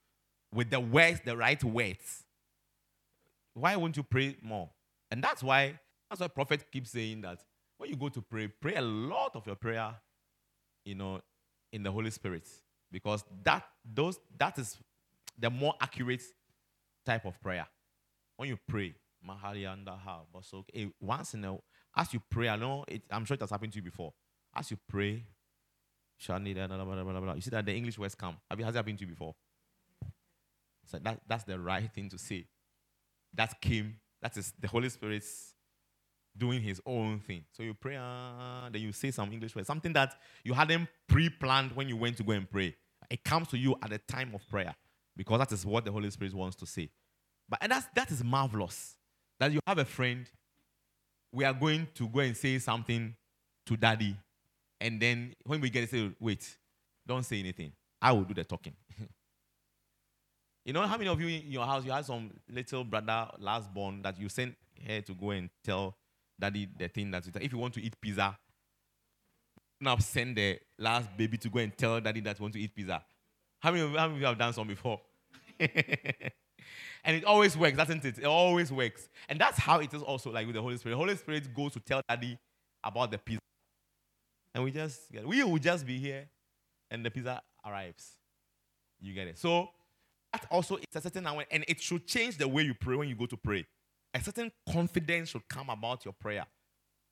[0.54, 2.24] with the words, the right words.
[3.54, 4.70] Why won't you pray more?
[5.10, 5.78] And that's why,
[6.08, 7.40] that's why prophet keeps saying that
[7.76, 9.94] when you go to pray, pray a lot of your prayer,
[10.84, 11.20] you know,
[11.72, 12.48] in the Holy Spirit.
[12.90, 14.78] Because that those that is
[15.36, 16.22] the more accurate
[17.04, 17.66] type of prayer.
[18.36, 18.94] When you pray,
[19.26, 21.58] Busoka, eh, once in a
[21.96, 24.12] as you pray, I know it, I'm sure it has happened to you before.
[24.54, 25.24] As you pray,
[26.18, 28.36] you see that the English words come.
[28.50, 29.34] Have it, has it happened to you before?
[30.86, 32.46] So that, that's the right thing to say.
[33.34, 35.54] That came, that is the Holy Spirit's
[36.36, 37.44] doing his own thing.
[37.52, 41.28] So you pray, uh, then you say some English words, something that you hadn't pre
[41.28, 42.74] planned when you went to go and pray.
[43.10, 44.74] It comes to you at the time of prayer
[45.16, 46.90] because that is what the Holy Spirit wants to say.
[47.48, 48.96] But and that's, that is marvelous
[49.38, 50.26] that you have a friend
[51.34, 53.14] we are going to go and say something
[53.66, 54.16] to daddy.
[54.80, 56.56] And then when we get to say, wait,
[57.06, 57.72] don't say anything.
[58.00, 58.74] I will do the talking.
[60.64, 63.72] you know how many of you in your house you have some little brother last
[63.72, 65.96] born that you send here to go and tell
[66.40, 68.36] daddy the thing that if you want to eat pizza,
[69.80, 72.74] now send the last baby to go and tell daddy that you want to eat
[72.74, 73.04] pizza.
[73.60, 75.00] How many how many of you have done some before?
[77.04, 78.18] And it always works, doesn't it?
[78.18, 79.08] It always works.
[79.28, 80.94] And that's how it is also like with the Holy Spirit.
[80.94, 82.38] The Holy Spirit goes to tell daddy
[82.82, 83.40] about the pizza.
[84.54, 86.26] And we just get we will just be here
[86.90, 88.12] and the pizza arrives.
[89.00, 89.38] You get it.
[89.38, 89.68] So
[90.34, 93.14] that also is a certain and it should change the way you pray when you
[93.14, 93.64] go to pray.
[94.12, 96.46] A certain confidence should come about your prayer.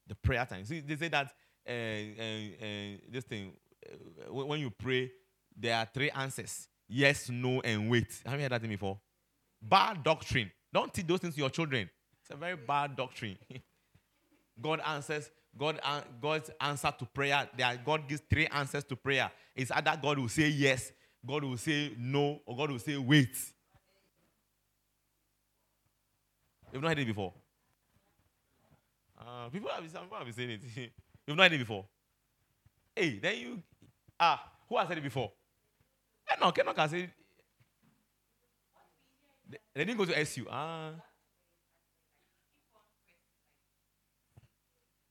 [0.07, 0.65] The prayer time.
[0.65, 1.33] See, they say that
[1.69, 3.53] uh, uh, uh, this thing,
[3.87, 5.11] uh, when you pray,
[5.57, 8.21] there are three answers yes, no, and wait.
[8.27, 8.99] Have you heard that thing before?
[9.61, 10.51] Bad doctrine.
[10.73, 11.89] Don't teach those things to your children.
[12.21, 13.39] It's a very bad doctrine.
[14.61, 15.81] God answers, God,
[16.21, 17.49] God's answer to prayer.
[17.57, 19.31] There God gives three answers to prayer.
[19.55, 20.93] It's either God will say yes,
[21.27, 23.37] God will say no, or God will say wait.
[26.73, 27.33] You've not heard it before.
[29.19, 30.93] Uh, people have, people have been saying it.
[31.27, 31.87] You've not heard it before.
[32.97, 33.63] Hey, then you
[34.19, 35.31] ah, who has said it before?
[36.37, 37.11] Enoch, Enoch has said
[39.75, 40.47] they didn't go to SU.
[40.51, 40.91] Ah.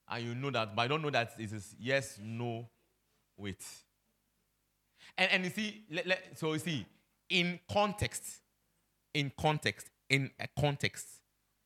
[0.08, 2.68] And you know that, but I don't know that it is yes, no,
[3.36, 3.64] wait.
[5.18, 6.86] And, and you see, let, let, so you see,
[7.28, 8.40] in context,
[9.14, 11.06] in context, in a context,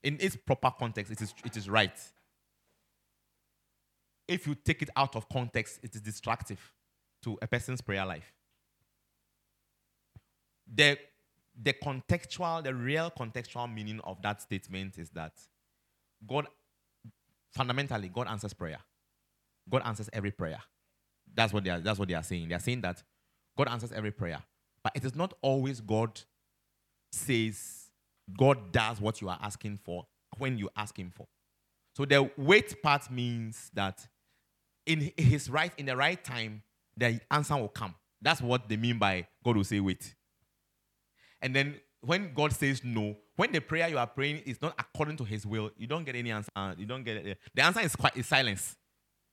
[0.02, 1.98] in its proper context, it is, it is right.
[4.28, 6.60] If you take it out of context, it is destructive
[7.22, 8.32] to a person's prayer life.
[10.72, 10.98] The,
[11.60, 15.32] the contextual, the real contextual meaning of that statement is that
[16.26, 16.46] God,
[17.52, 18.78] fundamentally, God answers prayer.
[19.68, 20.58] God answers every prayer.
[21.34, 22.48] That's what they are, that's what they are saying.
[22.48, 23.02] They are saying that
[23.56, 24.42] God answers every prayer.
[24.82, 26.20] But it is not always God
[27.12, 27.90] says,
[28.38, 30.06] God does what you are asking for
[30.38, 31.26] when you ask Him for.
[31.96, 34.06] So the wait part means that
[34.84, 36.62] in His right, in the right time,
[36.96, 37.94] the answer will come.
[38.20, 40.14] That's what they mean by God will say wait.
[41.40, 45.16] And then when God says no, when the prayer you are praying is not according
[45.18, 46.50] to His will, you don't get any answer.
[46.76, 47.38] You don't get it.
[47.54, 48.76] The answer is quite is silence.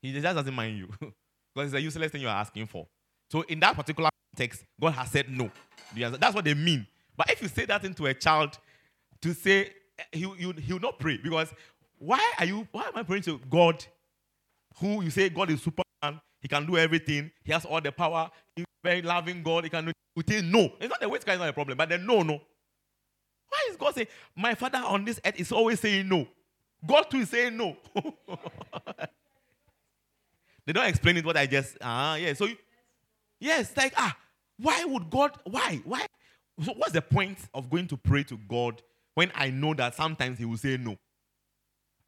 [0.01, 2.87] He just doesn't mind you because it's a useless thing you are asking for.
[3.33, 5.49] So in that particular context, God has said no.
[5.97, 6.85] That's what they mean.
[7.17, 8.59] But if you say that into a child
[9.23, 9.71] to say
[10.11, 11.51] he you he will not pray because
[11.97, 13.83] why are you why am I praying to God
[14.77, 18.29] who you say God is Superman, he can do everything, he has all the power,
[18.55, 20.43] he's very loving God, he can do it.
[20.43, 22.33] No, it's not the wait is not a problem, but then no, no.
[23.49, 26.27] Why is God saying, My father on this earth is always saying no?
[26.85, 27.77] God too is saying no.
[30.67, 32.33] they don't explain it what I just ah yeah.
[32.33, 32.57] So you,
[33.43, 34.15] yes, like ah,
[34.57, 35.81] why would God why?
[35.83, 36.05] Why?
[36.63, 38.81] So what's the point of going to pray to God
[39.15, 40.97] when I know that sometimes He will say no?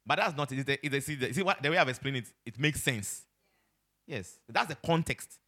[0.04, 0.78] But that's not it.
[0.82, 3.22] It's a, see, the, see what the way I've explained it, it makes sense.
[4.06, 5.38] Yes, that's the context.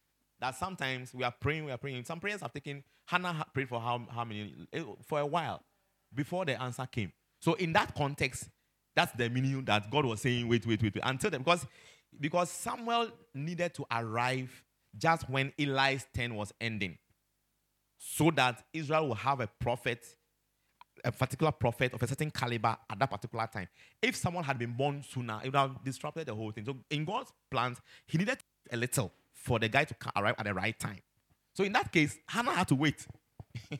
[0.41, 2.03] That sometimes we are praying, we are praying.
[2.05, 2.83] Some prayers have taken.
[3.05, 4.53] Hannah prayed for how, how many?
[4.71, 5.63] Eh, for a while
[6.13, 7.11] before the answer came.
[7.41, 8.49] So in that context,
[8.95, 11.03] that's the meaning that God was saying, wait, wait, wait, wait.
[11.03, 11.65] Until then, because,
[12.19, 14.63] because Samuel needed to arrive
[14.97, 16.97] just when Eli's turn was ending.
[17.97, 20.05] So that Israel will have a prophet,
[21.03, 23.67] a particular prophet of a certain caliber at that particular time.
[24.01, 26.65] If someone had been born sooner, it would have disrupted the whole thing.
[26.65, 28.37] So in God's plans, he needed
[28.71, 30.99] a little for the guy to arrive at the right time.
[31.53, 33.05] So in that case, Hannah had to wait.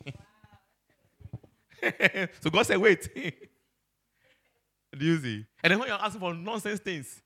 [2.41, 3.09] so God said, wait.
[4.97, 5.45] Do you see?
[5.63, 7.21] And then when you're asking for nonsense things,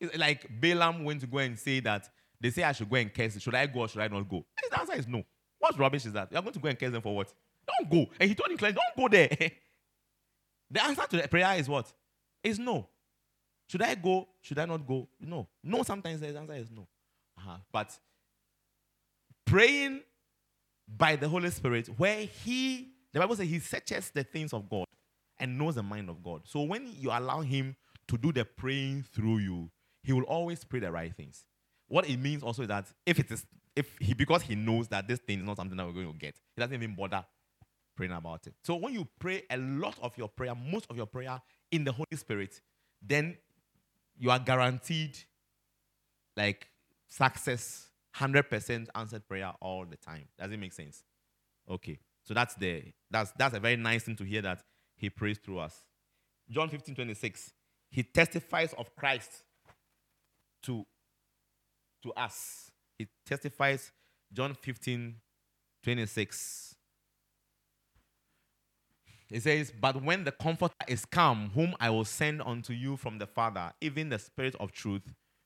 [0.00, 2.08] it's like Balaam went to go and say that
[2.42, 3.40] they say I should go and curse.
[3.40, 4.44] Should I go or should I not go?
[4.68, 5.22] The answer is no.
[5.60, 6.32] What rubbish is that?
[6.32, 7.32] You're going to go and curse them for what?
[7.66, 8.10] Don't go.
[8.18, 9.28] And he told him don't go there.
[10.70, 11.92] the answer to the prayer is what?
[12.42, 12.88] Is no.
[13.68, 14.26] Should I go?
[14.40, 15.08] Should I not go?
[15.20, 15.46] No.
[15.62, 16.88] No, sometimes the answer is no.
[17.38, 17.58] Uh-huh.
[17.70, 17.96] But
[19.46, 20.00] praying
[20.88, 24.86] by the Holy Spirit, where He, the Bible says, He searches the things of God
[25.38, 26.42] and knows the mind of God.
[26.44, 27.76] So when you allow Him
[28.08, 29.70] to do the praying through you,
[30.02, 31.44] He will always pray the right things.
[31.92, 33.44] What it means also is that if it is,
[33.76, 36.18] if He, because He knows that this thing is not something that we're going to
[36.18, 37.22] get, He doesn't even bother
[37.94, 38.54] praying about it.
[38.64, 41.38] So when you pray a lot of your prayer, most of your prayer
[41.70, 42.62] in the Holy Spirit,
[43.06, 43.36] then
[44.18, 45.18] you are guaranteed
[46.34, 46.66] like
[47.08, 50.24] success, 100% answered prayer all the time.
[50.38, 51.04] Does it make sense?
[51.70, 51.98] Okay.
[52.24, 54.62] So that's the that's that's a very nice thing to hear that
[54.96, 55.76] he prays through us.
[56.48, 57.52] John 15, 26.
[57.90, 59.42] He testifies of Christ
[60.62, 60.86] to,
[62.02, 62.70] to us.
[62.98, 63.90] He testifies,
[64.32, 65.14] John 15,
[65.82, 66.74] 26.
[69.28, 73.18] He says, But when the Comforter is come, whom I will send unto you from
[73.18, 75.02] the Father, even the Spirit of truth,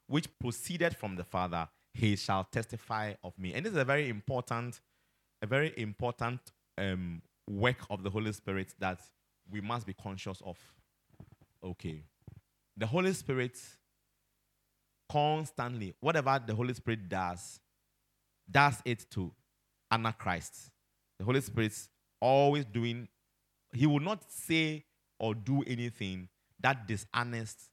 [0.08, 3.54] which proceeded from the Father, he shall testify of me.
[3.54, 4.80] And this is a very important,
[5.40, 6.40] a very important
[6.76, 9.00] um, work of the Holy Spirit that
[9.50, 10.58] we must be conscious of.
[11.64, 12.02] Okay.
[12.76, 13.58] The Holy Spirit
[15.10, 17.60] constantly, whatever the Holy Spirit does,
[18.50, 19.32] does it to
[19.90, 20.70] honor Christ.
[21.18, 21.88] The Holy Spirit's
[22.20, 23.08] always doing,
[23.72, 24.84] he will not say
[25.18, 26.28] or do anything
[26.60, 27.70] that dishonors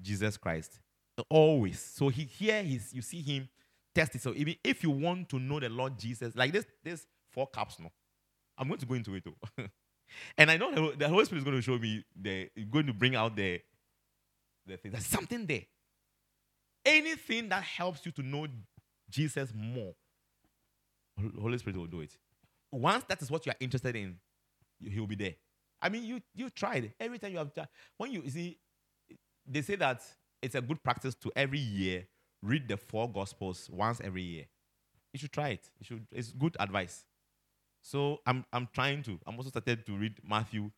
[0.00, 0.80] Jesus Christ.
[1.28, 1.80] Always.
[1.80, 3.48] So he here he's you see him
[3.94, 4.22] test it.
[4.22, 7.78] So even if you want to know the Lord Jesus, like this, this four cups,
[7.78, 7.90] no.
[8.56, 9.34] I'm going to go into it too.
[10.38, 13.14] and I know the Holy Spirit is going to show me the going to bring
[13.14, 13.60] out the
[14.66, 14.92] the thing.
[14.92, 15.62] There's something there.
[16.84, 18.46] Anything that helps you to know
[19.08, 19.94] Jesus more,
[21.40, 22.16] Holy Spirit will do it.
[22.70, 24.16] Once that is what you are interested in,
[24.80, 25.34] he will be there.
[25.80, 27.68] I mean, you you tried every time you have tried.
[27.98, 28.58] When you, you see,
[29.46, 30.02] they say that
[30.40, 32.06] it's a good practice to every year
[32.42, 34.44] read the four gospels once every year.
[35.12, 35.70] You should try it.
[35.78, 36.06] You should.
[36.10, 37.04] It's good advice.
[37.82, 39.18] So I'm I'm trying to.
[39.26, 40.70] I'm also started to read Matthew.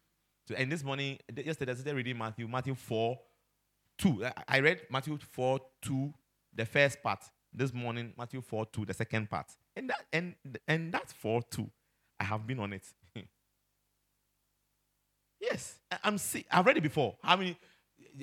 [0.48, 3.18] To, and this morning, yesterday, I started reading Matthew, Matthew 4,
[3.98, 4.26] 2.
[4.48, 6.14] I read Matthew 4, 2,
[6.54, 7.20] the first part.
[7.56, 9.46] This morning, Matthew 4, 2, the second part.
[9.76, 10.34] And that and
[10.66, 11.70] and that's 4, 2.
[12.20, 12.84] I have been on it.
[15.40, 16.44] Yes, I- I'm see.
[16.50, 17.16] I've read it before.
[17.22, 17.56] How many?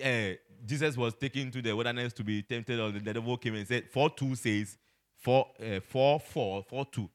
[0.03, 0.35] Uh,
[0.65, 3.89] Jesus was taken to the wilderness to be tempted, or the devil came and said,
[3.89, 4.77] "Four two says,
[5.17, 7.09] four, uh, four, four, four two.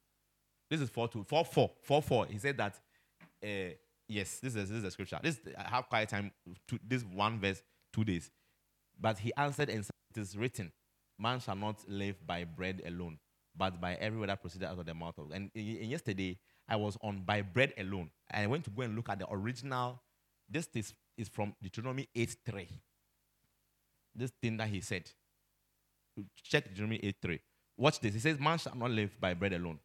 [0.70, 2.26] This is four two, four four, four four.
[2.26, 2.78] He said that.
[3.42, 3.74] Uh,
[4.08, 5.18] yes, this is this is the scripture.
[5.22, 6.30] This I have quiet time.
[6.68, 7.62] To, this one verse,
[7.92, 8.30] two days.
[8.98, 10.72] But he answered and said, "It is written,
[11.18, 13.18] Man shall not live by bread alone,
[13.54, 16.76] but by every word that proceeded out of the mouth of." And, and yesterday I
[16.76, 18.10] was on by bread alone.
[18.30, 20.02] And I went to go and look at the original.
[20.48, 22.68] This is, is from Deuteronomy 8 3.
[24.14, 25.10] This thing that he said.
[26.42, 27.40] Check Deuteronomy 8 3.
[27.76, 28.14] Watch this.
[28.14, 29.78] He says, Man shall not live by bread alone,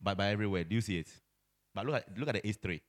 [0.00, 0.68] but by every word.
[0.68, 1.08] Do you see it?
[1.74, 2.82] But look at look at the 8 3.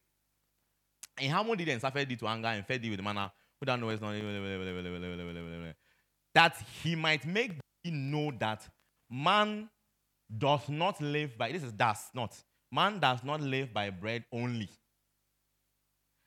[1.19, 3.31] And how much did and suffered thee to anger and fed thee with manna
[3.65, 4.13] thou knowest not
[6.37, 7.53] that he might make
[7.83, 8.67] thee know that
[9.09, 9.67] man
[10.37, 12.35] does not live by this is does not.
[12.71, 14.69] Man does not live by bread only.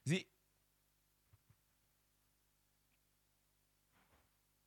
[0.04, 0.26] See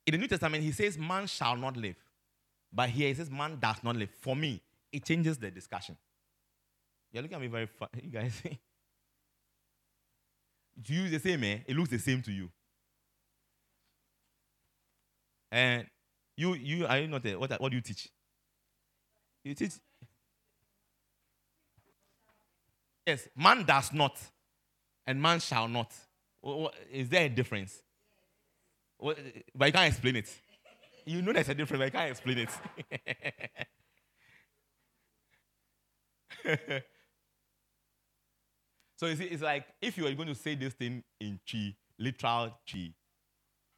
[0.06, 1.98] in the new testament he says man shall not live.
[2.72, 4.12] But here he says man does not live.
[4.22, 4.62] For me
[4.94, 5.98] it changes the discussion.
[7.12, 8.42] You're looking at me very fun you guys
[10.82, 11.60] to you the same eh?
[11.68, 12.50] it looks the same to you.
[15.52, 15.86] And
[16.36, 18.10] you you are you not a, what what do you teach?
[19.44, 19.74] You teach.
[23.06, 24.18] Yes man does not
[25.06, 25.94] and man shall not.
[26.92, 27.82] Is there a difference?
[29.00, 30.30] But you can't explain it.
[31.06, 32.48] You know there's a difference but you can't explain
[36.46, 36.84] it
[39.04, 41.76] So you see, it's like if you are going to say this thing in Twi,
[42.00, 42.94] literal Twi,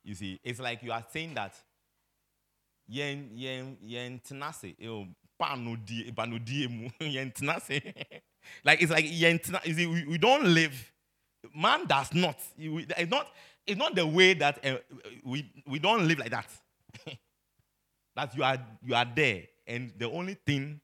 [0.04, 1.56] you see, it's like you are saying that
[2.88, 7.34] yen yen yen tenase, di mu yen.
[8.64, 10.94] Like it's like yen you see, we, we don't live.
[11.56, 12.38] Man does not.
[12.56, 13.28] It's not.
[13.66, 14.78] It's not the way that uh,
[15.24, 16.48] we we don't live like that.
[18.16, 20.80] that you are you are there, and the only thing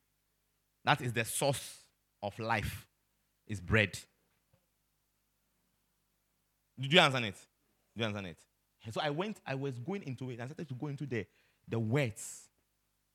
[0.84, 1.84] that is the source
[2.24, 2.88] of life
[3.46, 4.00] is bread.
[6.82, 7.36] Did you understand it?
[7.96, 8.38] Did you understand it?
[8.84, 10.40] And so I went, I was going into it.
[10.40, 11.26] I started to go into the,
[11.68, 12.48] the words.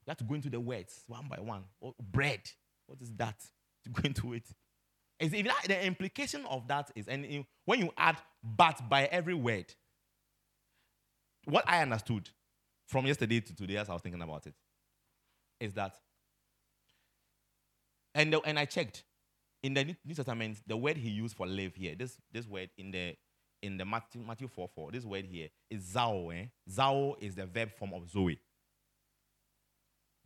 [0.06, 1.64] You have to go into the words one by one.
[1.82, 2.40] Oh, bread.
[2.86, 3.36] What is that?
[3.84, 4.42] To go into it.
[5.20, 9.72] It's, even the implication of that is, and when you add but by every word,
[11.44, 12.28] what I understood
[12.88, 14.54] from yesterday to today as I was thinking about it
[15.60, 15.94] is that,
[18.16, 19.04] and, the- and I checked,
[19.62, 22.90] in the New Testament, the word he used for live here, this, this word in
[22.90, 23.14] the
[23.62, 26.34] in the Matthew, Matthew 4 4, this word here is zao.
[26.34, 26.46] Eh?
[26.70, 28.38] Zao is the verb form of zoe.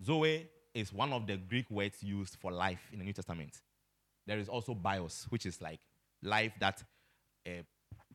[0.04, 3.60] Zoe is one of the Greek words used for life in the New Testament.
[4.26, 5.80] There is also bios, which is like
[6.22, 6.82] life that
[7.46, 7.62] uh,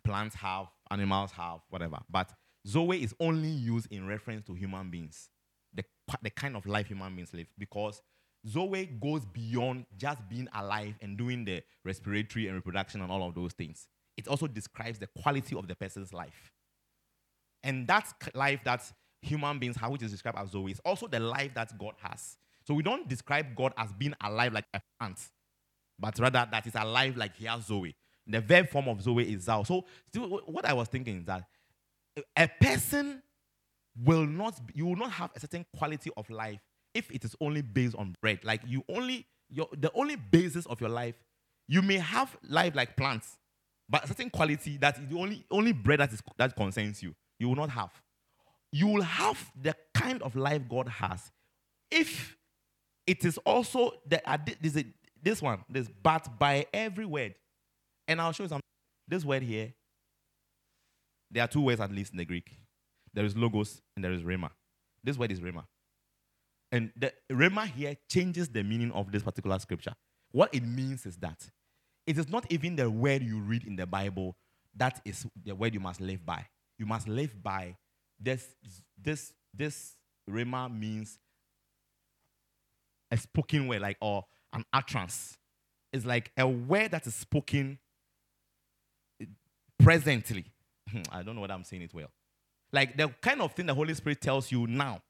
[0.03, 1.99] plants have, animals have, whatever.
[2.09, 2.31] But
[2.67, 5.29] zoe is only used in reference to human beings,
[5.73, 5.83] the,
[6.21, 8.01] the kind of life human beings live, because
[8.47, 13.35] zoe goes beyond just being alive and doing the respiratory and reproduction and all of
[13.35, 13.87] those things.
[14.17, 16.51] It also describes the quality of the person's life.
[17.63, 18.83] And that life that
[19.21, 22.37] human beings have, which is described as Zoe, is also the life that God has.
[22.65, 25.19] So we don't describe God as being alive like a plant,
[25.99, 27.95] but rather that is alive like he has Zoe.
[28.27, 29.65] The verb form of Zoe is Zao.
[29.65, 29.85] So
[30.45, 31.43] what I was thinking is that
[32.35, 33.21] a person
[34.03, 36.59] will not, you will not have a certain quality of life
[36.93, 38.39] if it is only based on bread.
[38.43, 41.15] Like you only, your, the only basis of your life,
[41.67, 43.37] you may have life like plants,
[43.87, 47.47] but certain quality that is the only only bread that is that concerns you you
[47.47, 47.91] will not have.
[48.71, 51.31] You will have the kind of life god has
[51.91, 52.35] if
[53.07, 54.83] it is also the uh, this,
[55.21, 57.35] this one this but by every word.
[58.07, 58.61] And i'll show you some.
[59.07, 59.73] this word here
[61.31, 62.51] there are two words at least in the greek.
[63.13, 64.49] There is logos and there is rhema
[65.03, 65.65] this word is rhema
[66.71, 69.93] and the rhema here changes the meaning of this particular scripture.
[70.31, 71.49] What it means is that
[72.07, 74.35] it is not even the word you read in the Bible
[74.77, 76.45] that is the word you must live by.
[76.77, 77.75] You must live by
[78.19, 78.47] this.
[79.01, 79.95] This this
[80.29, 81.17] rhema means
[83.11, 85.37] a spoken word, like or an utterance.
[85.93, 87.79] It's like a word that is spoken
[89.79, 90.45] presently.
[90.89, 92.11] Hmm, I don't know whether I'm saying it well.
[92.73, 95.01] Like the kind of thing the Holy Spirit tells you now.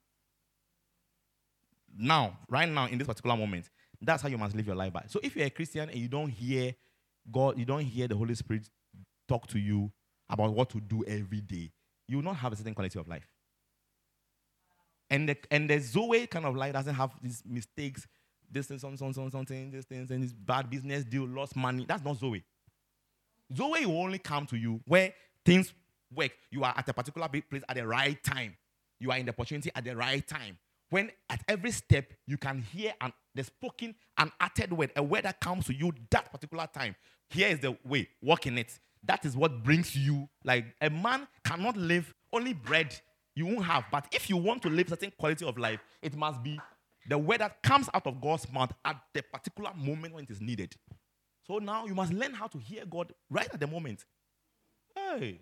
[1.98, 3.70] Now, right now, in this particular moment,
[4.06, 5.04] that's how you must live your life by.
[5.08, 6.76] So if you're a Christian and you don't hear
[7.32, 8.70] God, you don't hear the Holy Spirit
[9.28, 9.92] talk to you
[10.30, 11.72] about what to do every day,
[12.08, 13.28] you will not have a certain quality of life.
[15.10, 18.08] And the and the Zoe kind of life doesn't have these mistakes,
[18.50, 21.86] this thing, something, something, something, this things, and this bad business deal, lost money.
[21.88, 22.44] That's not Zoe.
[23.56, 25.14] Zoe will only come to you where
[25.46, 25.74] things
[26.14, 26.32] work.
[26.50, 28.58] You are at a particular place at the right time.
[29.00, 30.58] You are in the opportunity at the right time.
[30.90, 35.24] When at every step you can hear an, the spoken and uttered word, a word
[35.24, 36.96] that comes to you that particular time.
[37.30, 38.80] Here is the way, walk in it.
[39.04, 40.30] That is what brings you.
[40.44, 43.00] Like a man cannot live only bread
[43.36, 43.86] you won't have.
[43.92, 46.60] But if you want to live certain quality of life, it must be
[47.08, 50.42] the word that comes out of God's mouth at the particular moment when it is
[50.42, 50.76] needed.
[51.46, 54.06] So now you must learn how to hear God right at the moment.
[54.96, 55.40] Hey.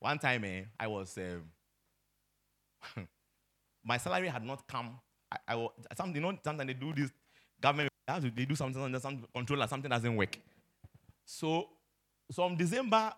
[0.00, 1.44] One time, eh, I was, um,
[3.84, 4.98] my salary had not come.
[5.30, 7.12] I, I something, you know, sometimes they do this,
[7.60, 7.90] government,
[8.34, 10.38] they do something, some controller, something doesn't work.
[11.24, 11.68] So,
[12.34, 13.12] from December,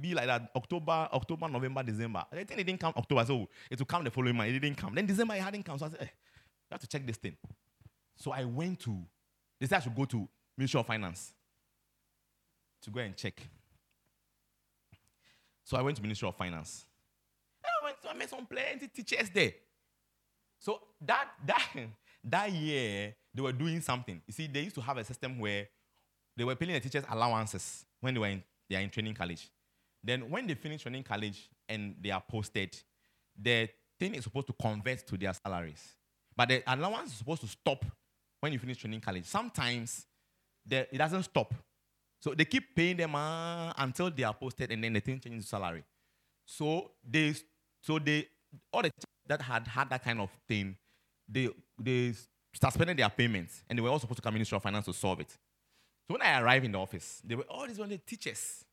[0.00, 2.24] be like that, October, October, November, December.
[2.30, 4.50] I think it didn't come October, so it will come the following month.
[4.50, 4.94] It didn't come.
[4.94, 5.78] Then December, it hadn't come.
[5.78, 7.36] So I said, eh, you have to check this thing.
[8.16, 8.96] So I went to,
[9.60, 11.32] they said I should go to Ministry of Finance
[12.82, 13.40] to go and check.
[15.68, 16.86] So I went to Ministry of Finance.
[17.62, 19.52] And I went to, I met some plenty teachers there.
[20.58, 21.68] So that, that,
[22.24, 24.22] that year, they were doing something.
[24.26, 25.68] You see, they used to have a system where
[26.34, 29.50] they were paying the teachers allowances when they were in, they are in training college.
[30.02, 32.74] Then when they finish training college and they are posted,
[33.38, 33.68] the
[34.00, 35.96] thing is supposed to convert to their salaries.
[36.34, 37.84] But the allowance is supposed to stop
[38.40, 39.26] when you finish training college.
[39.26, 40.06] Sometimes
[40.64, 41.52] the, it doesn't stop.
[42.20, 45.48] So they keep paying them uh, until they are posted and then the thing changes
[45.48, 45.84] salary.
[46.46, 47.34] So they
[47.82, 48.26] so they
[48.72, 48.90] all the
[49.26, 50.76] that had had that kind of thing,
[51.28, 52.14] they they
[52.54, 55.20] suspended their payments and they were all supposed to come Ministry of Finance to solve
[55.20, 55.30] it.
[55.30, 58.64] So when I arrived in the office, they were all these one the teachers.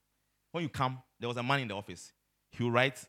[0.51, 2.13] When you come, there was a man in the office.
[2.51, 3.03] He will write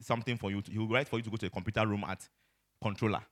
[0.00, 0.60] something for you.
[0.60, 2.28] To, he will write for you to go to the computer room at
[2.82, 3.22] controller.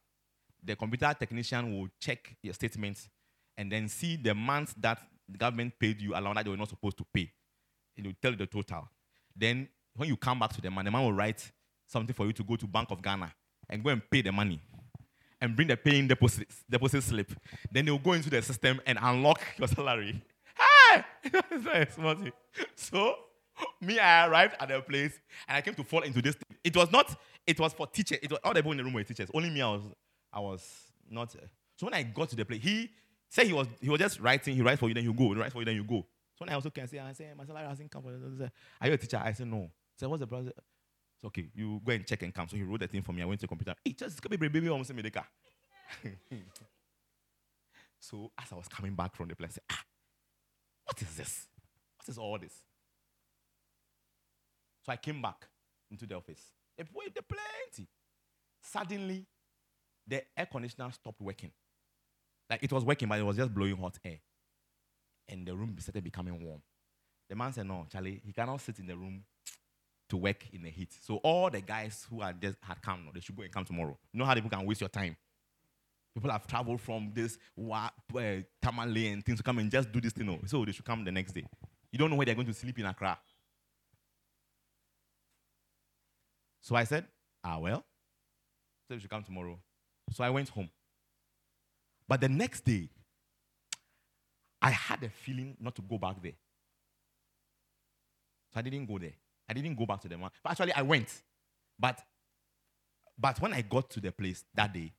[0.63, 3.09] The computer technician will check your statements
[3.57, 6.69] and then see the months that the government paid you along that they were not
[6.69, 7.31] supposed to pay.
[7.97, 8.89] It will tell you the total.
[9.35, 11.51] Then when you come back to the man, the man will write
[11.87, 13.33] something for you to go to Bank of Ghana
[13.69, 14.61] and go and pay the money
[15.41, 17.31] and bring the paying deposit, deposit slip.
[17.71, 20.23] Then they'll go into the system and unlock your salary.
[20.59, 21.87] Hey!
[22.75, 23.15] so
[23.81, 26.35] me, I arrived at the place and I came to fall into this.
[26.35, 26.57] Thing.
[26.65, 27.15] It was not,
[27.47, 28.19] it was for teachers.
[28.23, 29.29] It was all the people in the room were teachers.
[29.35, 29.83] Only me, I was,
[30.33, 30.67] I was
[31.11, 31.35] not.
[31.35, 31.47] Uh,
[31.77, 32.91] so when I got to the place, he
[33.29, 34.55] said he was, he was just writing.
[34.55, 35.33] He writes for you, then you go.
[35.33, 36.07] He writes for you, then you go.
[36.35, 38.05] So when I also can say, I say, my salary hasn't come.
[38.81, 39.21] Are you a teacher?
[39.23, 39.71] I said, no.
[39.97, 40.53] So what's the problem?
[41.21, 42.49] So okay, you go and check and come.
[42.49, 43.23] So he wrote the thing for me.
[43.23, 43.75] I went to the computer.
[43.85, 45.27] Hey, just come baby, baby, almost me car.
[47.99, 49.85] so as I was coming back from the place, I said, ah,
[50.85, 51.47] what is this?
[51.97, 52.53] What is all this?
[54.85, 55.47] So I came back
[55.91, 56.53] into the office.
[56.77, 57.89] The plenty.
[58.61, 59.27] Suddenly,
[60.07, 61.51] the air conditioner stopped working.
[62.49, 64.19] Like it was working, but it was just blowing hot air.
[65.29, 66.63] And the room started becoming warm.
[67.29, 69.25] The man said, No, Charlie, he cannot sit in the room
[70.09, 70.93] to work in the heat.
[71.01, 73.99] So all the guys who had just had come, they should go and come tomorrow.
[74.13, 75.17] You know how people can waste your time?
[76.15, 77.37] People have traveled from this
[77.71, 77.89] uh,
[78.63, 80.41] Tamale and things to come and just do this thing.
[80.47, 81.45] So they should come the next day.
[81.93, 83.19] You don't know where they're going to sleep in Accra.
[86.63, 87.07] So I said,
[87.45, 87.85] ah, well,
[88.89, 89.59] so you should come tomorrow.
[90.13, 90.71] So I went home.
[92.09, 92.89] But the next day,
[94.63, 96.33] I had a feeling not to go back there.
[98.53, 99.13] So I didn't go there.
[99.49, 100.31] I didn't go back to the man.
[100.43, 101.23] But actually, I went.
[101.79, 102.01] But,
[103.19, 104.93] but when I got to the place that day,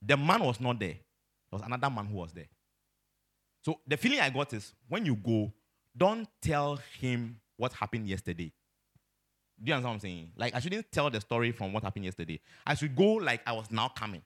[0.00, 0.94] the man was not there.
[0.94, 2.48] There was another man who was there.
[3.64, 5.52] So the feeling I got is when you go,
[5.96, 8.52] don't tell him what happened yesterday.
[9.62, 10.30] Do you understand what I'm saying?
[10.36, 12.40] Like, I shouldn't tell the story from what happened yesterday.
[12.64, 14.22] I should go like I was now coming.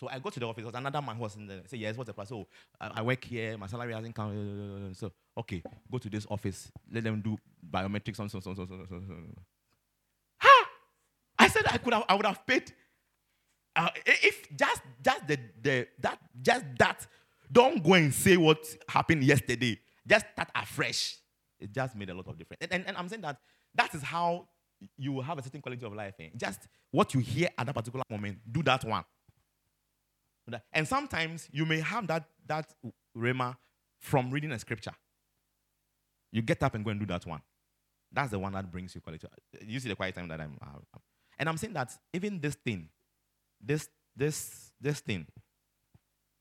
[0.00, 0.62] So I go to the office.
[0.62, 1.60] There was another man who was in there.
[1.62, 2.30] I say, yes, what's the price?
[2.30, 2.46] So
[2.80, 3.58] I, I, work here.
[3.58, 4.92] My salary hasn't come.
[4.94, 5.62] So, okay,
[5.92, 6.72] go to this office.
[6.90, 7.36] Let them do
[7.70, 8.16] biometrics.
[8.16, 9.14] So, so, so, so, so, so.
[10.38, 10.66] Ha!
[11.38, 12.72] I said I could have, I would have paid.
[13.76, 17.06] Uh, if just, just the, the, that, just that,
[17.52, 19.78] don't go and say what happened yesterday.
[20.06, 21.18] Just start afresh.
[21.58, 22.62] It just made a lot of difference.
[22.62, 23.36] And, and, and I'm saying that
[23.74, 24.48] that is how
[24.96, 26.14] you have a certain quality of life.
[26.20, 26.30] Eh?
[26.38, 26.60] Just
[26.90, 29.04] what you hear at that particular moment, do that one.
[30.72, 32.72] And sometimes you may have that, that
[33.16, 33.56] rhema
[33.98, 34.92] from reading a scripture.
[36.32, 37.42] You get up and go and do that one.
[38.12, 39.26] That's the one that brings you quality.
[39.64, 40.58] You see the quiet time that I'm.
[41.38, 42.88] And I'm saying that even this thing,
[43.60, 45.26] this this this thing,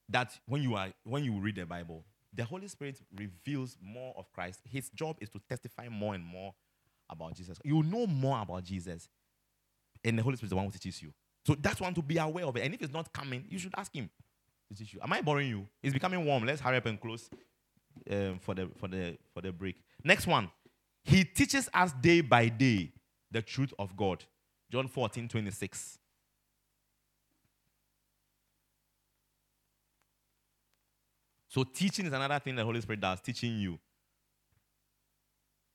[0.10, 2.04] that when you are when you read the Bible,
[2.34, 4.62] the Holy Spirit reveals more of Christ.
[4.70, 6.54] His job is to testify more and more
[7.10, 7.60] about Jesus.
[7.64, 9.08] You know more about Jesus,
[10.04, 11.14] and the Holy Spirit is the one who teaches you.
[11.50, 12.64] So that's one to be aware of it.
[12.64, 14.08] And if it's not coming, you should ask him.
[14.78, 15.00] teach you.
[15.02, 15.68] Am I boring you?
[15.82, 16.46] It's becoming warm.
[16.46, 17.28] Let's hurry up and close
[18.08, 19.82] um, for the for the for the break.
[20.04, 20.52] Next one.
[21.04, 22.92] He teaches us day by day
[23.32, 24.24] the truth of God.
[24.72, 25.98] John 14, 26.
[31.48, 33.80] So teaching is another thing the Holy Spirit does, teaching you.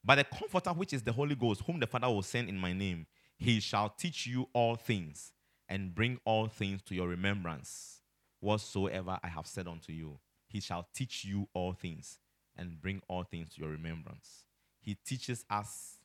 [0.05, 2.73] But the comforter, which is the Holy Ghost, whom the Father will send in my
[2.73, 3.07] name,
[3.37, 5.34] he shall teach you all things
[5.69, 8.01] and bring all things to your remembrance,
[8.41, 10.19] whatsoever I have said unto you.
[10.49, 12.19] He shall teach you all things
[12.57, 14.45] and bring all things to your remembrance.
[14.81, 15.97] He teaches us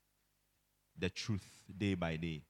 [0.98, 1.46] the truth
[1.78, 2.44] day by day.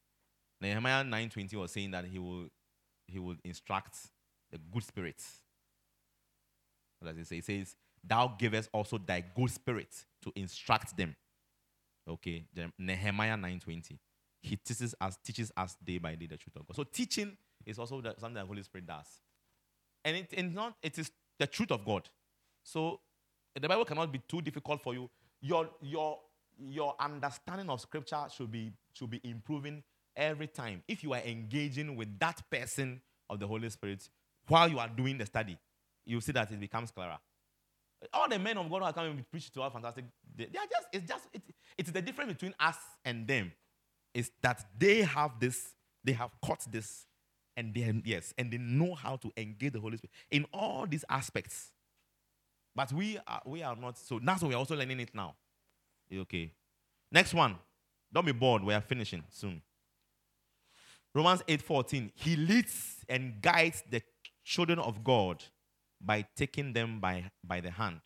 [0.61, 2.49] Nehemiah 9:20 was saying that he will
[3.07, 3.97] he will instruct
[4.51, 5.21] the good spirit.
[6.99, 7.37] What does it say?
[7.37, 11.15] It says, Thou givest also thy good spirit to instruct them.
[12.07, 12.45] Okay,
[12.77, 13.97] Nehemiah 9:20.
[14.41, 16.75] He teaches us, teaches us day by day the truth of God.
[16.75, 19.07] So teaching is also the, something the Holy Spirit does.
[20.05, 22.09] And it, it's not, it is the truth of God.
[22.63, 23.01] So
[23.59, 25.09] the Bible cannot be too difficult for you.
[25.41, 26.19] Your your
[26.57, 29.83] your understanding of scripture should be should be improving
[30.15, 30.83] every time.
[30.87, 34.07] If you are engaging with that person of the Holy Spirit
[34.47, 35.57] while you are doing the study,
[36.05, 37.17] you see that it becomes clearer.
[38.13, 40.05] All the men of God who are coming to preach to us fantastic.
[40.35, 41.41] They, they are just, it's just, it,
[41.77, 43.51] it's the difference between us and them.
[44.13, 47.05] Is that they have this, they have caught this,
[47.55, 51.05] and they, yes, and they know how to engage the Holy Spirit in all these
[51.09, 51.71] aspects.
[52.75, 55.35] But we are, we are not, so that's why we're also learning it now.
[56.13, 56.51] Okay.
[57.11, 57.57] Next one.
[58.11, 58.63] Don't be bored.
[58.63, 59.61] We are finishing soon.
[61.13, 62.11] Romans 8:14.
[62.15, 64.01] He leads and guides the
[64.43, 65.43] children of God
[66.01, 68.01] by taking them by, by the hand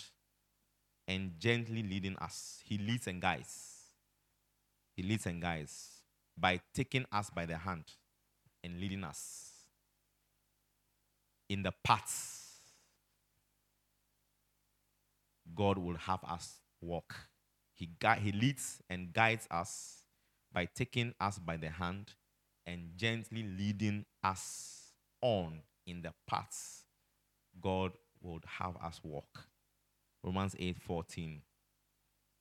[1.08, 2.62] and gently leading us.
[2.66, 3.76] He leads and guides.
[4.96, 5.93] He leads and guides
[6.38, 7.86] by taking us by the hand
[8.64, 9.52] and leading us
[11.50, 12.44] in the paths
[15.56, 17.16] God will have us walk.
[17.76, 19.98] He, gui- he leads and guides us
[20.52, 22.14] by taking us by the hand
[22.66, 24.92] and gently leading us
[25.22, 26.86] on in the paths
[27.62, 27.92] God
[28.22, 29.46] would have us walk.
[30.24, 31.42] Romans 8 14.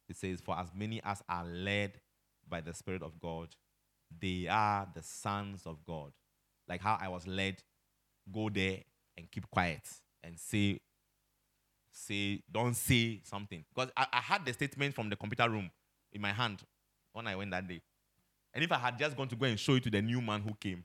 [0.09, 2.01] It says, For as many as are led
[2.49, 3.49] by the Spirit of God,
[4.21, 6.13] they are the sons of God.
[6.69, 7.63] Like how I was led,
[8.33, 8.79] go there
[9.17, 9.83] and keep quiet
[10.23, 10.81] and say,
[11.91, 13.65] say, don't say something.
[13.75, 15.71] Because I, I had the statement from the computer room
[16.13, 16.61] in my hand
[17.13, 17.81] when I went that day.
[18.55, 20.43] And if I had just gone to go and show it to the new man
[20.43, 20.85] who came,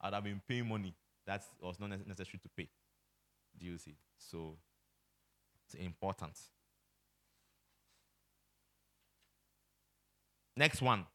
[0.00, 0.94] I'd have been paying money.
[1.26, 2.68] That was not necessary to pay.
[3.58, 3.96] Do you see?
[4.16, 4.56] So
[5.64, 6.32] it's important.
[10.56, 11.06] Next one.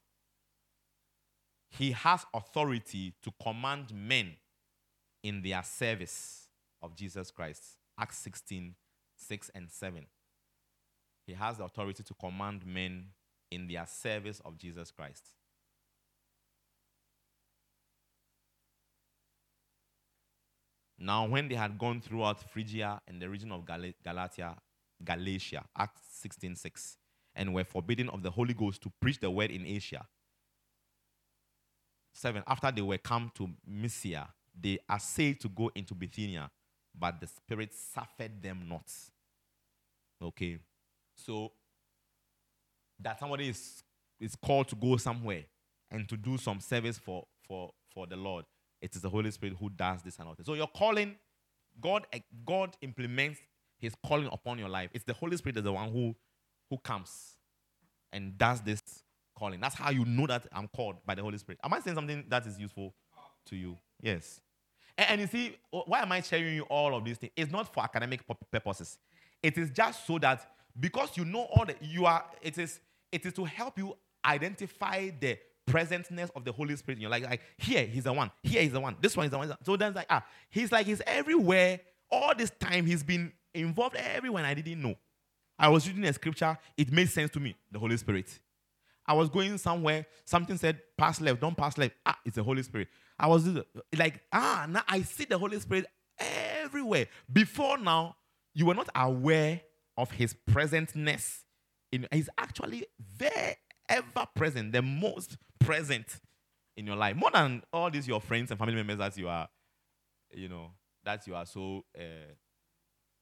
[1.78, 4.34] He has authority to command men
[5.24, 6.48] in their service
[6.84, 7.64] of Jesus Christ.
[8.00, 8.76] Acts 16,
[9.18, 10.06] 6 and 7.
[11.26, 13.06] He has the authority to command men
[13.50, 15.24] in their service of Jesus Christ.
[21.00, 24.58] Now, when they had gone throughout Phrygia and the region of Gal- Galatia,
[25.04, 26.98] Galatia, Acts 16:6, 6,
[27.36, 30.08] and were forbidden of the Holy Ghost to preach the word in Asia.
[32.14, 34.30] Seven, after they were come to Mysia,
[34.60, 36.50] they essayed to go into Bithynia,
[36.98, 38.86] but the Spirit suffered them not.
[40.22, 40.60] Okay,
[41.16, 41.52] so
[43.00, 43.84] that somebody is,
[44.20, 45.44] is called to go somewhere
[45.92, 48.46] and to do some service for, for, for the Lord
[48.84, 50.46] it is the Holy Spirit who does this and all this.
[50.46, 51.16] So your calling,
[51.80, 53.40] God, eh, God implements
[53.80, 54.90] His calling upon your life.
[54.94, 56.14] It's the Holy Spirit is the one who,
[56.70, 57.38] who comes
[58.12, 58.82] and does this
[59.44, 59.60] calling.
[59.60, 61.60] That's how you know that I'm called by the Holy Spirit.
[61.64, 62.94] Am I saying something that is useful
[63.48, 63.78] to you?
[64.02, 64.40] Yes.
[64.98, 67.34] And, and you see, why am I sharing you all of these things?
[67.36, 68.22] It's not for academic
[68.52, 68.98] purposes.
[69.42, 70.50] It is just so that
[70.80, 72.80] because you know all that you are, it is
[73.12, 73.96] it is to help you
[74.26, 75.38] identify the
[75.68, 77.24] presentness of the Holy Spirit in your life.
[77.24, 78.32] Like here, he's the one.
[78.42, 78.96] Here, he's the one.
[79.02, 79.54] This one is the one.
[79.64, 81.82] So then, like ah, he's like he's everywhere.
[82.10, 84.46] All this time, he's been involved everywhere.
[84.46, 84.96] I didn't know.
[85.60, 86.58] I was reading a scripture.
[86.78, 87.56] It made sense to me.
[87.72, 88.40] The Holy Spirit.
[89.06, 90.06] I was going somewhere.
[90.26, 91.42] Something said, "Pass left.
[91.42, 92.88] Don't pass left." Ah, it's the Holy Spirit.
[93.20, 93.48] I was
[93.98, 95.86] like, ah, now I see the Holy Spirit
[96.20, 97.08] everywhere.
[97.32, 98.16] Before now,
[98.54, 99.62] you were not aware
[99.98, 101.44] of His presentness.
[101.92, 102.88] In, he's actually
[103.20, 103.56] there,
[103.88, 106.20] ever present, the most present
[106.76, 109.48] in your life more than all these your friends and family members that you are,
[110.34, 110.72] you know,
[111.04, 112.34] that you are so, uh,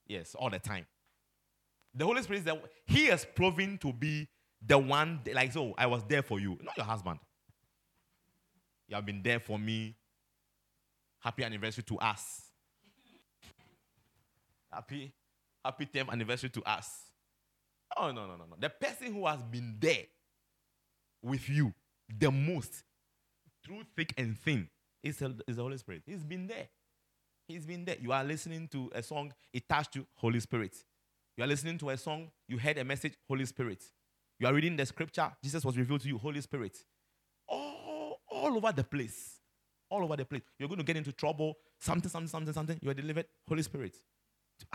[0.08, 0.86] yes, all the time.
[1.94, 4.30] The Holy Spirit is that He has proven to be
[4.66, 7.20] the one, like, so I was there for you, not your husband.
[8.88, 9.96] You have been there for me.
[11.20, 12.42] Happy anniversary to us.
[14.72, 15.14] happy,
[15.64, 17.06] happy 10th anniversary to us.
[17.98, 18.56] Oh, no, no, no, no.
[18.60, 20.06] The person who has been there
[21.22, 21.74] with you
[22.20, 22.84] the most
[23.64, 24.68] through thick and thin
[25.04, 26.04] is the, is the Holy Spirit.
[26.06, 26.68] He's been there.
[27.48, 27.98] He's been there.
[28.00, 30.76] You are listening to a song, it touched you, Holy Spirit.
[31.38, 33.84] You are listening to a song, you heard a message, Holy Spirit.
[34.42, 36.76] You are reading the scripture, Jesus was revealed to you, Holy Spirit.
[37.48, 39.40] All, all over the place.
[39.88, 40.42] All over the place.
[40.58, 42.80] You're going to get into trouble, something, something, something, something.
[42.82, 43.96] You are delivered, Holy Spirit.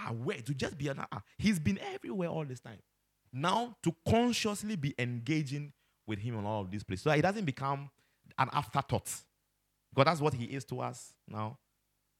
[0.08, 2.78] Aware, to just be an ah, He's been everywhere all this time.
[3.32, 5.72] Now, to consciously be engaging
[6.06, 7.02] with Him on all of these places.
[7.02, 7.90] So it doesn't become
[8.38, 9.10] an afterthought.
[9.92, 11.58] Because that's what He is to us now.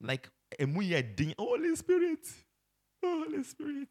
[0.01, 0.29] Like,
[0.59, 2.27] Holy Spirit.
[3.05, 3.89] Holy Spirit.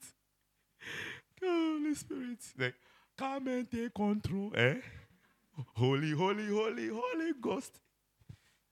[1.42, 2.40] Holy Spirit.
[2.58, 2.76] Like,
[3.18, 4.52] come and take control.
[4.56, 4.76] Eh?
[5.76, 7.80] Holy, holy, holy, holy ghost.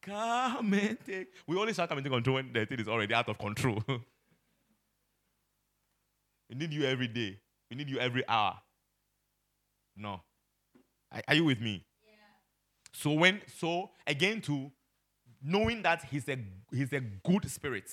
[0.01, 1.27] Come and take.
[1.47, 3.81] We only start coming to control when the thing is already out of control.
[3.87, 4.01] we
[6.55, 7.39] need you every day.
[7.69, 8.59] We need you every hour.
[9.95, 10.21] No.
[11.11, 11.85] Are, are you with me?
[12.05, 12.11] Yeah.
[12.91, 14.71] So when so again to
[15.41, 16.37] knowing that he's a
[16.71, 17.89] he's a good spirit,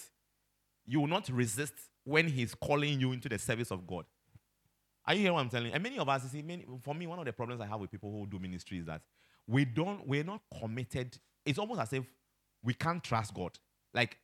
[0.87, 1.75] you will not resist
[2.05, 4.05] when he's calling you into the service of God.
[5.07, 5.73] Are you hearing what I'm telling you?
[5.73, 7.81] And many of us, you see, many, for me, one of the problems I have
[7.81, 9.03] with people who do ministry is that
[9.47, 11.19] we don't, we're not committed.
[11.45, 12.05] It's almost as if
[12.63, 13.59] we can't trust God.
[13.95, 14.19] Like,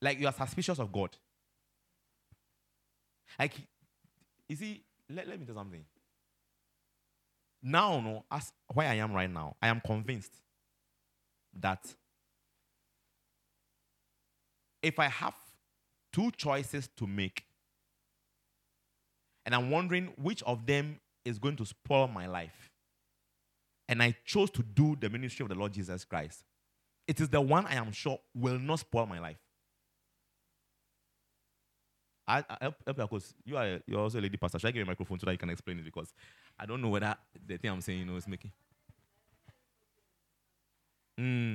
[0.00, 1.16] like you are suspicious of God.
[3.38, 3.54] Like,
[4.48, 5.84] you see, let, let me tell something.
[7.62, 10.32] Now, no, as where I am right now, I am convinced
[11.58, 11.94] that
[14.82, 15.34] if I have
[16.12, 17.45] two choices to make,
[19.46, 22.70] and I'm wondering which of them is going to spoil my life.
[23.88, 26.44] And I chose to do the ministry of the Lord Jesus Christ.
[27.06, 29.38] It is the one I am sure will not spoil my life.
[32.26, 34.58] I, I help, help because you are you're also a lady pastor.
[34.58, 35.84] Should I give you a microphone so that you can explain it?
[35.84, 36.12] Because
[36.58, 37.14] I don't know whether
[37.46, 38.50] the thing I'm saying you know is making.
[41.20, 41.54] Mm.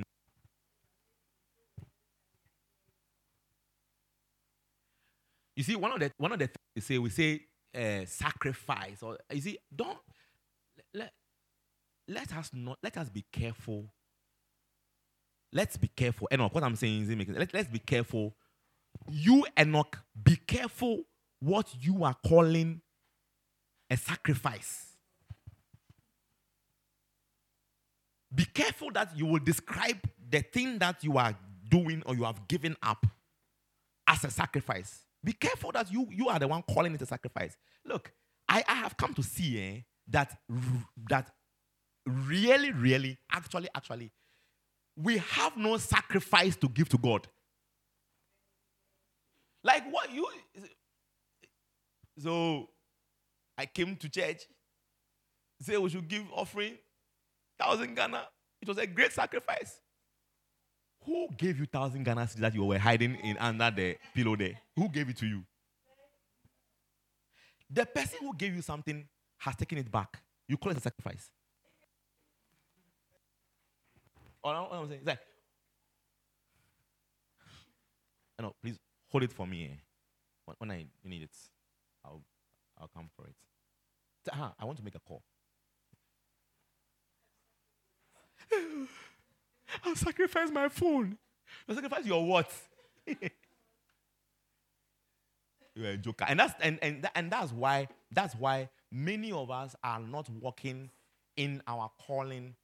[5.54, 7.42] You see, one of the one of the things we say, we say
[7.74, 9.98] uh, sacrifice, or is it don't
[10.94, 11.12] let,
[12.08, 13.92] let us not let us be careful.
[15.52, 16.28] Let's be careful.
[16.32, 18.34] Enoch, what I'm saying is let, let's be careful.
[19.10, 21.02] You Enoch, be careful
[21.40, 22.80] what you are calling
[23.90, 24.86] a sacrifice.
[28.34, 29.98] Be careful that you will describe
[30.30, 31.36] the thing that you are
[31.68, 33.06] doing or you have given up
[34.06, 35.00] as a sacrifice.
[35.24, 37.56] Be careful that you, you are the one calling it a sacrifice.
[37.84, 38.12] Look,
[38.48, 40.36] I, I have come to see eh, that,
[41.08, 41.30] that
[42.06, 44.10] really, really, actually, actually,
[44.96, 47.28] we have no sacrifice to give to God.
[49.64, 50.26] Like what you.
[52.18, 52.68] So
[53.56, 54.42] I came to church,
[55.60, 56.74] say we should give offering,
[57.58, 58.26] thousand Ghana.
[58.60, 59.80] It was a great sacrifice.
[61.04, 64.58] Who gave you thousand Ghana cedis that you were hiding in under the pillow there?
[64.76, 65.42] Who gave it to you?
[67.68, 69.08] The person who gave you something
[69.38, 70.22] has taken it back.
[70.46, 71.30] You call it a sacrifice.
[74.42, 75.20] Or what I'm saying is like,
[78.40, 79.64] no, please hold it for me.
[79.64, 80.54] Eh?
[80.58, 81.36] When I need it,
[82.04, 82.22] I'll
[82.78, 83.34] I'll come for it.
[84.30, 85.22] Uh-huh, I want to make a call.
[89.84, 91.18] I'll sacrifice my phone.
[91.66, 92.50] You'll sacrifice your what?
[95.74, 96.26] You're a joker.
[96.28, 100.90] And that's and, and, and that's why that's why many of us are not walking
[101.36, 102.54] in our calling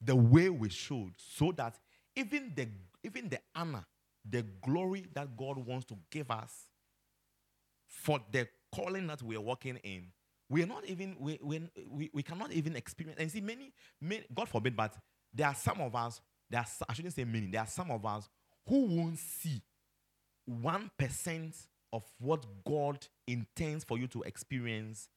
[0.00, 1.78] the way we should, so that
[2.14, 2.68] even the
[3.02, 3.84] even the honor,
[4.28, 6.52] the glory that God wants to give us
[7.86, 10.08] for the calling that we are walking in,
[10.50, 14.24] we are not even we, we, we, we cannot even experience and see many, many
[14.34, 14.94] God forbid, but
[15.32, 16.20] there are some of us
[16.50, 18.28] there are, I shouldn't say many, there are some of us
[18.66, 19.62] who won't see
[20.50, 25.08] 1% of what God intends for you to experience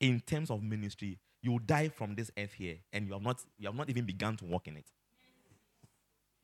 [0.00, 1.18] in terms of ministry.
[1.42, 4.36] You die from this earth here, and you have not, you have not even begun
[4.38, 4.86] to walk in it.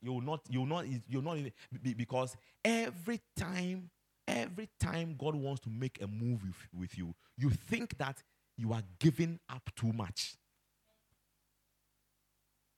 [0.03, 1.53] You will not, you will not, you will not even,
[1.97, 3.91] because every time,
[4.27, 8.23] every time God wants to make a move with, with you, you think that
[8.57, 10.37] you are giving up too much.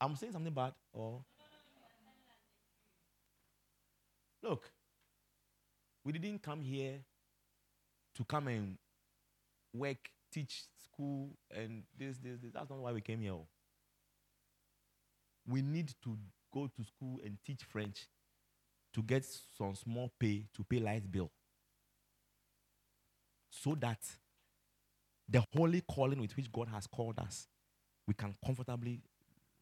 [0.01, 1.23] I'm saying something bad, or
[4.43, 4.71] Look,
[6.05, 7.01] we didn't come here
[8.17, 8.79] to come and
[9.75, 12.53] work, teach school, and this, this, this.
[12.53, 13.33] That's not why we came here.
[13.33, 13.47] Oh.
[15.49, 16.17] We need to
[16.53, 18.09] go to school and teach French
[18.95, 19.25] to get
[19.57, 21.31] some small pay to pay light bill.
[23.51, 23.99] so that
[25.29, 27.47] the holy calling with which God has called us,
[28.07, 29.01] we can comfortably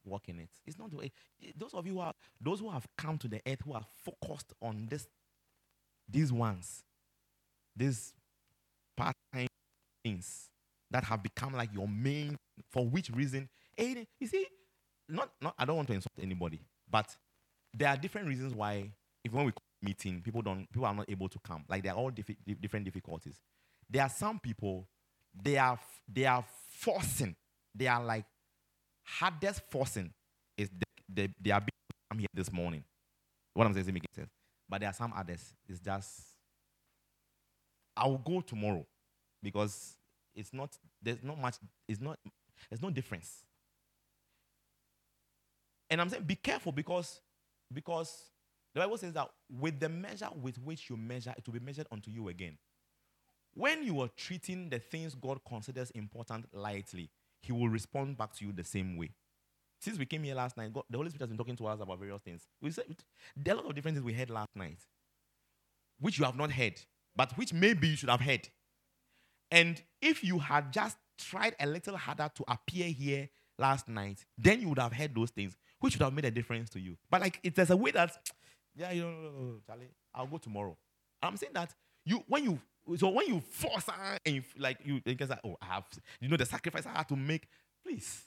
[0.06, 0.50] walk in it.
[0.66, 1.12] It's not the way
[1.56, 4.52] those of you who are those who have come to the earth who are focused
[4.62, 5.06] on this
[6.08, 6.84] these ones,
[7.74, 8.14] these
[8.96, 9.48] part-time
[10.04, 10.50] things
[10.90, 12.36] that have become like your main
[12.70, 14.46] for which reason eh, you see
[15.08, 16.60] not not i don't want to insult anybody
[16.90, 17.14] but
[17.74, 18.90] there are different reasons why
[19.24, 19.52] if when we
[19.82, 23.40] meeting people don't people are not able to come like they're all diffi- different difficulties
[23.90, 24.88] there are some people
[25.42, 25.78] they are
[26.08, 27.36] they are forcing
[27.74, 28.24] they are like
[29.06, 30.12] hardest forcing
[30.56, 31.70] is the, the, they are being
[32.10, 32.84] come here this morning.
[33.54, 34.30] What i'm saying is making sense
[34.68, 35.54] but there are some others.
[35.68, 36.22] It's just
[37.96, 38.84] i'll go tomorrow
[39.42, 39.96] because
[40.34, 41.56] it's not there's not much
[41.88, 42.18] it's not
[42.68, 43.44] there's no difference.
[45.88, 47.20] And i'm saying be careful because
[47.72, 48.30] because
[48.74, 51.86] the bible says that with the measure with which you measure it will be measured
[51.90, 52.58] unto you again.
[53.54, 57.08] When you are treating the things god considers important lightly
[57.42, 59.10] he will respond back to you the same way
[59.80, 61.80] since we came here last night god, the holy spirit has been talking to us
[61.80, 62.84] about various things we said
[63.36, 64.78] there are a lot of different things we heard last night
[66.00, 66.80] which you have not heard
[67.14, 68.48] but which maybe you should have heard
[69.50, 74.60] and if you had just tried a little harder to appear here last night, then
[74.60, 76.96] you would have heard those things, which would have made a difference to you.
[77.10, 78.16] But like, it, there's a way that,
[78.76, 80.76] yeah, you know, Charlie, I'll go tomorrow.
[81.22, 82.60] I'm saying that you when you
[82.96, 85.84] so when you force uh, and you like you because like, oh I have
[86.20, 87.48] you know the sacrifice I had to make,
[87.84, 88.22] please,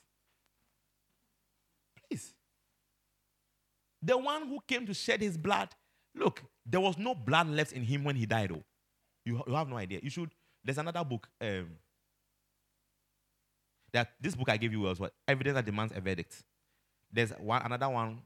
[2.08, 2.34] please.
[4.02, 5.70] The one who came to shed his blood,
[6.16, 8.52] look, there was no blood left in him when he died.
[8.52, 8.64] Oh,
[9.26, 10.00] you, you have no idea.
[10.02, 10.32] You should
[10.64, 11.28] there's another book.
[11.42, 11.70] Um,
[13.92, 16.44] that this book I gave you was what evidence that demands a verdict.
[17.12, 18.22] There's one another one,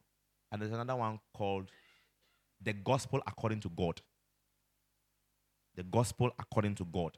[0.51, 1.69] and there's another one called
[2.61, 4.01] the Gospel According to God.
[5.75, 7.17] The Gospel According to God,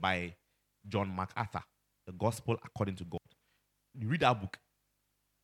[0.00, 0.34] by
[0.88, 1.62] John MacArthur.
[2.06, 3.20] The Gospel According to God.
[3.94, 4.58] You read that book.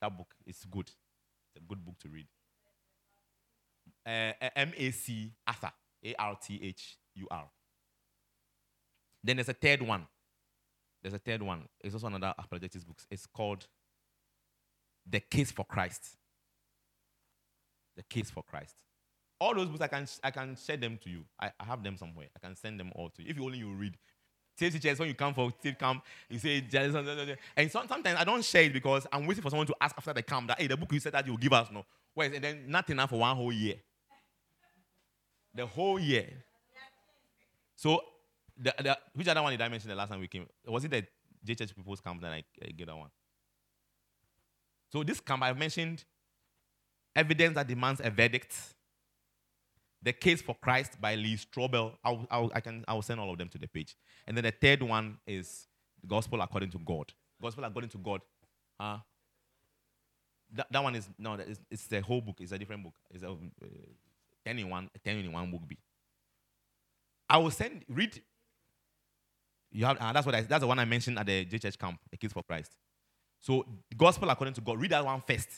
[0.00, 0.88] That book is good.
[0.88, 2.26] It's a good book to read.
[4.06, 5.72] Uh, M A C Arthur.
[6.04, 7.48] A R T H U R.
[9.22, 10.06] Then there's a third one.
[11.02, 11.64] There's a third one.
[11.80, 12.98] It's also another apologetics book.
[13.10, 13.66] It's called
[15.08, 16.16] The Case for Christ.
[17.96, 18.74] The Case for Christ.
[19.40, 21.24] All those books I can I can share them to you.
[21.38, 22.26] I, I have them somewhere.
[22.36, 23.30] I can send them all to you.
[23.30, 23.96] If you only you read.
[24.58, 26.64] Save teachers when you come for save camp, you say
[27.56, 30.12] and some, sometimes I don't share it because I'm waiting for someone to ask after
[30.12, 31.84] the camp that hey the book you said that you will give us no.
[32.14, 33.76] Whereas and then nothing enough for one whole year.
[35.54, 36.28] The whole year.
[37.76, 38.02] So
[38.56, 40.46] the, the, which other one did I mention the last time we came?
[40.66, 41.06] Was it the
[41.46, 43.10] JHS People's Camp that I uh, gave that one?
[44.90, 46.04] So this camp I mentioned
[47.14, 48.54] evidence that demands a verdict.
[50.02, 51.94] The case for Christ by Lee Strobel.
[52.04, 53.96] I'll, I'll, I can I'll send all of them to the page.
[54.26, 55.66] And then the third one is
[56.00, 57.12] the Gospel according to God.
[57.42, 58.20] Gospel according to God.
[58.80, 58.98] Huh?
[60.54, 61.34] That, that one is no.
[61.34, 62.36] It's, it's the whole book.
[62.40, 62.94] It's a different book.
[63.10, 63.34] It's a uh,
[64.46, 64.88] ten in one.
[65.04, 65.62] Ten in one book.
[67.28, 68.22] I will send read
[69.70, 71.78] you have, uh, that's what I, that's the one I mentioned at the J Church
[71.78, 72.72] camp, the Case for Christ.
[73.40, 73.64] So,
[73.96, 74.80] gospel according to God.
[74.80, 75.48] Read that one first.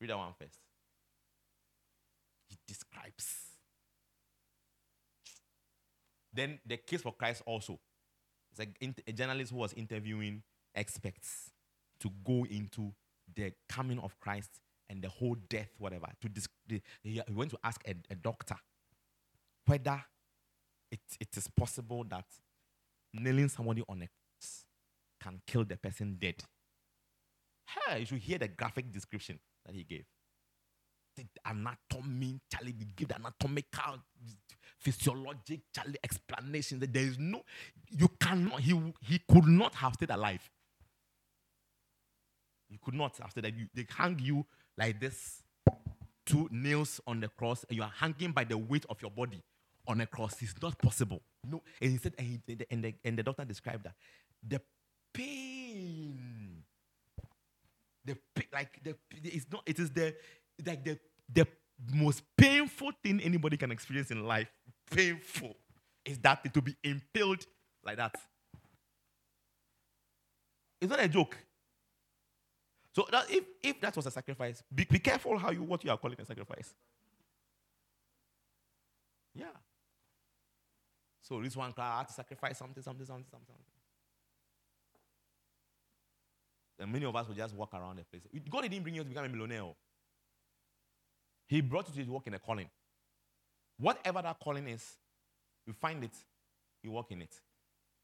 [0.00, 0.58] Read that one first.
[2.48, 3.34] He describes.
[6.32, 7.78] Then the case for Christ also.
[8.50, 10.42] It's like a journalist who was interviewing
[10.74, 11.50] experts
[12.00, 12.92] to go into
[13.34, 14.50] the coming of Christ
[14.88, 16.06] and the whole death, whatever.
[16.20, 16.48] To dis-
[17.02, 18.56] he went to ask a, a doctor
[19.66, 20.00] whether
[20.90, 22.26] it, it is possible that
[23.12, 24.64] nailing somebody on a cross
[25.20, 26.36] can kill the person dead.
[27.66, 30.04] Hey, you should hear the graphic description that he gave.
[31.16, 34.02] The anatomy, Charlie, give the anatomical,
[34.78, 37.42] physiologic, Charlie explanation that there is no,
[37.90, 40.48] you cannot, he, he could not have stayed alive.
[42.68, 43.54] You could not stayed alive.
[43.58, 44.44] You, they hang you
[44.76, 45.42] like this,
[46.26, 49.42] two nails on the cross, and you are hanging by the weight of your body
[49.88, 50.42] on a cross.
[50.42, 51.22] It's not possible.
[51.48, 51.62] No.
[51.80, 52.40] And he said, and, he,
[52.70, 53.94] and, the, and the doctor described that.
[54.46, 54.60] The
[55.14, 56.62] pain.
[58.04, 60.14] The pain, like the it's not, it is the
[60.64, 60.98] like the
[61.32, 61.46] the
[61.92, 64.48] most painful thing anybody can experience in life.
[64.90, 65.56] Painful.
[66.04, 67.44] Is that to be impaled
[67.84, 68.14] like that.
[70.80, 71.36] It's not a joke.
[72.92, 75.90] So that if, if that was a sacrifice, be, be careful how you what you
[75.90, 76.74] are calling a sacrifice.
[79.34, 79.46] Yeah.
[81.20, 83.64] So this one I had to sacrifice something, something, something, something, something.
[86.78, 88.22] And many of us will just walk around the place.
[88.50, 89.62] God didn't bring you to become a millionaire.
[89.62, 89.76] Oh.
[91.50, 91.54] Oh.
[91.54, 92.68] He brought you to his work in a calling.
[93.78, 94.84] Whatever that calling is,
[95.66, 96.12] you find it,
[96.82, 97.34] you walk in it.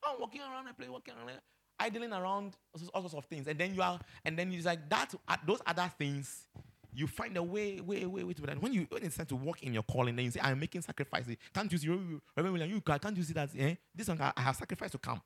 [0.04, 1.40] I'm walking around the place, walking around,
[1.78, 2.56] idling around
[2.92, 5.14] all sorts of things, and then you are, and then it's like that.
[5.28, 6.46] uh, Those other things,
[6.92, 8.60] you find a way, way, way, way to that.
[8.60, 10.82] When you when it's time to walk in your calling, then you say, "I'm making
[10.82, 12.20] sacrifices." Can't you see, Reverend
[12.52, 12.70] William?
[12.70, 13.50] You can't you see that?
[13.56, 13.76] Eh?
[13.94, 15.20] This one, I I have sacrificed to come.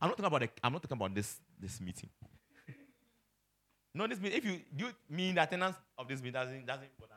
[0.00, 0.40] I'm not talking about.
[0.42, 2.10] The, I'm not talking about this this meeting.
[3.94, 4.38] no, this meeting.
[4.38, 7.14] If you you mean the attendance of this meeting doesn't doesn't bother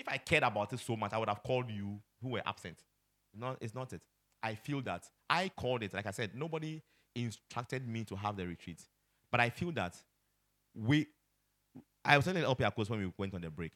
[0.00, 2.78] if, I cared about it so much, I would have called you who were absent.
[3.34, 4.02] No, it's not it.
[4.42, 5.92] I feel that I called it.
[5.94, 6.82] Like I said, nobody
[7.14, 8.82] instructed me to have the retreat,
[9.30, 9.96] but I feel that
[10.74, 11.06] we.
[12.04, 13.72] I was telling LP Akos when we went on the break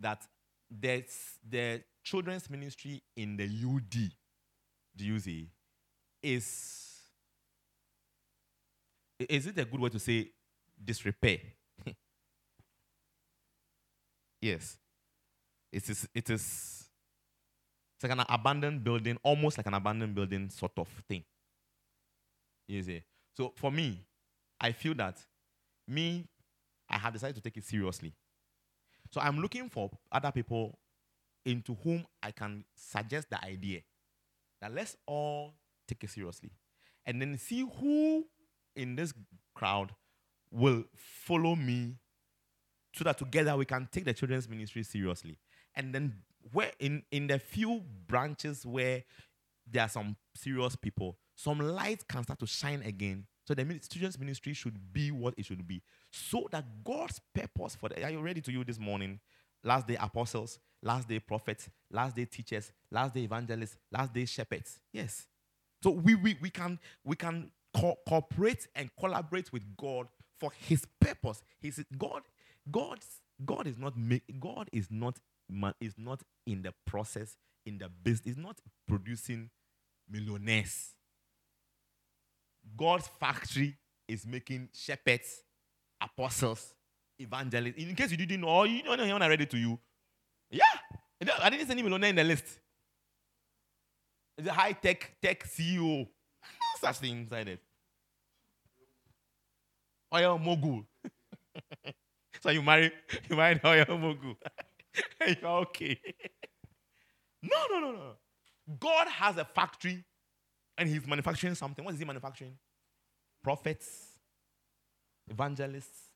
[0.00, 0.26] that
[0.70, 4.10] there's the children's ministry in the UD,
[4.96, 5.48] do you see,
[6.22, 6.86] is
[9.18, 10.30] is it a good way to say
[10.82, 11.38] disrepair?
[14.40, 14.78] yes.
[15.72, 16.88] It is it is
[17.96, 21.22] it's like an abandoned building, almost like an abandoned building sort of thing.
[22.66, 23.02] You see.
[23.36, 24.06] So for me,
[24.58, 25.18] I feel that
[25.86, 26.26] me,
[26.88, 28.14] I have decided to take it seriously.
[29.12, 30.78] So I'm looking for other people
[31.44, 33.80] into whom I can suggest the idea
[34.60, 35.54] that let's all
[35.86, 36.50] take it seriously
[37.06, 38.24] and then see who
[38.76, 39.12] in this
[39.54, 39.94] crowd
[40.50, 41.96] will follow me
[42.94, 45.38] so that together we can take the children's ministry seriously
[45.74, 46.14] and then
[46.52, 49.04] where in in the few branches where
[49.70, 53.26] there are some serious people some light can start to shine again.
[53.48, 55.82] So the children's ministry should be what it should be.
[56.12, 59.20] So that god's purpose for the are you ready to you this morning?
[59.64, 64.80] Last day apostles last day prophets last day teachers last day evangelists last day shepherds.
[64.92, 65.26] Yes.
[65.82, 70.84] So we we, we can we can co- cooperate and collaborate with god for his
[71.00, 71.42] purpose.
[71.58, 72.22] His god
[72.70, 73.06] god's
[73.44, 75.18] god is not make, god is not
[75.50, 77.36] ma- is not in the process
[77.66, 79.50] in the business is not producing
[80.08, 80.94] millionaires.
[82.76, 83.76] God's factory
[84.08, 85.42] is making shepherds
[86.00, 86.74] apostles
[87.18, 87.76] evangelists.
[87.76, 89.78] In case you didn't know you know when i read it to you.
[90.50, 90.62] Yeah.
[91.42, 92.44] I didn't say any millionaire in the list.
[94.38, 96.06] It's a high tech tech ceo
[96.42, 97.60] no such thing inside it.
[100.14, 100.84] Oil mogul.
[102.42, 102.90] So you marry
[103.28, 104.36] you marry oil mogul
[105.26, 106.00] you're okay.
[107.42, 108.12] No no no no.
[108.78, 110.04] God has a factory
[110.78, 111.84] and he's manufacturing something.
[111.84, 112.56] What is he manufacturing?
[113.42, 114.08] Prophets
[115.28, 116.10] evangelists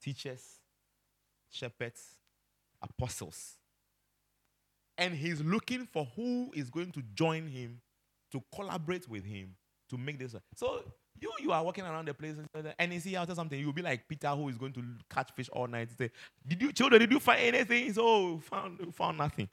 [0.00, 0.60] teachers
[1.50, 2.02] shepherds
[2.82, 3.54] apostles.
[4.96, 7.80] And he's looking for who is going to join him
[8.32, 9.56] to collaborate with him
[9.90, 10.34] to make this.
[10.56, 10.82] So
[11.20, 12.36] you you are walking around the place
[12.78, 15.48] and you see after something, you'll be like Peter who is going to catch fish
[15.50, 15.88] all night.
[15.96, 16.10] Say,
[16.46, 17.00] did you children?
[17.00, 17.92] Did you find anything?
[17.92, 19.48] So oh, found found nothing.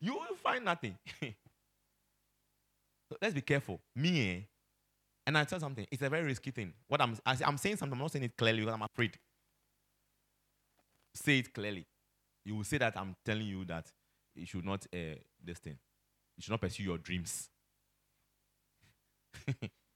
[0.00, 0.96] You will find nothing.
[1.20, 1.34] so
[3.20, 3.80] let's be careful.
[3.96, 4.40] Me, eh?
[5.26, 5.86] and I tell something.
[5.90, 6.72] It's a very risky thing.
[6.88, 7.94] What I'm I- I'm saying something.
[7.94, 9.18] I'm not saying it clearly because I'm afraid.
[11.14, 11.86] Say it clearly
[12.48, 13.92] you will say that I'm telling you that
[14.34, 15.76] you should not uh, this thing.
[16.36, 17.50] You should not pursue your dreams.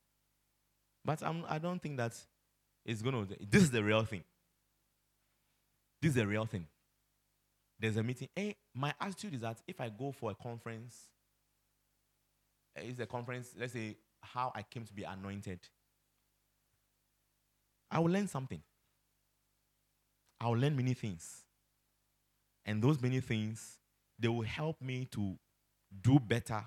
[1.05, 2.15] but I'm, I don't think that
[2.85, 3.37] it's going to.
[3.49, 4.25] This is the real thing.
[6.01, 6.67] This is the real thing.
[7.79, 8.29] There's a meeting.
[8.35, 10.97] Hey, my attitude is that if I go for a conference,
[12.77, 15.61] eh, it's a conference, let's say how I came to be anointed,
[17.91, 18.63] I will learn something.
[20.41, 21.43] I will learn many things.
[22.65, 23.79] And those many things,
[24.19, 25.37] they will help me to
[26.01, 26.65] do better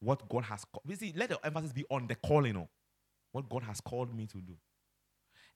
[0.00, 0.84] what God has called.
[0.88, 2.68] You see, let the emphasis be on the calling, oh,
[3.32, 4.54] what God has called me to do.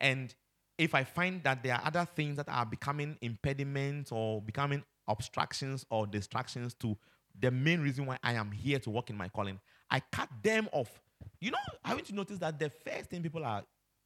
[0.00, 0.34] And
[0.78, 5.84] if I find that there are other things that are becoming impediments or becoming obstructions
[5.90, 6.96] or distractions to
[7.38, 9.60] the main reason why I am here to work in my calling,
[9.90, 11.00] I cut them off.
[11.40, 13.62] You know, haven't you noticed that the first thing people are,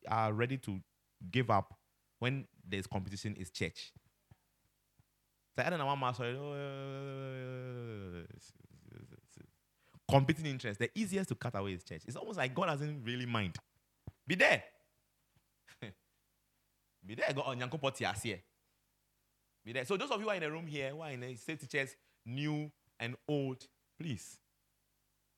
[0.08, 0.80] are ready to
[1.30, 1.74] give up
[2.18, 3.92] when there's competition is church?
[5.56, 6.24] So I don't know one master.
[10.10, 12.02] Competing interests, the easiest to cut away is church.
[12.06, 13.56] It's almost like God doesn't really mind.
[14.26, 14.62] Be there.
[17.06, 17.32] Be there.
[17.34, 17.58] God on
[18.22, 18.38] here.
[19.64, 19.84] Be there.
[19.84, 21.60] So those of you who are in the room here, who are in the state
[21.60, 21.94] teachers,
[22.24, 23.66] new and old,
[24.00, 24.38] please.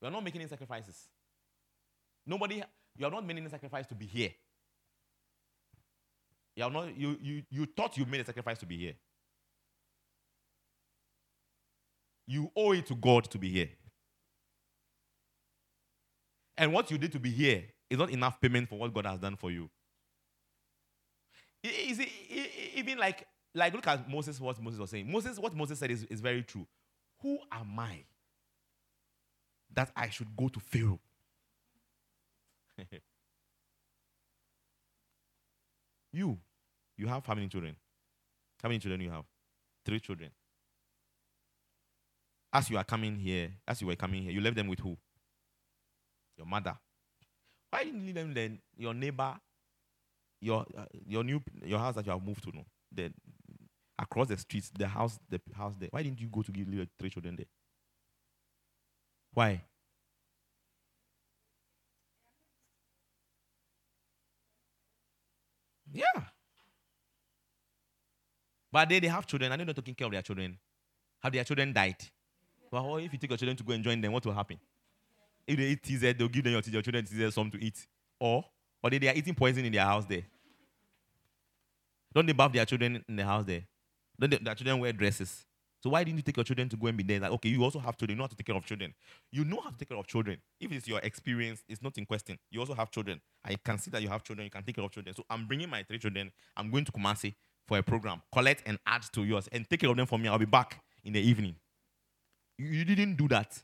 [0.01, 1.07] We are not making any sacrifices.
[2.25, 2.63] Nobody,
[2.97, 4.31] you are not making any sacrifice to be here.
[6.55, 8.93] You, are not, you, you, you thought you made a sacrifice to be here.
[12.27, 13.69] You owe it to God to be here.
[16.57, 19.19] And what you did to be here is not enough payment for what God has
[19.19, 19.69] done for you.
[21.63, 22.09] Is it,
[22.75, 25.11] even like, like look at Moses, what Moses was saying.
[25.11, 26.67] Moses, what Moses said is, is very true.
[27.21, 28.03] Who am I
[29.73, 30.99] that I should go to Pharaoh.
[36.11, 36.37] you,
[36.97, 37.75] you have how many children?
[38.61, 39.25] How many children you have?
[39.85, 40.31] Three children.
[42.53, 44.97] As you are coming here, as you were coming here, you left them with who?
[46.37, 46.75] Your mother.
[47.69, 48.59] Why didn't you leave them then?
[48.75, 49.35] Your neighbor,
[50.41, 53.11] your uh, your new your house that you have moved to, no, the
[53.99, 55.89] across the streets, the house, the house there.
[55.91, 57.45] Why didn't you go to give your three children there?
[59.33, 59.63] Why?
[65.93, 66.03] Yeah.
[68.71, 70.57] But they, they have children and they're not taking care of their children.
[71.21, 71.97] Have their children died?
[72.71, 74.57] Well, if you take your children to go and join them, what will happen?
[75.51, 77.85] If they eat TZ, they'll give them your, your children TZ something to eat.
[78.19, 78.45] Or,
[78.81, 80.23] or they, they are eating poison in their house there.
[82.13, 83.63] Don't they bath their children in the house there?
[84.17, 85.45] Don't they, their children wear dresses?
[85.83, 87.19] So why didn't you take your children to go and be there?
[87.19, 88.15] Like, okay, you also have children.
[88.15, 88.93] You know how to take care of children.
[89.31, 90.37] You know how to take care of children.
[90.59, 92.37] If it's your experience, it's not in question.
[92.49, 93.19] You also have children.
[93.43, 94.45] I can see that you have children.
[94.45, 95.15] You can take care of children.
[95.15, 96.31] So I'm bringing my three children.
[96.55, 97.33] I'm going to Kumasi
[97.67, 98.21] for a program.
[98.31, 100.29] Collect and add to yours and take care of them for me.
[100.29, 101.55] I'll be back in the evening.
[102.57, 103.61] You, you didn't do that.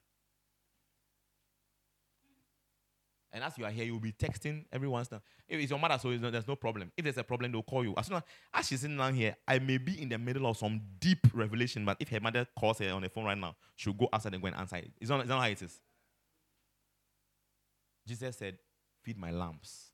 [3.37, 5.99] And as you are here, you'll be texting every once in If it's your mother,
[5.99, 6.91] so there's no problem.
[6.97, 7.93] If there's a problem, they'll call you.
[7.95, 10.57] As soon as, as she's sitting down here, I may be in the middle of
[10.57, 13.93] some deep revelation, but if her mother calls her on the phone right now, she'll
[13.93, 14.91] go outside and go and answer it.
[14.99, 15.79] Is that, is that how it is?
[18.07, 18.57] Jesus said,
[19.03, 19.91] Feed my lambs.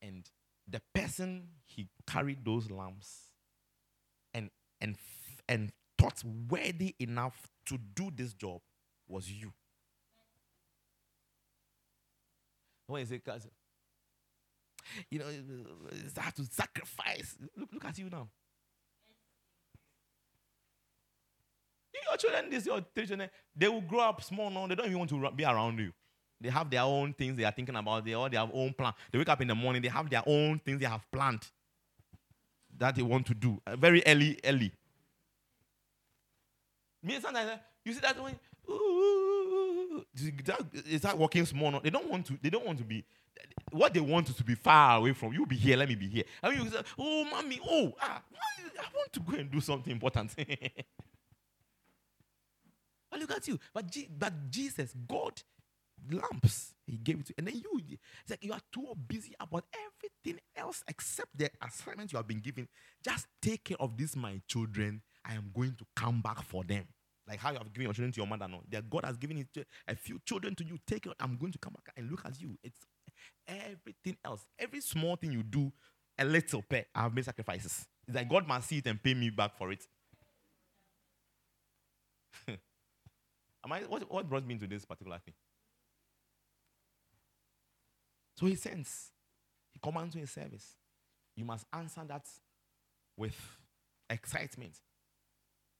[0.00, 0.24] And
[0.68, 3.08] the person he carried those lambs
[4.32, 4.50] and
[4.80, 4.94] and
[5.48, 8.60] and thought worthy enough to do this job
[9.08, 9.52] was you.
[12.90, 13.20] When you say,
[15.10, 15.26] you know,
[15.92, 17.36] it's hard to sacrifice.
[17.56, 18.28] Look, look at you now.
[22.08, 24.66] Your children, this your children, they will grow up small now.
[24.66, 25.92] They don't even want to be around you.
[26.40, 28.04] They have their own things they are thinking about.
[28.04, 28.94] They all their own plan.
[29.12, 29.82] They wake up in the morning.
[29.82, 31.46] They have their own things they have planned
[32.78, 34.72] that they want to do uh, very early, early.
[37.02, 38.34] Me sometimes you see that when
[40.88, 41.80] is that working small?
[41.80, 42.38] They don't want to.
[42.42, 43.04] They don't want to be.
[43.72, 45.46] What they want is to be far away from you.
[45.46, 45.76] Be here.
[45.76, 46.24] Let me be here.
[46.42, 48.22] I mean, you say, "Oh, mommy, oh, ah,
[48.80, 51.04] I want to go and do something important." I
[53.18, 55.42] look at you, but G- but Jesus, God,
[56.10, 57.34] lamps He gave it to, you.
[57.38, 57.80] and then you,
[58.22, 62.40] it's like you are too busy about everything else except the assignment you have been
[62.40, 62.68] given.
[63.04, 65.02] Just take care of these, my children.
[65.24, 66.86] I am going to come back for them.
[67.30, 68.60] Like how you have given your children to your mother now.
[68.68, 70.78] That God has given it a few children to you.
[70.84, 71.12] Take it.
[71.20, 72.58] I'm going to come back and look at you.
[72.64, 72.80] It's
[73.46, 74.44] everything else.
[74.58, 75.72] Every small thing you do,
[76.18, 77.86] a little bit, I have made sacrifices.
[78.08, 79.86] It's like God must see it and pay me back for it.
[82.48, 82.58] Am
[83.70, 85.34] I, what, what brought me into this particular thing?
[88.38, 89.12] So he sends,
[89.72, 90.74] he commands you in service.
[91.36, 92.26] You must answer that
[93.16, 93.36] with
[94.08, 94.74] excitement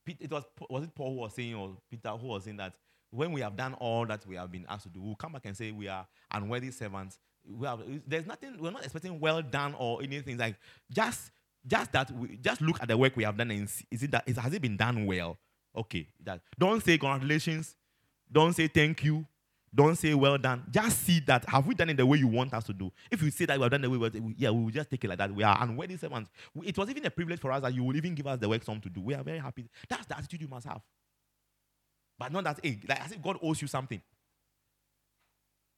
[0.07, 2.73] it was was it Paul who was saying or Peter who was saying that
[3.11, 5.45] when we have done all that we have been asked to do, we'll come back
[5.45, 7.19] and say we are unworthy servants.
[7.45, 10.55] We have there's nothing we're not expecting well done or anything like
[10.91, 11.31] just
[11.65, 14.11] just that we just look at the work we have done and see, is it
[14.11, 15.37] that is, has it been done well?
[15.75, 17.75] Okay, that don't say congratulations,
[18.31, 19.25] don't say thank you,
[19.73, 20.63] don't say well done.
[20.69, 22.91] Just see that have we done it the way you want us to do.
[23.09, 25.03] If you say that we have done the way we yeah, we will just take
[25.03, 25.33] it like that.
[25.33, 26.29] We are unworthy servants.
[26.63, 28.63] It was even a privilege for us that you will even give us the work
[28.63, 28.99] some to do.
[28.99, 29.69] We are very happy.
[29.87, 30.81] That's the attitude you must have.
[32.19, 34.01] But not that hey, like as if God owes you something.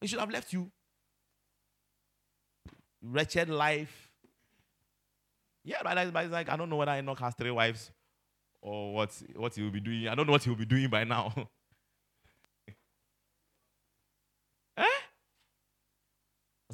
[0.00, 0.70] He should have left you.
[3.00, 4.10] Wretched life.
[5.62, 7.92] Yeah, but it's like I don't know whether Enoch has three wives
[8.60, 10.08] or what what he will be doing.
[10.08, 11.32] I don't know what he will be doing by now.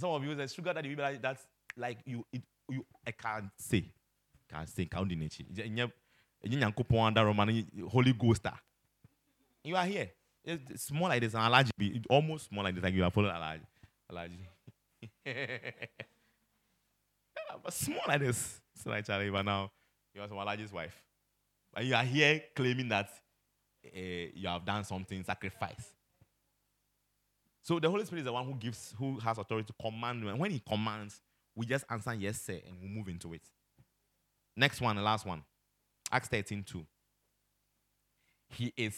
[0.00, 1.46] Some of you say sugar daddy, like, that's
[1.76, 3.84] like you, it, you, I can't say,
[4.50, 5.44] can't say, can't nature.
[7.90, 8.46] Holy Ghost.
[9.62, 10.10] You are here.
[10.42, 13.34] It's more like this, an allergy, it's almost more like this, like you are following
[13.34, 13.64] allergy.
[14.08, 14.38] allergy.
[15.26, 15.58] yeah,
[17.62, 18.58] but small like this.
[18.74, 19.70] It's like Charlie, but now
[20.14, 20.98] you are some allergist's wife.
[21.74, 23.10] But you are here claiming that
[23.84, 23.90] uh,
[24.34, 25.94] you have done something, sacrifice.
[27.62, 30.24] So the Holy Spirit is the one who gives, who has authority to command.
[30.24, 31.20] And when He commands,
[31.54, 33.42] we just answer yes, sir, and we move into it.
[34.56, 35.42] Next one, the last one.
[36.10, 36.84] Acts 13 2.
[38.48, 38.96] He is,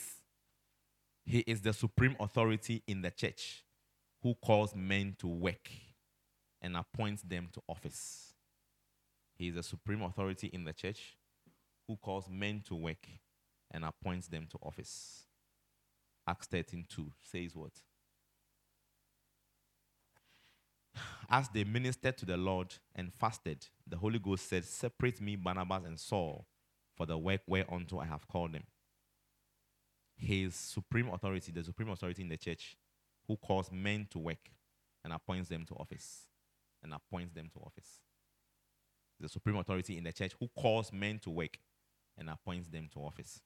[1.25, 3.65] he is the supreme authority in the church
[4.23, 5.69] who calls men to work
[6.63, 8.33] and appoints them to office.
[9.35, 11.17] He is the supreme authority in the church
[11.87, 13.07] who calls men to work
[13.71, 15.25] and appoints them to office.
[16.27, 17.73] Acts 13 2 says what?
[21.29, 25.85] As they ministered to the Lord and fasted, the Holy Ghost said, Separate me, Barnabas
[25.87, 26.47] and Saul,
[26.95, 28.65] for the work whereunto I have called them.
[30.17, 32.77] His supreme authority, the supreme authority in the church,
[33.27, 34.51] who calls men to work
[35.05, 36.27] and appoints them to office.
[36.83, 38.01] And appoints them to office.
[39.21, 41.57] The supreme authority in the church who calls men to work
[42.19, 43.41] and appoints them to office.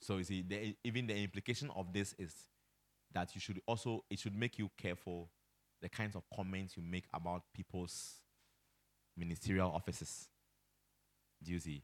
[0.00, 2.32] So you see, the, even the implication of this is
[3.12, 5.30] that you should also it should make you careful
[5.82, 8.14] the kinds of comments you make about people's
[9.16, 10.28] ministerial offices.
[11.42, 11.82] Do you see?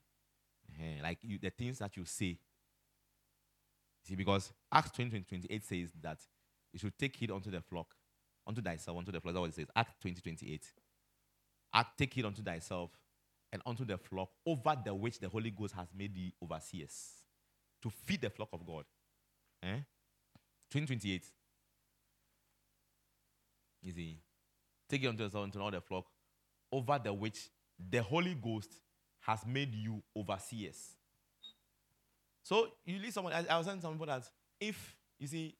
[0.79, 2.39] Uh, like you, the things that you say.
[4.05, 6.19] See, because Acts 20, 28 says that
[6.73, 7.95] you should take heed unto the flock,
[8.47, 9.35] unto thyself, unto the flock.
[9.35, 9.67] That's what it says.
[9.77, 10.67] Acts 20, 28.
[11.75, 12.91] Act, take heed unto thyself
[13.53, 17.23] and unto the flock over the which the Holy Ghost has made thee overseers
[17.83, 18.85] to feed the flock of God.
[19.63, 19.79] Eh?
[20.73, 21.25] 2028.
[23.83, 24.19] You see,
[24.89, 26.07] take it unto yourself unto all the flock
[26.71, 27.51] over the which
[27.91, 28.71] the Holy Ghost
[29.21, 30.97] has made you overseers.
[32.43, 33.33] So you leave someone.
[33.33, 34.29] I, I was saying to somebody that
[34.61, 35.57] if you see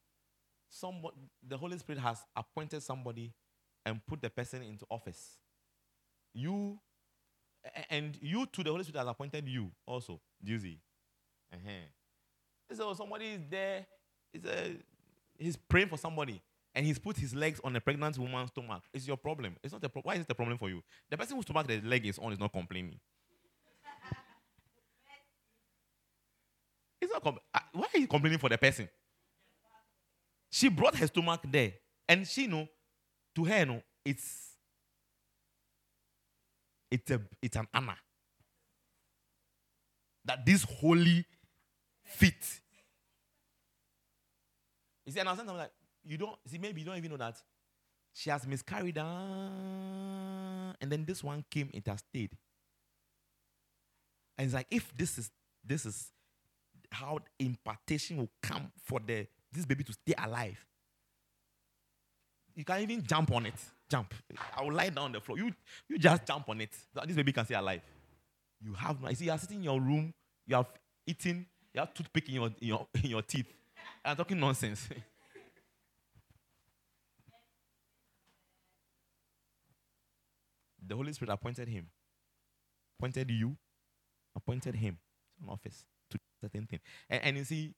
[0.69, 1.17] somebody,
[1.47, 3.33] the Holy Spirit has appointed somebody
[3.85, 5.39] and put the person into office,
[6.35, 6.79] you
[7.91, 10.21] and you to the Holy Spirit has appointed you also.
[10.43, 10.79] Do you see?
[11.53, 12.75] Uh-huh.
[12.75, 13.87] So somebody is there,
[14.33, 14.77] is a,
[15.45, 16.41] he's praying for somebody,
[16.75, 18.83] and he's put his legs on a pregnant woman's stomach.
[18.93, 19.57] It's your problem.
[19.63, 20.09] It's not a problem.
[20.09, 20.83] Why is it a problem for you?
[21.11, 22.99] The person whose stomach the leg is on is not complaining.
[27.01, 27.27] It's not.
[27.27, 28.89] uh, why are you complaining for the person?
[30.51, 31.73] She brought her stomach there,
[32.09, 32.69] and she know,
[33.35, 34.51] to her, no, it's
[36.91, 37.97] it's a it's an honor
[40.25, 41.25] that this holy
[42.05, 42.62] feet.
[45.13, 45.71] You see, and I was saying like,
[46.07, 47.37] you don't see, maybe you don't even know that
[48.15, 49.03] she has miscarried, uh,
[50.81, 52.31] and then this one came, has.
[54.39, 55.31] And it's like, if this is
[55.63, 56.11] this is
[56.91, 60.65] how impartation will come for the this baby to stay alive.
[62.55, 63.55] You can even jump on it.
[63.91, 64.15] Jump.
[64.57, 65.37] I will lie down on the floor.
[65.37, 65.53] You
[65.91, 66.71] you just jump on it.
[67.07, 67.83] This baby can stay alive.
[68.63, 69.11] You have no.
[69.11, 70.15] You see, you are sitting in your room.
[70.47, 70.71] You have
[71.07, 71.45] eaten.
[71.75, 73.53] You have toothpick in your in your, in your teeth.
[74.05, 74.89] I'm talking nonsense.
[80.87, 81.87] the Holy Spirit appointed him.
[82.99, 83.57] Appointed you.
[84.35, 84.99] Appointed him
[85.37, 86.81] to an office to certain thing.
[87.09, 87.75] And, and you see,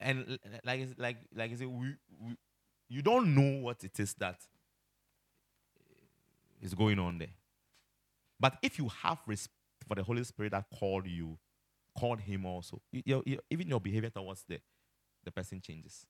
[0.00, 2.36] and like like like you say, we, we
[2.88, 4.36] you don't know what it is that
[6.60, 7.34] is going on there.
[8.38, 9.54] But if you have respect
[9.86, 11.38] for the Holy Spirit that called you,
[11.98, 14.60] called him also, you, you, even your behavior towards the,
[15.24, 16.06] the person changes.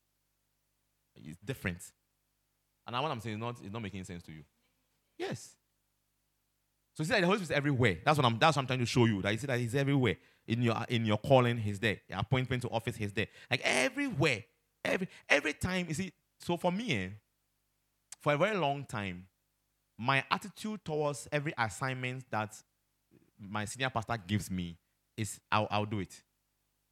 [1.16, 1.82] It's different.
[2.86, 4.42] And what I'm saying is not, it's not making sense to you.
[5.18, 5.57] Yes.
[6.94, 7.99] So see that the Holy Spirit is everywhere.
[8.05, 9.23] That's what I'm that's what I'm trying to show you.
[9.23, 10.16] That you see that he's everywhere.
[10.47, 12.00] In your in your calling, he's there.
[12.08, 13.28] Your appointment to office, he's there.
[13.50, 14.44] Like everywhere.
[14.84, 17.08] Every every time, you see, so for me, eh,
[18.20, 19.26] for a very long time,
[19.97, 22.55] my attitude towards every assignment that
[23.39, 24.76] my senior pastor gives me
[25.16, 26.23] is I'll, I'll do it.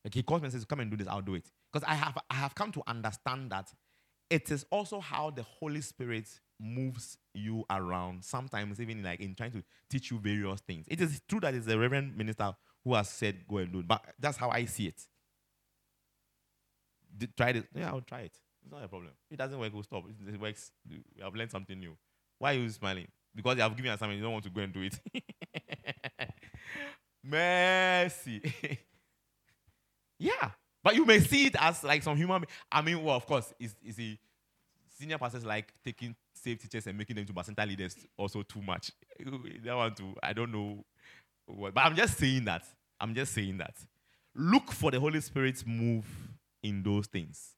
[0.05, 1.44] Like he calls me and says, Come and do this, I'll do it.
[1.73, 3.73] Because I have I have come to understand that
[4.28, 6.28] it is also how the Holy Spirit
[6.60, 10.86] moves you around, sometimes even like in trying to teach you various things.
[10.89, 13.89] It is true that it's the Reverend Minister who has said go and do it,
[13.89, 15.00] but that's how I see it.
[17.16, 17.66] Did, try it.
[17.74, 18.39] Yeah, I'll try it.
[18.62, 19.12] It's not a problem.
[19.31, 20.05] It doesn't work, we'll stop.
[20.08, 20.70] It, it works.
[20.89, 21.97] We have learned something new.
[22.39, 23.08] Why are you smiling?
[23.34, 25.00] Because you have given assignment, you don't want to go and do it.
[27.24, 28.42] Mercy.
[30.18, 30.50] yeah.
[30.83, 32.44] But you may see it as like some human.
[32.70, 34.17] I mean, well, of course, is is the
[34.99, 38.91] senior pastors like taking safe teachers and making them to bacenta leaders also too much.
[39.65, 40.84] That want to, I don't know.
[41.47, 42.62] What, but I'm just saying that.
[43.00, 43.75] I'm just saying that.
[44.34, 46.07] Look for the Holy Spirit's move
[46.62, 47.55] in those things.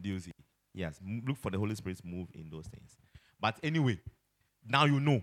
[0.00, 0.32] Do you see?
[0.74, 2.96] Yes, look for the Holy Spirit's move in those things.
[3.40, 4.00] But anyway,
[4.66, 5.22] now you know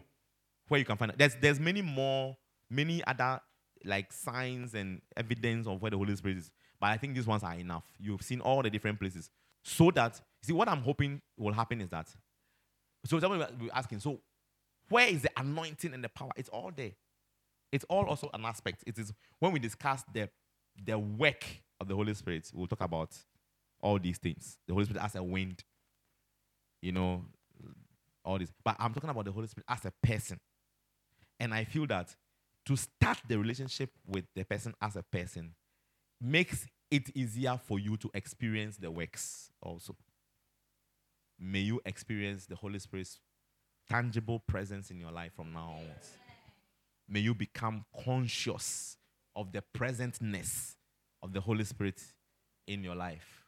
[0.68, 1.18] where you can find it.
[1.18, 2.38] There's there's many more,
[2.69, 3.42] many other
[3.84, 6.51] like signs and evidence of where the Holy Spirit is.
[6.80, 7.83] But I think these ones are enough.
[7.99, 9.30] You've seen all the different places.
[9.64, 12.08] So that see what I'm hoping will happen is that.
[13.06, 14.19] So someone will asking, so
[14.90, 16.32] where is the anointing and the power?
[16.35, 16.91] It's all there.
[17.72, 18.83] It's all also an aspect.
[18.88, 20.30] It is when we discuss the
[20.85, 21.45] the work
[21.80, 23.16] of the Holy Spirit, we'll talk about
[23.82, 24.58] all these things.
[24.67, 25.64] The Holy Spirit as a wind,
[26.82, 27.25] you know,
[28.24, 28.51] all this.
[28.64, 30.40] But I'm talking about the Holy Spirit as a person.
[31.40, 32.16] And I feel that
[32.66, 35.53] to start the relationship with the person as a person
[36.22, 39.95] makes it easier for you to experience the works also.
[41.39, 43.19] May you experience the Holy Spirit's
[43.89, 46.09] tangible presence in your life from now onwards.
[47.07, 48.98] May you become conscious
[49.35, 50.75] of the presentness
[51.23, 52.01] of the Holy Spirit
[52.67, 53.45] in your life.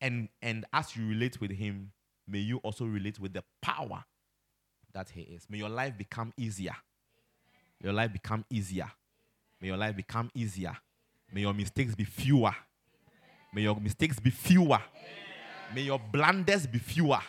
[0.00, 1.92] And, and as you relate with Him,
[2.26, 4.04] may you also relate with the power
[4.92, 5.46] that He is.
[5.48, 6.74] May your life become easier.
[7.82, 8.90] Your life become easier.
[9.60, 10.76] May your life become easier.
[11.32, 12.54] May your mistakes be fewer.
[13.52, 14.80] May your mistakes be fewer.
[15.74, 17.20] May your blunders be fewer.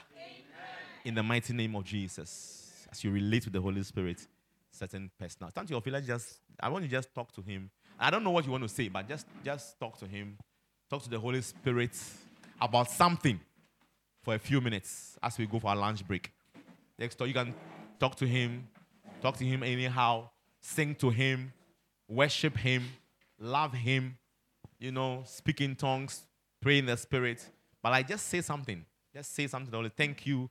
[1.04, 2.88] In the mighty name of Jesus.
[2.92, 4.28] As you relate with the Holy Spirit,
[4.72, 5.52] certain personal.
[5.52, 5.94] Stand to your feet.
[6.06, 7.70] Just I want you to just talk to him.
[8.00, 10.38] I don't know what you want to say, but just just talk to him.
[10.90, 11.98] Talk to the Holy Spirit
[12.60, 13.40] about something
[14.24, 16.32] for a few minutes as we go for our lunch break.
[16.98, 17.54] Next door, you can
[18.00, 18.68] talk to him,
[19.22, 21.54] talk to him anyhow, sing to him,
[22.08, 22.84] worship him,
[23.42, 24.18] love him,
[24.80, 26.26] you know, speak in tongues,
[26.62, 27.46] pray in the spirit.
[27.82, 28.86] But I just say something.
[29.14, 29.74] Just say something.
[29.74, 30.50] Only thank you,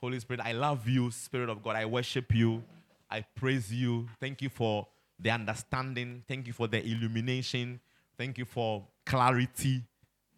[0.00, 0.40] Holy Spirit.
[0.42, 1.76] I love you, Spirit of God.
[1.76, 2.62] I worship you.
[3.10, 4.08] I praise you.
[4.20, 4.86] Thank you for
[5.18, 6.22] the understanding.
[6.28, 7.80] Thank you for the illumination.
[8.16, 9.82] Thank you for clarity.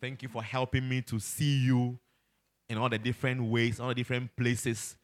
[0.00, 1.98] Thank you for helping me to see you
[2.68, 4.96] in all the different ways, all the different places.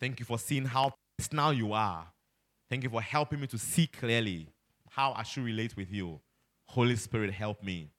[0.00, 2.06] Thank you for seeing how personal you are.
[2.70, 4.48] Thank you for helping me to see clearly
[4.90, 6.20] how I should relate with you.
[6.68, 7.90] Holy Spirit, help me.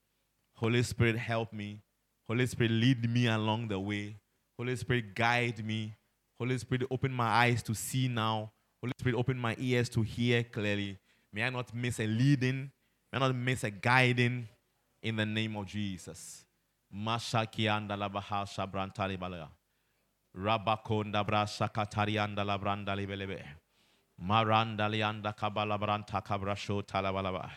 [0.55, 1.81] Holy Spirit, help me.
[2.27, 4.17] Holy Spirit, lead me along the way.
[4.57, 5.95] Holy Spirit, guide me.
[6.39, 8.51] Holy Spirit, open my eyes to see now.
[8.81, 10.97] Holy Spirit, open my ears to hear clearly.
[11.33, 12.71] May I not miss a leading.
[13.11, 14.47] May I not miss a guiding
[15.01, 16.45] in the name of Jesus.
[22.45, 23.43] Labranda libelebe.
[24.21, 27.49] Marandalianda kabalabranta kabrasho talabalaba.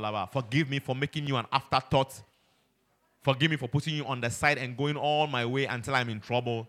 [0.00, 0.30] Labra.
[0.30, 2.22] Forgive me for making you an afterthought.
[3.22, 6.08] Forgive me for putting you on the side and going all my way until I'm
[6.08, 6.66] in trouble.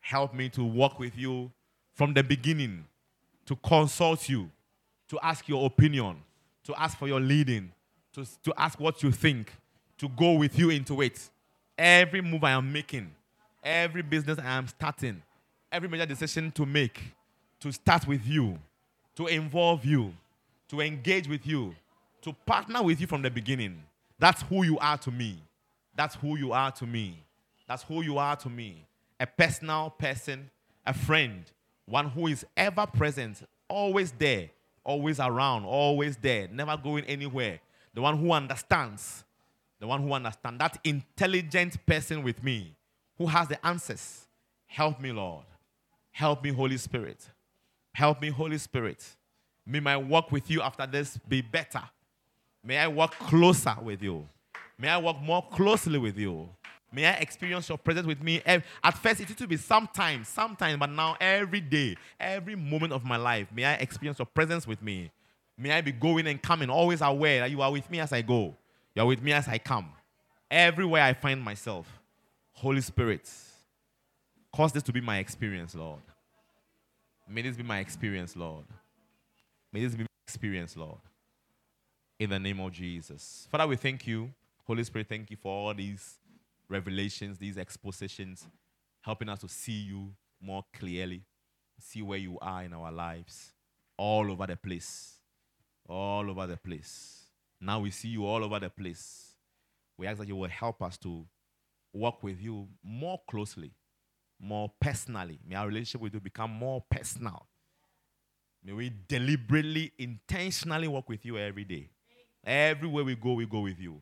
[0.00, 1.50] Help me to walk with you
[1.94, 2.84] from the beginning,
[3.46, 4.50] to consult you,
[5.08, 6.16] to ask your opinion,
[6.64, 7.72] to ask for your leading,
[8.12, 9.50] to, to ask what you think,
[9.98, 11.30] to go with you into it.
[11.78, 13.10] Every move I am making,
[13.66, 15.20] every business I am starting,
[15.72, 17.02] every major decision to make,
[17.60, 18.58] to start with you,
[19.16, 20.14] to involve you,
[20.68, 21.74] to engage with you,
[22.22, 23.82] to partner with you from the beginning.
[24.18, 25.42] That's who you are to me.
[25.94, 27.18] That's who you are to me.
[27.66, 28.86] That's who you are to me.
[29.18, 30.48] A personal person,
[30.86, 31.44] a friend,
[31.86, 34.50] one who is ever present, always there,
[34.84, 37.58] always around, always there, never going anywhere.
[37.94, 39.24] The one who understands,
[39.80, 42.75] the one who understands, that intelligent person with me
[43.18, 44.26] who has the answers.
[44.66, 45.44] Help me, Lord.
[46.12, 47.28] Help me, Holy Spirit.
[47.92, 49.04] Help me, Holy Spirit.
[49.64, 51.82] May my walk with you after this be better.
[52.62, 54.28] May I walk closer with you.
[54.78, 56.48] May I walk more closely with you.
[56.92, 58.40] May I experience your presence with me.
[58.44, 63.04] At first, it used to be sometimes, sometimes, but now every day, every moment of
[63.04, 65.10] my life, may I experience your presence with me.
[65.58, 68.22] May I be going and coming, always aware that you are with me as I
[68.22, 68.54] go.
[68.94, 69.90] You are with me as I come.
[70.50, 71.86] Everywhere I find myself.
[72.58, 73.30] Holy Spirit,
[74.50, 76.00] cause this to be my experience, Lord.
[77.28, 78.64] May this be my experience, Lord.
[79.70, 81.00] May this be my experience, Lord.
[82.18, 83.46] In the name of Jesus.
[83.50, 84.32] Father, we thank you.
[84.66, 86.14] Holy Spirit, thank you for all these
[86.66, 88.46] revelations, these expositions,
[89.02, 91.24] helping us to see you more clearly,
[91.78, 93.52] see where you are in our lives,
[93.98, 95.16] all over the place.
[95.90, 97.26] All over the place.
[97.60, 99.34] Now we see you all over the place.
[99.98, 101.26] We ask that you will help us to
[101.96, 103.72] work with you more closely,
[104.38, 105.38] more personally.
[105.46, 107.46] May our relationship with you become more personal.
[108.64, 111.90] May we deliberately, intentionally work with you every day.
[112.44, 114.00] Everywhere we go, we go with you.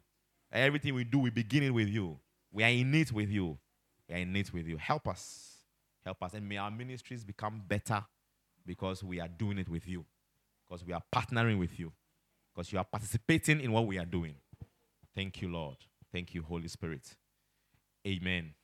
[0.53, 2.19] Everything we do, we begin it with you.
[2.53, 3.59] We are in it with you.
[4.09, 4.77] We are in it with you.
[4.77, 5.57] Help us.
[6.05, 6.35] Help us.
[6.35, 8.05] And may our ministries become better
[8.67, 10.05] because we are doing it with you.
[10.67, 11.93] Because we are partnering with you.
[12.55, 14.37] Because you are participating in what we are doing.
[15.15, 15.77] Thank you, Lord.
[16.13, 17.17] Thank you, Holy Spirit.
[18.07, 18.55] Amen.